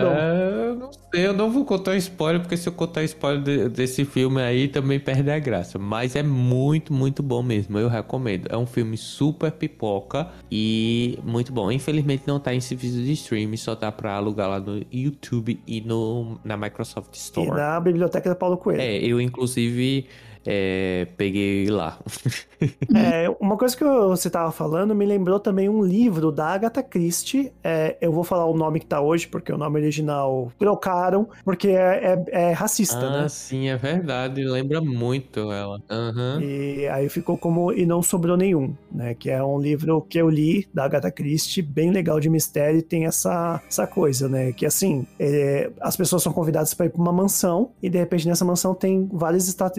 eu 0.67 0.75
não 0.77 0.91
sei, 0.93 1.27
eu 1.27 1.33
não 1.33 1.51
vou 1.51 1.65
contar 1.65 1.97
spoiler, 1.97 2.41
porque 2.41 2.57
se 2.57 2.69
eu 2.69 2.73
contar 2.73 3.03
spoiler 3.05 3.43
de- 3.43 3.69
desse 3.71 4.05
filme 4.05 4.43
aí 4.43 4.69
também 4.69 5.01
perde 5.01 5.31
a 5.31 5.39
graça. 5.39 5.79
Mas 5.79 6.15
é 6.15 6.23
muito, 6.23 6.93
muito 6.93 7.23
bom 7.23 7.43
mesmo, 7.43 7.79
eu 7.79 7.89
recomendo. 7.89 8.47
É 8.51 8.57
um 8.57 8.67
filme 8.67 8.97
super 8.97 9.51
pipoca 9.53 10.29
e 10.51 11.19
muito 11.25 11.53
bom. 11.53 11.73
Infelizmente 11.73 12.25
não 12.27 12.39
tá 12.39 12.55
em 12.55 12.61
serviço 12.61 12.97
de 12.99 13.13
streaming, 13.13 13.57
só 13.57 13.75
tá 13.75 13.91
pra 13.91 14.15
alugar 14.17 14.49
lá 14.51 14.61
no 14.61 14.83
YouTube 14.93 15.59
e 15.67 15.81
no, 15.81 16.39
na 16.45 16.57
Microsoft 16.57 17.15
E 17.15 17.19
Store. 17.19 17.51
na 17.51 17.81
biblioteca 17.81 18.29
do 18.29 18.37
Paulo 18.37 18.59
Coelho. 18.59 18.81
É, 18.83 18.97
eu 18.99 19.21
inclusive 19.21 20.07
é, 20.47 21.07
peguei 21.17 21.69
lá. 21.69 21.99
É, 22.95 23.27
uma 23.41 23.57
coisa 23.57 23.75
que 23.75 23.83
você 23.83 24.29
tava 24.29 24.53
falando 24.53 24.95
me 24.95 25.07
lembrou 25.07 25.41
também 25.41 25.67
um 25.67 25.83
livro 25.83 26.31
da 26.31 26.49
Agatha 26.49 26.83
Christie. 26.83 27.51
É, 27.65 27.97
eu 28.03 28.13
vou 28.13 28.23
falar 28.23 28.45
o 28.45 28.55
nome 28.55 28.81
que 28.81 28.85
tá 28.87 29.01
hoje, 29.01 29.27
porque 29.27 29.51
o 29.51 29.57
nome 29.57 29.81
original 29.81 30.53
trocaram, 30.59 31.27
porque 31.43 31.69
é, 31.69 32.15
é- 32.29 32.49
é 32.49 32.53
racista, 32.53 32.99
ah, 32.99 33.23
né? 33.23 33.29
sim, 33.31 33.69
é 33.69 33.77
verdade. 33.79 34.45
Lembra 34.45 34.81
muito 34.83 35.51
ela. 35.51 35.81
Aham. 35.89 36.41
E 36.43 36.87
aí 36.89 37.09
ficou 37.09 37.39
como 37.39 37.73
E 37.73 37.87
Não 37.87 38.03
Sobrou 38.03 38.37
Nenhum, 38.37 38.75
né? 38.93 39.15
Que 39.15 39.31
é 39.31 39.43
um 39.43 39.59
livro 39.59 40.03
que 40.03 40.19
eu 40.19 40.29
li 40.29 40.69
da 40.75 40.85
Agatha 40.85 41.11
Christie, 41.11 41.63
bem 41.63 41.91
legal 41.91 42.21
de 42.21 42.29
mistério, 42.29 42.81
e 42.81 42.83
tem 42.83 43.07
essa, 43.07 43.63
essa 43.67 43.87
coisa, 43.87 44.29
né? 44.29 44.53
Que 44.53 44.67
assim, 44.67 45.07
é, 45.19 45.71
as 45.81 45.97
pessoas 45.97 46.23
são 46.23 46.33
convidadas 46.33 46.75
para 46.75 46.85
ir 46.87 46.91
para 46.91 47.01
uma 47.01 47.13
mansão, 47.13 47.71
e 47.83 47.89
de 47.89 47.97
repente 47.97 48.29
nessa 48.29 48.45
mansão 48.45 48.75
tem 48.75 49.09
várias 49.11 49.49
esta- 49.49 49.73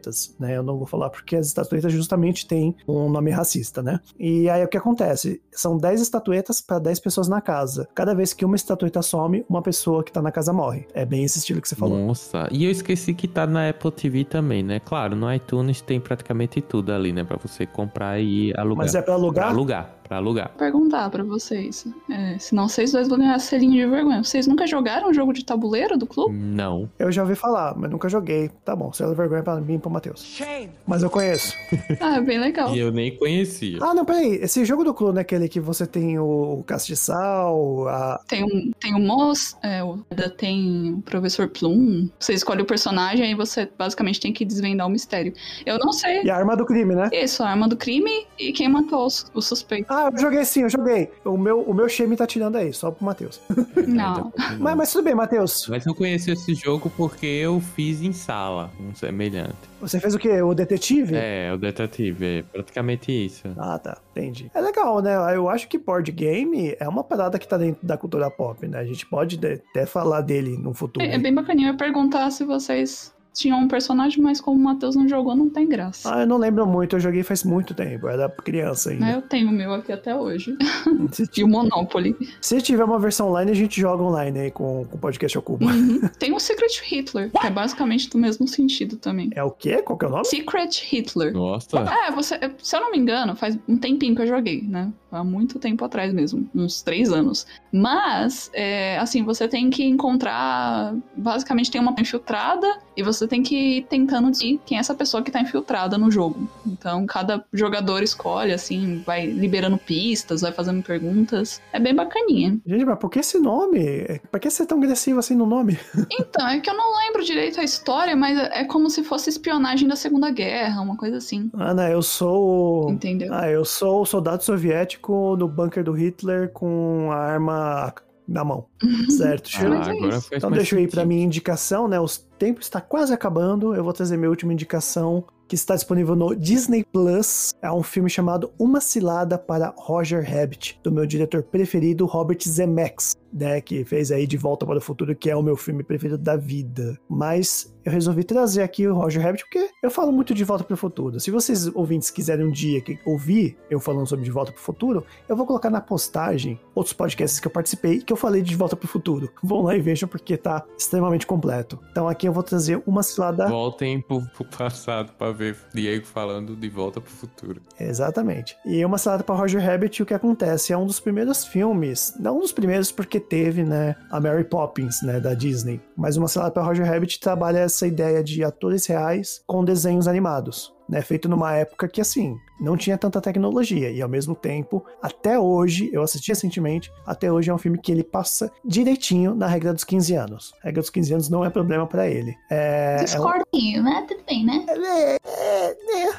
estatuetas, 0.00 0.34
né? 0.38 0.56
Eu 0.56 0.62
não 0.62 0.76
vou 0.76 0.86
falar 0.86 1.10
porque 1.10 1.36
as 1.36 1.46
estatuetas 1.46 1.92
justamente 1.92 2.46
têm 2.46 2.74
um 2.88 3.08
nome 3.08 3.30
racista, 3.30 3.82
né? 3.82 4.00
E 4.18 4.48
aí 4.48 4.64
o 4.64 4.68
que 4.68 4.76
acontece? 4.76 5.40
São 5.52 5.76
10 5.76 6.00
estatuetas 6.00 6.60
para 6.60 6.78
10 6.78 7.00
pessoas 7.00 7.28
na 7.28 7.40
casa. 7.40 7.88
Cada 7.94 8.14
vez 8.14 8.32
que 8.32 8.44
uma 8.44 8.56
estatueta 8.56 9.02
some, 9.02 9.44
uma 9.48 9.62
pessoa 9.62 10.02
que 10.02 10.10
tá 10.12 10.22
na 10.22 10.32
casa 10.32 10.52
morre. 10.52 10.86
É 10.94 11.04
bem 11.04 11.24
esse 11.24 11.38
estilo 11.38 11.60
que 11.60 11.68
você 11.68 11.76
falou. 11.76 11.98
Nossa, 12.06 12.48
e 12.50 12.64
eu 12.64 12.70
esqueci 12.70 13.12
que 13.14 13.28
tá 13.28 13.46
na 13.46 13.68
Apple 13.68 13.92
TV 13.92 14.24
também, 14.24 14.62
né? 14.62 14.80
Claro, 14.80 15.14
no 15.14 15.32
iTunes 15.32 15.80
tem 15.80 16.00
praticamente 16.00 16.60
tudo 16.60 16.92
ali, 16.92 17.12
né? 17.12 17.24
Pra 17.24 17.36
você 17.36 17.66
comprar 17.66 18.20
e 18.20 18.52
alugar. 18.56 18.84
Mas 18.84 18.94
é 18.94 19.02
para 19.02 19.14
alugar? 19.14 19.46
Pra 19.46 19.54
alugar, 19.54 19.99
pra 20.10 20.16
alugar. 20.16 20.50
perguntar 20.58 21.08
pra 21.08 21.22
vocês. 21.22 21.86
É, 22.10 22.36
senão 22.36 22.68
vocês 22.68 22.90
dois 22.90 23.06
vão 23.06 23.16
ganhar 23.16 23.38
selinho 23.38 23.74
de 23.74 23.86
vergonha. 23.86 24.24
Vocês 24.24 24.44
nunca 24.44 24.66
jogaram 24.66 25.08
um 25.08 25.14
jogo 25.14 25.32
de 25.32 25.44
tabuleiro 25.44 25.96
do 25.96 26.04
clube? 26.04 26.34
Não. 26.34 26.90
Eu 26.98 27.12
já 27.12 27.22
ouvi 27.22 27.36
falar, 27.36 27.76
mas 27.76 27.88
nunca 27.88 28.08
joguei. 28.08 28.50
Tá 28.64 28.74
bom, 28.74 28.92
selo 28.92 29.14
vergonha 29.14 29.44
pra 29.44 29.60
mim 29.60 29.74
e 29.74 29.78
pro 29.78 29.88
Matheus. 29.88 30.42
Mas 30.84 31.04
eu 31.04 31.08
conheço. 31.10 31.54
Ah, 32.00 32.16
é 32.16 32.20
bem 32.20 32.38
legal. 32.38 32.74
E 32.74 32.78
eu 32.78 32.90
nem 32.90 33.14
conhecia. 33.16 33.78
Ah, 33.82 33.92
não, 33.92 34.04
peraí. 34.04 34.36
Esse 34.36 34.64
jogo 34.64 34.82
do 34.82 34.94
clube 34.94 35.18
é 35.18 35.20
aquele 35.20 35.48
que 35.48 35.60
você 35.60 35.86
tem 35.86 36.18
o 36.18 36.62
castiçal, 36.66 37.86
a... 37.88 38.20
Tem 38.26 38.42
um, 38.42 38.70
tem 38.80 38.94
o 38.94 38.98
Moss, 38.98 39.56
é, 39.62 39.84
o 39.84 39.98
tem 40.36 40.94
o 40.94 41.02
Professor 41.02 41.48
Plum. 41.48 42.08
Você 42.18 42.32
escolhe 42.32 42.62
o 42.62 42.64
personagem 42.64 43.32
e 43.32 43.34
você 43.34 43.68
basicamente 43.76 44.18
tem 44.18 44.32
que 44.32 44.44
desvendar 44.44 44.86
o 44.86 44.90
mistério. 44.90 45.32
Eu 45.66 45.78
não 45.78 45.92
sei. 45.92 46.22
e 46.22 46.30
a 46.30 46.36
arma 46.36 46.56
do 46.56 46.64
crime, 46.64 46.94
né? 46.94 47.10
Isso, 47.12 47.42
a 47.42 47.50
arma 47.50 47.68
do 47.68 47.76
crime 47.76 48.26
e 48.38 48.52
quem 48.52 48.68
matou 48.68 49.04
os, 49.04 49.30
os 49.34 49.46
suspeitos. 49.46 49.94
Ah, 50.06 50.10
eu 50.12 50.18
joguei 50.18 50.44
sim, 50.44 50.62
eu 50.62 50.70
joguei. 50.70 51.10
O 51.24 51.36
meu, 51.36 51.60
o 51.62 51.74
meu 51.74 51.88
shame 51.88 52.16
tá 52.16 52.26
tirando 52.26 52.56
aí, 52.56 52.72
só 52.72 52.90
pro 52.90 53.04
Matheus. 53.04 53.40
Não. 53.86 54.32
Mas, 54.58 54.76
mas 54.76 54.92
tudo 54.92 55.04
bem, 55.04 55.14
Matheus. 55.14 55.66
Mas 55.68 55.84
eu 55.86 55.94
conheci 55.94 56.30
esse 56.30 56.54
jogo 56.54 56.90
porque 56.96 57.26
eu 57.26 57.60
fiz 57.74 58.02
em 58.02 58.12
sala, 58.12 58.70
um 58.80 58.94
semelhante. 58.94 59.54
Você 59.80 59.98
fez 60.00 60.14
o 60.14 60.18
quê? 60.18 60.40
O 60.42 60.54
detetive? 60.54 61.14
É, 61.16 61.52
o 61.52 61.56
detetive, 61.58 62.24
é 62.38 62.42
praticamente 62.42 63.10
isso. 63.12 63.42
Ah, 63.56 63.78
tá. 63.78 63.98
Entendi. 64.12 64.50
É 64.54 64.60
legal, 64.60 65.00
né? 65.00 65.14
Eu 65.34 65.48
acho 65.48 65.68
que 65.68 65.78
board 65.78 66.10
game 66.12 66.74
é 66.78 66.88
uma 66.88 67.02
parada 67.04 67.38
que 67.38 67.46
tá 67.48 67.56
dentro 67.56 67.86
da 67.86 67.96
cultura 67.96 68.30
pop, 68.30 68.66
né? 68.66 68.78
A 68.78 68.84
gente 68.84 69.06
pode 69.06 69.36
de- 69.36 69.60
até 69.70 69.86
falar 69.86 70.20
dele 70.20 70.56
no 70.58 70.74
futuro. 70.74 71.04
É, 71.04 71.14
é 71.14 71.18
bem 71.18 71.34
bacaninho. 71.34 71.68
Eu 71.70 71.76
perguntar 71.76 72.30
se 72.30 72.44
vocês 72.44 73.12
tinham 73.40 73.58
um 73.58 73.68
personagem, 73.68 74.22
mas 74.22 74.40
como 74.40 74.58
o 74.60 74.62
Matheus 74.62 74.94
não 74.94 75.08
jogou, 75.08 75.34
não 75.34 75.48
tem 75.48 75.66
graça. 75.66 76.14
Ah, 76.14 76.20
eu 76.20 76.26
não 76.26 76.36
lembro 76.36 76.66
muito, 76.66 76.96
eu 76.96 77.00
joguei 77.00 77.22
faz 77.22 77.42
muito 77.42 77.72
tempo, 77.74 78.06
era 78.06 78.28
criança 78.28 78.90
ainda. 78.90 79.06
Mas 79.06 79.14
eu 79.14 79.22
tenho 79.22 79.48
o 79.48 79.52
meu 79.52 79.72
aqui 79.72 79.90
até 79.92 80.14
hoje. 80.14 80.56
Se, 81.12 81.28
E 81.36 81.42
o 81.42 81.48
Monopoly. 81.48 82.14
se 82.40 82.60
tiver 82.60 82.84
uma 82.84 82.98
versão 82.98 83.28
online, 83.28 83.50
a 83.50 83.54
gente 83.54 83.80
joga 83.80 84.02
online 84.02 84.38
aí 84.38 84.50
com, 84.50 84.84
com 84.84 84.96
o 84.96 85.00
podcast 85.00 85.36
ao 85.36 85.42
cubo. 85.42 85.64
Uhum. 85.64 86.00
Tem 86.18 86.32
o 86.34 86.38
Secret 86.38 86.80
Hitler, 86.84 87.30
que 87.30 87.46
é 87.46 87.50
basicamente 87.50 88.10
do 88.10 88.18
mesmo 88.18 88.46
sentido 88.46 88.96
também. 88.96 89.30
É 89.34 89.42
o 89.42 89.50
quê? 89.50 89.80
Qual 89.82 89.98
que 89.98 90.04
é 90.04 90.08
o 90.08 90.10
nome? 90.10 90.24
Secret 90.26 90.70
Hitler. 90.90 91.32
Nossa. 91.32 91.78
É, 91.78 92.10
você, 92.10 92.38
se 92.58 92.76
eu 92.76 92.80
não 92.80 92.90
me 92.90 92.98
engano, 92.98 93.34
faz 93.34 93.58
um 93.66 93.78
tempinho 93.78 94.14
que 94.14 94.22
eu 94.22 94.26
joguei, 94.26 94.62
né? 94.62 94.92
Há 95.10 95.24
muito 95.24 95.58
tempo 95.58 95.84
atrás 95.84 96.12
mesmo, 96.12 96.48
uns 96.54 96.82
três 96.82 97.10
anos. 97.12 97.46
Mas, 97.72 98.50
é, 98.52 98.98
assim, 98.98 99.22
você 99.24 99.48
tem 99.48 99.70
que 99.70 99.84
encontrar. 99.84 100.94
Basicamente, 101.16 101.70
tem 101.70 101.80
uma 101.80 101.94
infiltrada 101.98 102.66
e 102.96 103.02
você 103.02 103.26
tem 103.26 103.42
que 103.42 103.78
ir 103.78 103.82
tentando 103.84 104.30
descobrir 104.30 104.60
quem 104.64 104.76
é 104.76 104.80
essa 104.80 104.94
pessoa 104.94 105.22
que 105.22 105.30
tá 105.30 105.40
infiltrada 105.40 105.98
no 105.98 106.10
jogo. 106.10 106.48
Então, 106.66 107.06
cada 107.06 107.44
jogador 107.52 108.02
escolhe, 108.02 108.52
assim, 108.52 109.02
vai 109.06 109.26
liberando 109.26 109.76
pistas, 109.78 110.40
vai 110.40 110.52
fazendo 110.52 110.82
perguntas. 110.82 111.60
É 111.72 111.78
bem 111.78 111.94
bacaninha. 111.94 112.58
Gente, 112.66 112.84
mas 112.84 112.98
por 112.98 113.10
que 113.10 113.18
esse 113.18 113.38
nome? 113.38 113.78
É, 113.80 114.20
Pra 114.30 114.40
que 114.40 114.50
ser 114.50 114.66
tão 114.66 114.78
agressivo 114.78 115.18
assim 115.18 115.34
no 115.34 115.46
nome? 115.46 115.78
Então, 116.20 116.46
é 116.46 116.60
que 116.60 116.68
eu 116.68 116.76
não 116.76 116.96
lembro 116.98 117.24
direito 117.24 117.60
a 117.60 117.64
história, 117.64 118.14
mas 118.14 118.38
é 118.38 118.64
como 118.64 118.90
se 118.90 119.02
fosse 119.02 119.30
espionagem 119.30 119.88
da 119.88 119.96
Segunda 119.96 120.30
Guerra, 120.30 120.80
uma 120.80 120.96
coisa 120.96 121.16
assim. 121.16 121.50
Ana, 121.54 121.88
eu 121.88 122.02
sou. 122.02 122.90
Entendeu? 122.90 123.32
Ah, 123.32 123.48
eu 123.48 123.64
sou 123.64 124.02
o 124.02 124.06
soldado 124.06 124.42
soviético 124.44 124.99
no 125.36 125.48
bunker 125.48 125.82
do 125.84 125.92
Hitler 125.92 126.50
com 126.50 127.10
a 127.10 127.16
arma 127.16 127.94
na 128.28 128.44
mão. 128.44 128.66
Certo, 129.10 129.50
Ah, 129.56 129.94
isso. 130.16 130.28
faz 130.28 130.38
Então 130.38 130.50
mais 130.50 130.60
deixa 130.62 130.80
ir 130.80 130.88
para 130.88 131.04
minha 131.04 131.24
indicação, 131.24 131.88
né? 131.88 131.98
O 131.98 132.06
tempo 132.40 132.60
está 132.62 132.80
quase 132.80 133.12
acabando. 133.12 133.74
Eu 133.74 133.84
vou 133.84 133.92
trazer 133.92 134.16
minha 134.16 134.30
última 134.30 134.54
indicação, 134.54 135.26
que 135.46 135.56
está 135.56 135.74
disponível 135.74 136.16
no 136.16 136.34
Disney 136.34 136.84
Plus. 136.84 137.52
É 137.60 137.70
um 137.70 137.82
filme 137.82 138.08
chamado 138.08 138.50
Uma 138.56 138.80
Cilada 138.80 139.36
para 139.36 139.74
Roger 139.76 140.24
Rabbit, 140.24 140.80
do 140.80 140.90
meu 140.90 141.04
diretor 141.04 141.42
preferido, 141.42 142.06
Robert 142.06 142.38
Zemeckis, 142.48 143.16
né? 143.32 143.60
Que 143.60 143.84
fez 143.84 144.12
aí 144.12 144.28
De 144.28 144.36
Volta 144.36 144.64
para 144.64 144.78
o 144.78 144.80
Futuro, 144.80 145.14
que 145.14 145.28
é 145.28 145.34
o 145.34 145.42
meu 145.42 145.56
filme 145.56 145.82
preferido 145.82 146.16
da 146.16 146.36
vida. 146.36 146.96
Mas 147.08 147.76
eu 147.84 147.90
resolvi 147.90 148.22
trazer 148.22 148.62
aqui 148.62 148.86
o 148.86 148.94
Roger 148.94 149.22
Rabbit 149.22 149.44
porque 149.44 149.70
eu 149.82 149.90
falo 149.90 150.12
muito 150.12 150.32
de 150.32 150.44
Volta 150.44 150.62
para 150.62 150.74
o 150.74 150.76
Futuro. 150.76 151.18
Se 151.18 151.32
vocês 151.32 151.66
ouvintes 151.74 152.10
quiserem 152.10 152.46
um 152.46 152.52
dia 152.52 152.80
ouvir 153.04 153.58
eu 153.68 153.80
falando 153.80 154.06
sobre 154.06 154.24
De 154.24 154.30
Volta 154.30 154.52
para 154.52 154.60
o 154.60 154.62
Futuro, 154.62 155.04
eu 155.28 155.36
vou 155.36 155.46
colocar 155.46 155.68
na 155.68 155.80
postagem 155.80 156.60
outros 156.76 156.92
podcasts 156.92 157.40
que 157.40 157.48
eu 157.48 157.52
participei 157.52 158.00
que 158.00 158.12
eu 158.12 158.16
falei 158.16 158.40
de 158.40 158.50
De 158.50 158.56
Volta 158.56 158.76
para 158.76 158.86
o 158.86 158.88
Futuro. 158.88 159.28
Vão 159.42 159.62
lá 159.62 159.74
e 159.76 159.80
vejam 159.80 160.08
porque 160.08 160.36
tá 160.36 160.64
extremamente 160.78 161.26
completo. 161.26 161.76
Então 161.90 162.08
aqui 162.08 162.28
eu 162.30 162.34
vou 162.34 162.42
trazer 162.42 162.82
uma 162.86 163.02
cilada. 163.02 163.48
Voltem 163.48 164.00
pro, 164.00 164.22
pro 164.22 164.44
passado 164.44 165.12
pra 165.18 165.32
ver 165.32 165.56
Diego 165.74 166.06
falando 166.06 166.56
de 166.56 166.68
volta 166.68 167.00
pro 167.00 167.10
futuro. 167.10 167.60
Exatamente. 167.78 168.56
E 168.64 168.84
uma 168.84 168.98
cilada 168.98 169.22
para 169.22 169.34
Roger 169.34 169.60
Rabbit, 169.60 170.02
o 170.02 170.06
que 170.06 170.14
acontece? 170.14 170.72
É 170.72 170.78
um 170.78 170.86
dos 170.86 171.00
primeiros 171.00 171.44
filmes, 171.44 172.14
não 172.18 172.38
um 172.38 172.40
dos 172.40 172.52
primeiros 172.52 172.92
porque 172.92 173.18
teve, 173.18 173.64
né, 173.64 173.96
a 174.10 174.20
Mary 174.20 174.44
Poppins, 174.44 175.02
né, 175.02 175.20
da 175.20 175.34
Disney. 175.34 175.80
Mas 175.96 176.16
uma 176.16 176.28
cilada 176.28 176.52
para 176.52 176.62
Roger 176.62 176.86
Rabbit 176.86 177.20
trabalha 177.20 177.58
essa 177.58 177.86
ideia 177.86 178.22
de 178.22 178.44
atores 178.44 178.86
reais 178.86 179.42
com 179.46 179.64
desenhos 179.64 180.06
animados. 180.06 180.72
Né, 180.88 181.02
feito 181.02 181.28
numa 181.28 181.54
época 181.54 181.86
que, 181.86 182.00
assim, 182.00 182.36
não 182.60 182.76
tinha 182.76 182.98
tanta 182.98 183.20
tecnologia. 183.20 183.90
E 183.90 184.00
ao 184.02 184.08
mesmo 184.08 184.34
tempo, 184.34 184.84
até 185.02 185.38
hoje, 185.38 185.90
eu 185.92 186.02
assisti 186.02 186.30
recentemente, 186.30 186.90
até 187.06 187.30
hoje 187.32 187.50
é 187.50 187.54
um 187.54 187.58
filme 187.58 187.78
que 187.78 187.90
ele 187.90 188.04
passa 188.04 188.50
direitinho 188.64 189.34
na 189.34 189.46
regra 189.46 189.72
dos 189.72 189.84
15 189.84 190.14
anos. 190.14 190.52
A 190.62 190.66
regra 190.66 190.80
dos 190.82 190.90
15 190.90 191.12
anos 191.14 191.28
não 191.28 191.44
é 191.44 191.50
problema 191.50 191.86
para 191.86 192.06
ele. 192.08 192.36
É, 192.50 193.04
é 193.12 193.20
um- 193.20 193.82
né? 193.82 194.04
Tudo 194.08 194.20
bem, 194.26 194.44
né? 194.44 194.64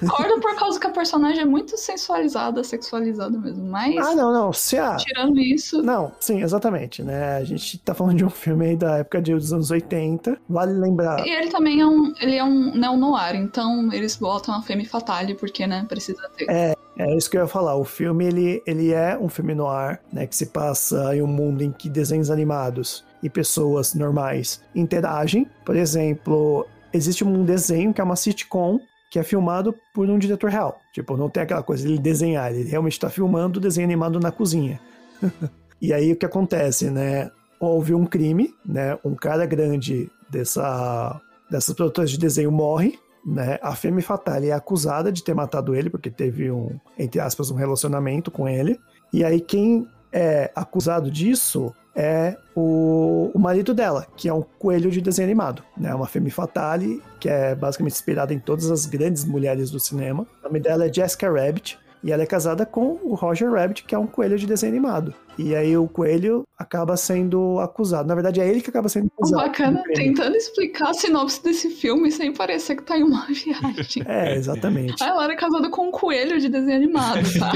Discordo 0.01 0.39
por 0.41 0.55
causa 0.55 0.79
que 0.79 0.87
a 0.87 0.91
personagem 0.91 1.41
é 1.41 1.45
muito 1.45 1.77
sensualizada, 1.77 2.63
sexualizada 2.63 3.37
mesmo. 3.37 3.63
Mas, 3.65 3.95
Ah, 3.97 4.15
não, 4.15 4.31
não. 4.33 4.53
Se 4.53 4.77
a, 4.77 4.95
tirando 4.95 5.39
isso, 5.39 5.81
Não, 5.81 6.11
sim, 6.19 6.41
exatamente, 6.41 7.03
né? 7.03 7.37
A 7.37 7.43
gente 7.43 7.77
tá 7.79 7.93
falando 7.93 8.17
de 8.17 8.25
um 8.25 8.29
filme 8.29 8.65
aí 8.67 8.75
da 8.75 8.97
época 8.97 9.21
de- 9.21 9.33
dos 9.33 9.53
anos 9.53 9.71
80. 9.71 10.37
Vale 10.49 10.73
lembrar. 10.73 11.25
E 11.25 11.29
ele 11.29 11.49
também 11.49 11.81
é 11.81 11.85
um, 11.87 12.13
ele 12.19 12.35
é 12.35 12.43
um 12.43 12.75
neo-noir, 12.75 13.35
então 13.35 13.91
eles 13.93 14.15
botam 14.15 14.53
a 14.55 14.61
Femme 14.61 14.85
Fatale 14.85 15.35
porque, 15.35 15.65
né, 15.67 15.85
precisa 15.87 16.29
ter. 16.37 16.75
É 16.97 17.15
isso 17.15 17.29
que 17.29 17.37
eu 17.37 17.41
ia 17.41 17.47
falar. 17.47 17.75
O 17.75 17.83
filme, 17.83 18.25
ele, 18.25 18.61
ele 18.65 18.93
é 18.93 19.17
um 19.17 19.29
filme 19.29 19.55
no 19.55 19.67
ar, 19.67 20.01
né? 20.11 20.27
Que 20.27 20.35
se 20.35 20.47
passa 20.47 21.15
em 21.15 21.21
um 21.21 21.27
mundo 21.27 21.63
em 21.63 21.71
que 21.71 21.89
desenhos 21.89 22.29
animados 22.29 23.03
e 23.23 23.29
pessoas 23.29 23.93
normais 23.93 24.61
interagem. 24.75 25.47
Por 25.65 25.75
exemplo, 25.75 26.67
existe 26.93 27.23
um 27.23 27.43
desenho 27.43 27.93
que 27.93 28.01
é 28.01 28.03
uma 28.03 28.15
sitcom 28.15 28.79
que 29.09 29.19
é 29.19 29.23
filmado 29.23 29.75
por 29.93 30.09
um 30.09 30.17
diretor 30.17 30.49
real. 30.49 30.79
Tipo, 30.93 31.17
não 31.17 31.29
tem 31.29 31.43
aquela 31.43 31.61
coisa 31.61 31.85
de 31.85 31.93
ele 31.93 31.99
desenhar, 32.01 32.53
ele 32.53 32.69
realmente 32.69 32.93
está 32.93 33.09
filmando 33.09 33.59
o 33.59 33.61
desenho 33.61 33.85
animado 33.85 34.19
na 34.21 34.31
cozinha. 34.31 34.79
e 35.81 35.91
aí 35.91 36.13
o 36.13 36.15
que 36.15 36.25
acontece, 36.25 36.89
né? 36.89 37.29
Houve 37.59 37.93
um 37.93 38.05
crime, 38.05 38.53
né? 38.65 38.97
Um 39.03 39.13
cara 39.13 39.45
grande 39.45 40.09
dessa, 40.29 41.19
dessas 41.49 41.75
produtoras 41.75 42.09
de 42.09 42.17
desenho 42.17 42.51
morre, 42.51 42.97
né? 43.25 43.59
A 43.61 43.75
Femme 43.75 44.01
Fatale 44.01 44.49
é 44.49 44.53
acusada 44.53 45.11
de 45.11 45.23
ter 45.23 45.33
matado 45.33 45.75
ele, 45.75 45.89
porque 45.89 46.09
teve 46.09 46.51
um, 46.51 46.79
entre 46.97 47.19
aspas, 47.19 47.51
um 47.51 47.55
relacionamento 47.55 48.31
com 48.31 48.47
ele. 48.47 48.79
E 49.13 49.23
aí 49.23 49.39
quem 49.39 49.87
é 50.11 50.51
acusado 50.55 51.09
disso 51.09 51.73
é 51.95 52.37
o, 52.55 53.31
o 53.33 53.39
marido 53.39 53.73
dela, 53.73 54.07
que 54.15 54.29
é 54.29 54.33
um 54.33 54.41
coelho 54.41 54.89
de 54.89 55.01
desenho 55.01 55.27
animado, 55.27 55.63
né? 55.77 55.93
Uma 55.93 56.07
Femme 56.07 56.29
Fatale, 56.29 57.01
que 57.19 57.29
é 57.29 57.53
basicamente 57.53 57.93
inspirada 57.93 58.33
em 58.33 58.39
todas 58.39 58.71
as 58.71 58.85
grandes 58.85 59.25
mulheres 59.25 59.69
do 59.69 59.79
cinema. 59.79 60.25
O 60.41 60.47
nome 60.47 60.59
dela 60.59 60.85
é 60.85 60.93
Jessica 60.93 61.29
Rabbit. 61.29 61.77
E 62.03 62.11
ela 62.11 62.23
é 62.23 62.25
casada 62.25 62.65
com 62.65 62.99
o 63.03 63.13
Roger 63.13 63.51
Rabbit, 63.51 63.83
que 63.83 63.93
é 63.93 63.97
um 63.97 64.07
coelho 64.07 64.37
de 64.37 64.47
desenho 64.47 64.71
animado. 64.73 65.13
E 65.37 65.55
aí 65.55 65.77
o 65.77 65.87
coelho 65.87 66.43
acaba 66.57 66.97
sendo 66.97 67.59
acusado. 67.59 68.07
Na 68.07 68.13
verdade, 68.15 68.41
é 68.41 68.47
ele 68.47 68.59
que 68.61 68.69
acaba 68.69 68.89
sendo 68.89 69.07
acusado. 69.17 69.43
Bacana, 69.43 69.81
crime. 69.83 69.95
tentando 70.13 70.35
explicar 70.35 70.89
a 70.89 70.93
sinopse 70.93 71.41
desse 71.43 71.69
filme 71.69 72.11
sem 72.11 72.33
parecer 72.33 72.75
que 72.75 72.83
tá 72.83 72.97
em 72.97 73.03
uma 73.03 73.25
viagem. 73.31 74.03
É, 74.05 74.35
exatamente. 74.35 75.01
Ah, 75.01 75.07
ela 75.09 75.23
era 75.25 75.35
casada 75.35 75.69
com 75.69 75.87
um 75.87 75.91
coelho 75.91 76.39
de 76.39 76.49
desenho 76.49 76.75
animado, 76.77 77.19
tá? 77.39 77.51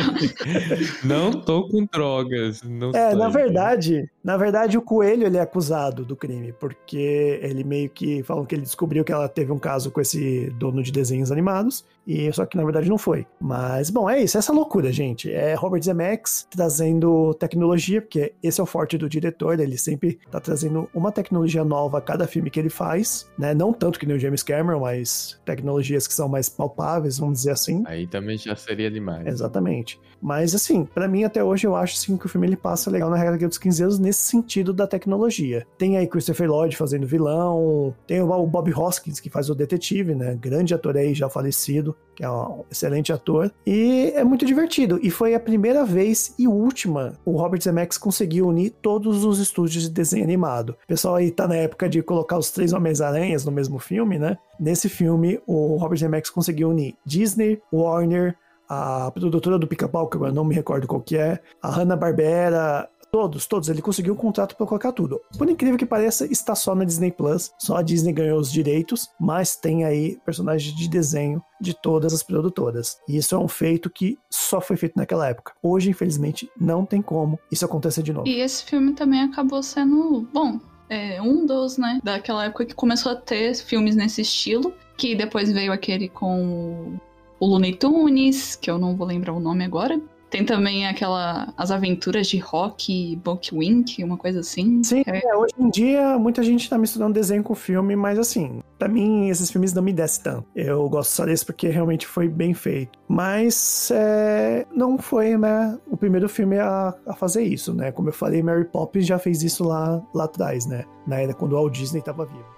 Não 1.04 1.32
tô 1.32 1.68
com 1.68 1.86
drogas. 1.92 2.62
Não 2.64 2.92
É, 2.92 3.10
sei. 3.10 3.20
na 3.20 3.30
verdade, 3.30 4.10
na 4.24 4.38
verdade 4.38 4.78
o 4.78 4.82
coelho 4.82 5.26
ele 5.26 5.38
é 5.38 5.42
acusado 5.42 6.06
do 6.06 6.16
crime, 6.16 6.54
porque 6.60 7.40
ele 7.42 7.64
meio 7.64 7.90
que 7.90 8.24
falam 8.24 8.46
que 8.46 8.56
ele 8.56 8.62
descobriu 8.64 9.04
que 9.04 9.12
ela 9.12 9.28
teve 9.28 9.52
um 9.52 9.60
caso 9.60 9.92
com 9.92 10.00
esse 10.02 10.50
dono 10.58 10.82
de 10.82 10.92
desenhos 10.92 11.32
animados, 11.32 11.84
e 12.06 12.32
só 12.34 12.46
que 12.46 12.58
na 12.58 12.64
verdade 12.64 12.90
não 12.90 12.98
foi. 12.98 13.26
Mas 13.40 13.90
bom, 13.90 14.10
é 14.10 14.22
isso, 14.22 14.38
essa 14.38 14.54
loucura, 14.54 14.92
gente. 14.92 15.32
É 15.32 15.54
Robert 15.54 15.82
Zemeckis 15.82 16.48
trazendo 16.50 17.34
tecnologia, 17.36 18.02
porque 18.02 18.34
esse 18.42 18.60
é 18.60 18.64
o 18.64 18.68
forte 18.68 18.98
do 18.98 19.10
diretor, 19.10 19.60
ele 19.60 19.78
sempre 19.78 20.20
tá 20.30 20.40
trazendo 20.40 20.90
uma 20.94 21.12
tecnologia 21.12 21.64
nova 21.64 21.98
a 21.98 22.02
cada 22.02 22.28
filme 22.28 22.50
que 22.50 22.60
ele 22.60 22.70
faz, 22.70 23.30
né? 23.38 23.54
Não 23.54 23.74
tanto 23.74 24.00
que 24.00 24.06
nem 24.06 24.16
o 24.16 24.20
James 24.20 24.44
Cameron, 24.44 24.82
mas 24.82 25.40
tecnologias 25.46 26.08
que 26.08 26.14
são 26.14 26.28
mais 26.28 26.50
palpáveis, 26.50 27.18
vamos 27.18 27.40
dizer 27.40 27.52
assim. 27.52 27.84
Aí 27.86 28.08
também 28.08 28.38
já 28.38 28.56
seria 28.56 28.90
demais. 28.90 29.26
Exatamente. 29.26 30.00
Mas 30.22 30.56
assim, 30.56 30.86
pra 30.86 31.08
mim 31.08 31.24
até 31.24 31.44
hoje 31.44 31.68
eu 31.68 31.76
acho 31.76 31.96
assim, 31.96 32.18
que 32.18 32.26
o 32.26 32.30
filme 32.30 32.48
ele 32.48 32.56
passa 32.56 32.90
legal 32.90 33.10
na 33.10 33.18
regra 33.18 33.38
dos 33.48 33.58
15 33.58 33.84
anos 33.84 34.00
nesse 34.00 34.22
sentido 34.22 34.74
da 34.74 34.88
tecnologia. 34.88 35.68
Tem 35.78 35.98
aí 35.98 36.08
Christopher 36.08 36.50
Lloyd 36.50 36.76
fazendo 36.76 37.06
vilão, 37.06 37.94
tem 38.08 38.22
o 38.22 38.48
Bob 38.48 38.74
Hoskins 38.74 39.20
que 39.20 39.30
faz 39.30 39.50
o 39.50 39.56
detetive, 39.56 40.16
né? 40.16 40.36
Grande 40.36 40.74
ator 40.74 40.98
aí 40.98 41.14
já 41.14 41.30
falecido, 41.30 41.95
que 42.16 42.24
é 42.24 42.30
um 42.30 42.64
excelente 42.72 43.12
ator. 43.12 43.52
E 43.68 44.14
é 44.16 44.24
muito 44.24 44.46
divertido. 44.46 45.00
E 45.04 45.12
foi 45.12 45.36
a 45.36 45.40
primeira 45.40 45.84
vez 45.84 46.34
e 46.40 46.48
última 46.48 47.14
o 47.26 47.38
Robert 47.38 47.62
Zemeckis 47.62 47.98
conseguiu 47.98 48.48
unir 48.48 48.72
todos 48.82 49.26
os 49.26 49.38
estúdios 49.38 49.84
de 49.84 49.90
desenho 49.90 50.24
animado. 50.24 50.70
O 50.84 50.88
pessoal 50.88 51.16
aí 51.16 51.30
tá 51.30 51.48
na 51.48 51.56
época 51.56 51.90
de 51.90 52.02
colocar 52.02 52.38
os 52.38 52.50
três 52.52 52.72
Homens-Aranhas 52.72 53.44
no 53.44 53.52
mesmo 53.52 53.78
filme, 53.80 54.18
né? 54.18 54.38
Nesse 54.60 54.88
filme, 54.88 55.40
o 55.46 55.76
Robert 55.76 56.00
Zemeckis 56.00 56.32
conseguiu 56.32 56.70
unir 56.70 56.96
Disney, 57.06 57.62
Warner, 57.72 58.38
a 58.68 59.12
produtora 59.12 59.60
do 59.60 59.68
Pica-Pau, 59.68 60.08
que 60.08 60.18
agora 60.18 60.32
não 60.32 60.44
me 60.44 60.56
recordo 60.56 60.88
qual 60.88 61.02
que 61.02 61.18
é, 61.18 61.40
a 61.62 61.70
Hanna-Barbera, 61.70 62.90
Todos, 63.16 63.48
todos. 63.48 63.70
Ele 63.70 63.82
conseguiu 63.82 64.14
um 64.14 64.18
contrato 64.18 64.58
para 64.58 64.66
colocar 64.66 64.92
tudo. 64.92 65.22
Por 65.38 65.50
incrível 65.50 65.78
que 65.78 65.86
pareça, 65.86 66.26
está 66.26 66.54
só 66.54 66.76
na 66.76 66.84
Disney 66.84 67.14
Plus. 67.14 67.50
Só 67.58 67.78
a 67.78 67.82
Disney 67.82 68.12
ganhou 68.12 68.38
os 68.38 68.52
direitos, 68.52 69.08
mas 69.18 69.56
tem 69.56 69.86
aí 69.86 70.18
personagens 70.26 70.76
de 70.76 70.90
desenho 70.90 71.42
de 71.62 71.74
todas 71.74 72.14
as 72.14 72.22
produtoras. 72.22 72.98
E 73.08 73.16
isso 73.16 73.34
é 73.34 73.38
um 73.38 73.48
feito 73.48 73.90
que 73.90 74.18
só 74.30 74.60
foi 74.60 74.76
feito 74.76 74.98
naquela 74.98 75.30
época. 75.30 75.54
Hoje, 75.64 75.90
infelizmente, 75.90 76.50
não 76.60 76.86
tem 76.86 77.02
como 77.02 77.40
isso 77.50 77.64
acontecer 77.64 78.04
de 78.04 78.12
novo. 78.12 78.28
E 78.28 78.42
esse 78.42 78.66
filme 78.66 78.92
também 78.92 79.22
acabou 79.22 79.64
sendo, 79.64 80.28
bom, 80.34 80.60
é 80.90 81.22
um 81.22 81.46
dos, 81.46 81.78
né, 81.78 82.02
daquela 82.04 82.44
época 82.44 82.66
que 82.66 82.76
começou 82.76 83.14
a 83.14 83.16
ter 83.16 83.56
filmes 83.56 83.96
nesse 83.96 84.24
estilo, 84.24 84.74
que 84.98 85.16
depois 85.16 85.50
veio 85.54 85.72
aquele 85.72 86.10
com 86.10 87.00
o 87.40 87.46
Looney 87.46 87.76
Tunes, 87.76 88.58
que 88.58 88.70
eu 88.70 88.78
não 88.78 88.94
vou 88.94 89.08
lembrar 89.08 89.32
o 89.32 89.40
nome 89.40 89.64
agora, 89.64 90.02
tem 90.30 90.46
também 90.46 90.88
aquela. 90.88 91.54
As 91.58 91.72
aventuras 91.72 92.28
de 92.28 92.38
Rock 92.38 93.16
Buckwink, 93.24 94.04
uma 94.04 94.18
coisa 94.18 94.40
assim. 94.40 94.84
Sim, 94.84 95.04
é. 95.06 95.26
é, 95.26 95.36
hoje 95.36 95.54
em 95.58 95.70
dia 95.70 96.18
muita 96.18 96.44
gente 96.44 96.70
tá 96.70 96.78
misturando 96.78 97.14
desenho 97.14 97.44
com 97.44 97.56
filme, 97.56 97.96
mas 97.96 98.20
assim, 98.20 98.62
pra 98.78 98.88
mim 98.88 99.30
esses 99.30 99.50
filmes 99.52 99.74
não 99.74 99.84
me 99.84 99.94
descem 99.94 100.24
tanto. 100.24 100.46
Eu 100.56 100.88
gosto 100.90 101.12
só 101.12 101.26
desse 101.26 101.46
porque 101.46 101.68
realmente 101.68 102.08
foi 102.08 102.28
bem 102.28 102.54
feito. 102.54 102.98
Mas 103.08 103.92
é, 103.94 104.66
não 104.76 104.98
foi, 104.98 105.38
né, 105.38 105.78
o 105.88 105.96
primeiro 105.96 106.28
filme 106.28 106.58
a, 106.58 106.94
a 107.06 107.14
fazer 107.14 107.44
isso, 107.44 107.74
né? 107.74 107.92
Como 107.92 108.10
eu 108.10 108.14
falei, 108.14 108.42
Mary 108.42 108.66
Poppins 108.66 109.06
já 109.06 109.20
fez 109.20 109.44
isso 109.44 109.64
lá, 109.64 110.02
lá 110.14 110.26
atrás, 110.26 110.66
né? 110.66 110.86
Na 111.06 111.20
era 111.20 111.34
quando 111.34 111.54
o 111.54 111.56
Walt 111.56 111.74
Disney 111.74 112.02
tava 112.02 112.26
vivo. 112.26 112.55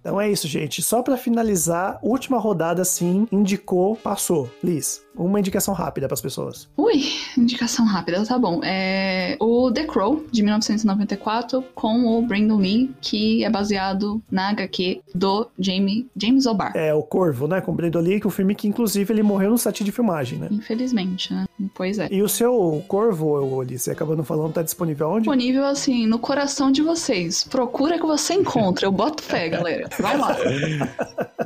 Então 0.00 0.20
é 0.20 0.30
isso, 0.30 0.48
gente. 0.48 0.82
Só 0.82 1.02
pra 1.02 1.16
finalizar, 1.16 1.98
última 2.02 2.38
rodada, 2.38 2.84
sim, 2.84 3.26
indicou, 3.30 3.96
passou. 3.96 4.50
Liz, 4.64 5.02
uma 5.14 5.38
indicação 5.38 5.74
rápida 5.74 6.06
pras 6.06 6.20
pessoas. 6.20 6.68
Ui, 6.76 7.02
indicação 7.36 7.84
rápida, 7.84 8.24
tá 8.24 8.38
bom. 8.38 8.60
É 8.64 9.36
o 9.38 9.70
The 9.70 9.84
Crow, 9.84 10.24
de 10.30 10.42
1994, 10.42 11.62
com 11.74 12.06
o 12.06 12.22
Brandon 12.22 12.56
Lee, 12.56 12.90
que 13.00 13.44
é 13.44 13.50
baseado 13.50 14.22
na 14.30 14.50
HQ 14.50 15.02
do 15.14 15.48
Jamie, 15.58 16.08
James 16.16 16.46
O'Barr. 16.46 16.72
É 16.74 16.94
o 16.94 17.02
Corvo, 17.02 17.46
né? 17.46 17.60
Com 17.60 17.72
o 17.72 17.74
Brandon 17.74 18.00
Lee, 18.00 18.20
que 18.20 18.26
o 18.26 18.30
filme 18.30 18.54
que 18.54 18.66
inclusive 18.66 19.12
ele 19.12 19.22
morreu 19.22 19.50
no 19.50 19.58
set 19.58 19.84
de 19.84 19.92
filmagem, 19.92 20.38
né? 20.38 20.48
Infelizmente, 20.50 21.32
né? 21.32 21.44
Pois 21.74 21.98
é. 21.98 22.08
E 22.10 22.22
o 22.22 22.28
seu 22.28 22.82
Corvo, 22.88 23.62
Liz, 23.62 23.82
você 23.82 23.90
acabou 23.90 24.16
não 24.16 24.24
falando, 24.24 24.54
tá 24.54 24.62
disponível 24.62 25.08
onde? 25.08 25.20
Disponível, 25.22 25.64
assim, 25.66 26.06
no 26.06 26.18
coração 26.18 26.72
de 26.72 26.82
vocês. 26.82 27.44
Procura 27.44 27.98
que 27.98 28.06
você 28.06 28.34
encontra. 28.34 28.86
Eu 28.86 28.92
boto 28.92 29.22
fé, 29.22 29.48
galera. 29.50 29.90
Vai 30.00 30.16
lá. 30.16 30.36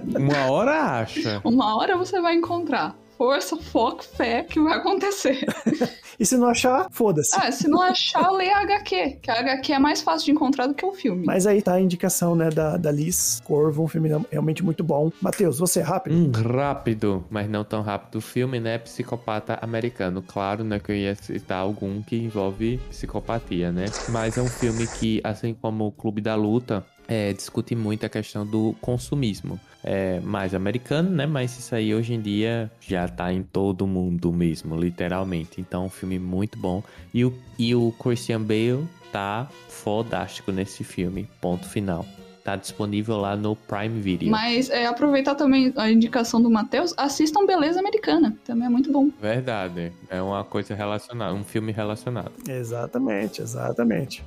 Uma 0.03 0.51
hora 0.51 1.01
acha. 1.01 1.41
Uma 1.45 1.77
hora 1.77 1.97
você 1.97 2.21
vai 2.21 2.35
encontrar. 2.35 2.95
Força, 3.17 3.57
foco, 3.57 4.03
fé 4.05 4.43
que 4.43 4.61
vai 4.61 4.79
acontecer. 4.79 5.45
E 6.19 6.25
se 6.25 6.37
não 6.37 6.49
achar, 6.49 6.87
foda-se. 6.91 7.35
Ah, 7.35 7.51
se 7.51 7.69
não 7.69 7.83
achar, 7.83 8.31
lê 8.31 8.49
a 8.49 8.61
HQ. 8.61 9.19
Que 9.23 9.31
a 9.31 9.41
HQ 9.41 9.73
é 9.73 9.79
mais 9.79 10.01
fácil 10.01 10.27
de 10.27 10.31
encontrar 10.33 10.67
do 10.67 10.75
que 10.75 10.85
o 10.85 10.93
filme. 10.93 11.27
Mas 11.27 11.47
aí 11.47 11.61
tá 11.61 11.75
a 11.75 11.81
indicação, 11.81 12.37
né, 12.37 12.51
da, 12.51 12.77
da 12.77 12.91
Liz 12.93 13.43
Corvo, 13.45 13.83
um 13.83 13.89
filme 13.89 14.11
realmente 14.31 14.65
muito 14.65 14.85
bom. 14.85 15.11
Matheus, 15.21 15.59
você 15.59 15.81
é 15.81 15.83
rápido? 15.83 16.15
Um 16.15 16.31
rápido, 16.31 17.25
mas 17.29 17.49
não 17.49 17.65
tão 17.65 17.83
rápido. 17.83 18.19
O 18.19 18.21
filme, 18.21 18.61
né? 18.61 18.79
Psicopata 18.79 19.59
americano. 19.61 20.23
Claro, 20.23 20.63
né? 20.63 20.79
Que 20.79 20.93
eu 20.93 20.97
ia 20.97 21.15
citar 21.15 21.59
algum 21.59 22.03
que 22.03 22.17
envolve 22.17 22.79
psicopatia, 22.89 23.73
né? 23.73 23.87
Mas 24.11 24.39
é 24.39 24.43
um 24.43 24.49
filme 24.49 24.87
que, 24.87 25.21
assim 25.25 25.53
como 25.53 25.87
o 25.87 25.93
Clube 25.93 26.21
da 26.21 26.35
Luta, 26.35 26.87
é, 27.09 27.33
discute 27.33 27.75
muito 27.75 28.05
a 28.07 28.09
questão 28.09 28.47
do 28.47 28.75
consumismo. 28.81 29.59
É 29.83 30.19
mais 30.21 30.55
americano, 30.55 31.11
né? 31.11 31.27
Mas 31.27 31.59
isso 31.59 31.75
aí 31.75 31.95
hoje 31.95 32.15
em 32.15 32.21
dia 32.21 32.71
já 32.81 33.07
tá 33.07 33.33
em 33.33 33.43
todo 33.43 33.87
mundo 33.87 34.33
mesmo, 34.33 34.77
literalmente. 34.77 35.61
Então, 35.61 35.85
é 35.85 35.87
um 35.87 35.91
filme 35.91 36.19
muito 36.19 36.59
bom. 36.59 36.83
E 37.13 37.25
o, 37.25 37.35
e 37.59 37.75
o 37.75 37.93
Christian 37.93 38.41
Bale 38.41 38.87
tá 39.13 39.49
fodástico 39.69 40.51
nesse 40.51 40.83
filme. 40.83 41.29
Ponto 41.41 41.69
final. 41.69 42.07
Tá 42.43 42.57
disponível 42.57 43.17
lá 43.17 43.37
no 43.37 43.57
Prime 43.57 44.01
Video. 44.01 44.31
Mas 44.31 44.69
é, 44.69 44.85
aproveitar 44.85 45.35
também 45.35 45.73
a 45.77 45.91
indicação 45.91 46.43
do 46.43 46.51
Matheus, 46.51 46.93
assistam 46.97 47.47
Beleza 47.47 47.81
Americana. 47.81 48.37
Também 48.45 48.67
é 48.67 48.71
muito 48.71 48.93
bom. 48.93 49.09
Verdade. 49.19 49.93
É 50.11 50.21
uma 50.21 50.45
coisa 50.45 50.75
relacionada, 50.75 51.35
um 51.35 51.45
filme 51.45 51.73
relacionado. 51.73 52.33
Exatamente, 52.47 53.41
exatamente. 53.41 54.23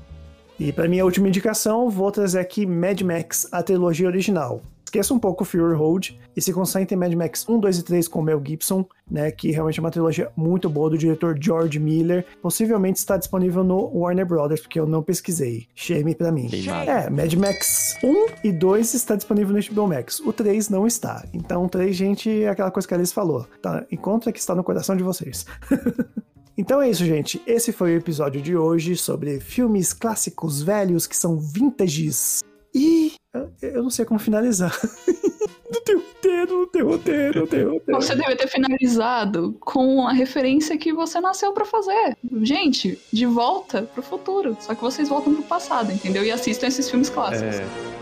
E 0.60 0.72
pra 0.72 0.88
minha 0.88 1.06
última 1.06 1.28
indicação, 1.28 1.90
vou 1.90 2.12
trazer 2.12 2.40
aqui 2.40 2.66
Mad 2.66 3.02
Max, 3.02 3.48
a 3.52 3.62
trilogia 3.62 4.08
original. 4.08 4.62
Esqueça 4.88 5.14
um 5.14 5.20
pouco 5.20 5.44
Fury 5.44 5.76
Road 5.76 6.18
e 6.36 6.42
se 6.42 6.54
concentre 6.54 6.96
em 6.96 6.98
Mad 6.98 7.14
Max 7.14 7.48
1, 7.48 7.60
2 7.60 7.80
e 7.80 7.84
3 7.84 8.08
com 8.08 8.22
Mel 8.22 8.42
Gibson, 8.44 8.86
né, 9.12 9.30
que 9.32 9.52
realmente 9.52 9.80
é 9.80 9.84
uma 9.84 9.92
trilogia 9.92 10.32
muito 10.36 10.70
boa 10.70 10.90
do 10.90 10.98
diretor 10.98 11.38
George 11.40 11.78
Miller. 11.78 12.26
Possivelmente 12.42 12.98
está 12.98 13.18
disponível 13.18 13.66
no 13.66 13.92
Warner 13.94 14.26
Brothers, 14.26 14.62
porque 14.62 14.80
eu 14.80 14.88
não 14.88 15.04
pesquisei. 15.04 15.68
Shame 15.76 16.16
pra 16.16 16.32
mim. 16.32 16.48
Queimado. 16.48 16.90
É, 16.90 17.10
Mad 17.10 17.34
Max 17.34 17.98
1 18.02 18.28
e 18.46 18.52
2 18.52 18.94
está 18.94 19.16
disponível 19.16 19.54
no 19.54 19.62
HBO 19.62 19.88
Max. 19.88 20.22
O 20.22 20.32
3 20.32 20.70
não 20.70 20.88
está. 20.88 21.24
Então, 21.34 21.66
o 21.66 21.70
3, 21.70 21.94
gente, 21.94 22.44
é 22.44 22.48
aquela 22.48 22.72
coisa 22.72 22.88
que 22.88 22.94
a 22.94 22.98
Alice 22.98 23.14
falou. 23.14 23.46
Tá? 23.62 23.86
Encontra 23.92 24.32
que 24.32 24.40
está 24.40 24.56
no 24.56 24.64
coração 24.64 24.96
de 24.96 25.04
vocês. 25.04 25.46
Então 26.58 26.82
é 26.82 26.90
isso, 26.90 27.06
gente. 27.06 27.42
Esse 27.46 27.72
foi 27.72 27.94
o 27.94 27.98
episódio 27.98 28.42
de 28.42 28.56
hoje 28.58 28.96
sobre 28.96 29.40
filmes 29.40 29.94
clássicos 29.94 30.62
velhos 30.62 31.06
que 31.06 31.16
são 31.16 31.38
vintages. 31.38 32.44
E 32.74 33.14
eu, 33.34 33.52
eu 33.62 33.84
não 33.84 33.90
sei 33.90 34.06
como 34.06 34.20
finalizar. 34.20 34.76
não 35.72 35.82
tem 35.84 35.96
roteiro, 35.96 36.58
não 36.60 36.68
tem 36.68 36.82
roteiro, 36.82 37.40
não 37.42 37.48
tem 37.48 37.64
roteiro. 37.64 38.02
Você 38.02 38.16
deve 38.16 38.36
ter 38.36 38.48
finalizado 38.48 39.56
com 39.60 40.08
a 40.08 40.12
referência 40.12 40.78
que 40.78 40.92
você 40.92 41.22
nasceu 41.22 41.54
pra 41.54 41.66
fazer. 41.66 42.18
Gente, 42.42 43.00
de 43.14 43.26
volta 43.26 43.84
pro 43.84 44.02
futuro. 44.02 44.58
Só 44.60 44.74
que 44.74 44.82
vocês 44.82 45.10
voltam 45.10 45.36
pro 45.36 45.44
passado, 45.44 45.92
entendeu? 45.92 46.24
E 46.24 46.32
assistam 46.32 46.68
esses 46.68 46.90
filmes 46.90 47.10
clássicos. 47.10 47.58
É. 47.58 47.97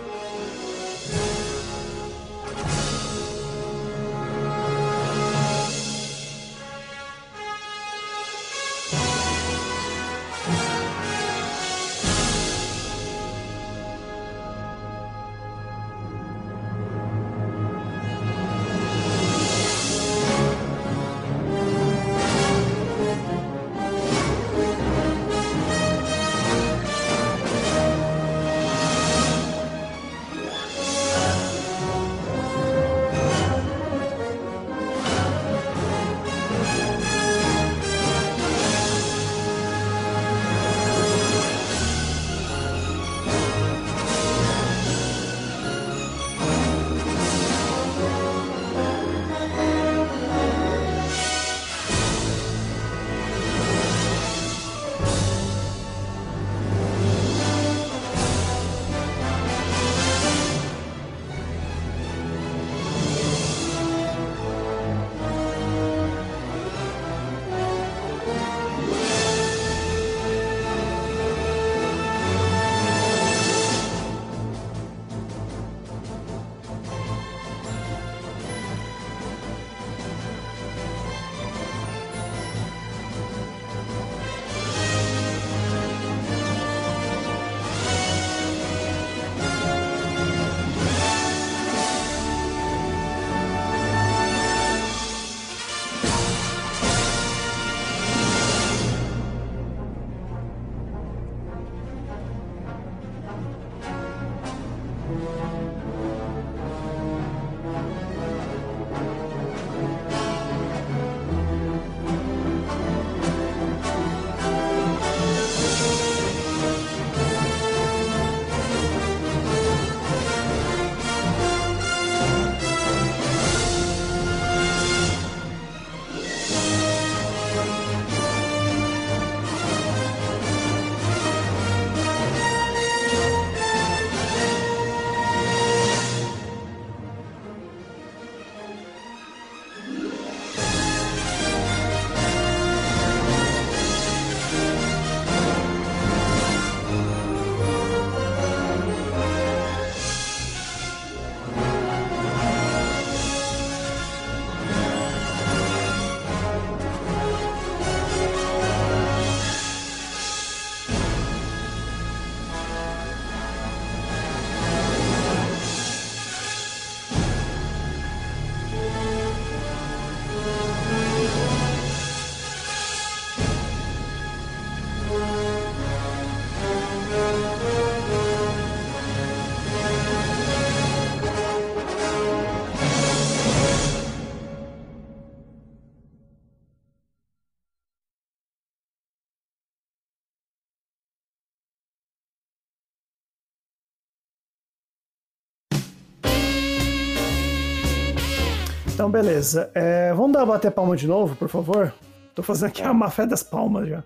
Então, 199.05 199.11
beleza. 199.11 199.69
É, 199.75 200.11
vamos 200.15 200.31
dar 200.31 200.43
bater 200.47 200.71
palma 200.71 200.97
de 200.97 201.05
novo, 201.05 201.35
por 201.35 201.47
favor? 201.47 201.93
Tô 202.33 202.41
fazendo 202.41 202.69
aqui 202.69 202.81
a 202.81 202.91
má 202.91 203.07
fé 203.11 203.27
das 203.27 203.43
palmas 203.43 203.87
já. 203.87 204.03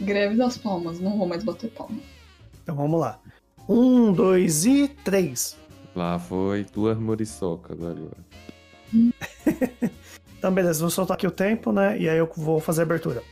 Greve 0.00 0.36
das 0.36 0.56
palmas, 0.56 1.00
não 1.00 1.18
vou 1.18 1.26
mais 1.26 1.42
bater 1.42 1.68
palma. 1.72 1.98
Então 2.62 2.76
vamos 2.76 3.00
lá. 3.00 3.18
Um, 3.68 4.12
dois 4.12 4.64
e 4.64 4.86
três. 4.86 5.56
Lá 5.96 6.16
foi 6.16 6.64
duas 6.72 6.96
muriçocas 6.96 7.76
ali. 7.82 8.08
Então, 10.38 10.54
beleza, 10.54 10.80
vou 10.80 10.88
soltar 10.88 11.16
aqui 11.16 11.26
o 11.26 11.30
tempo, 11.30 11.70
né? 11.70 11.98
E 11.98 12.08
aí 12.08 12.16
eu 12.16 12.30
vou 12.34 12.60
fazer 12.60 12.80
a 12.80 12.84
abertura. 12.84 13.22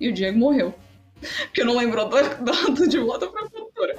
E 0.00 0.08
o 0.08 0.12
Diego 0.14 0.38
morreu. 0.38 0.72
Porque 1.20 1.64
não 1.64 1.76
lembrou 1.76 2.08
do, 2.08 2.16
do, 2.16 2.72
do 2.72 2.88
De 2.88 2.98
Volta 2.98 3.26
pra 3.26 3.46
Cultura. 3.50 3.94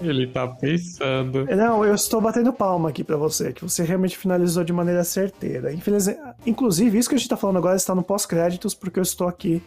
Ele 0.00 0.26
tá 0.26 0.46
pensando. 0.46 1.44
Não, 1.46 1.84
eu 1.84 1.94
estou 1.94 2.20
batendo 2.20 2.52
palma 2.52 2.88
aqui 2.88 3.02
pra 3.02 3.16
você, 3.16 3.52
que 3.52 3.62
você 3.62 3.82
realmente 3.82 4.16
finalizou 4.16 4.62
de 4.64 4.72
maneira 4.72 5.02
certeira. 5.04 5.72
Infelizmente, 5.72 6.18
inclusive, 6.46 6.98
isso 6.98 7.08
que 7.08 7.14
a 7.14 7.18
gente 7.18 7.28
tá 7.28 7.36
falando 7.36 7.56
agora 7.58 7.76
está 7.76 7.94
no 7.94 8.02
pós-créditos, 8.02 8.74
porque 8.74 8.98
eu 8.98 9.02
estou 9.02 9.26
aqui, 9.28 9.62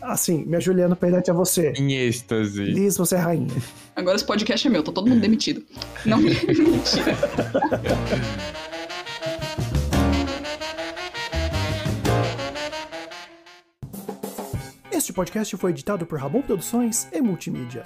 assim, 0.00 0.44
me 0.44 0.56
ajoelhando 0.56 0.96
perante 0.96 1.30
a 1.30 1.34
você. 1.34 1.72
Em 1.76 1.92
êxtase. 1.92 2.64
Liz, 2.64 2.96
você 2.96 3.14
é 3.14 3.18
rainha. 3.18 3.48
Agora 3.94 4.16
esse 4.16 4.24
podcast 4.26 4.66
é 4.66 4.70
meu, 4.70 4.82
tá 4.82 4.92
todo 4.92 5.08
mundo 5.08 5.20
demitido. 5.20 5.62
Não, 6.04 6.18
mentira. 6.18 7.16
Este 14.90 15.12
podcast 15.12 15.56
foi 15.56 15.70
editado 15.70 16.06
por 16.06 16.18
Ramon 16.18 16.42
Produções 16.42 17.06
e 17.12 17.20
Multimídia. 17.20 17.84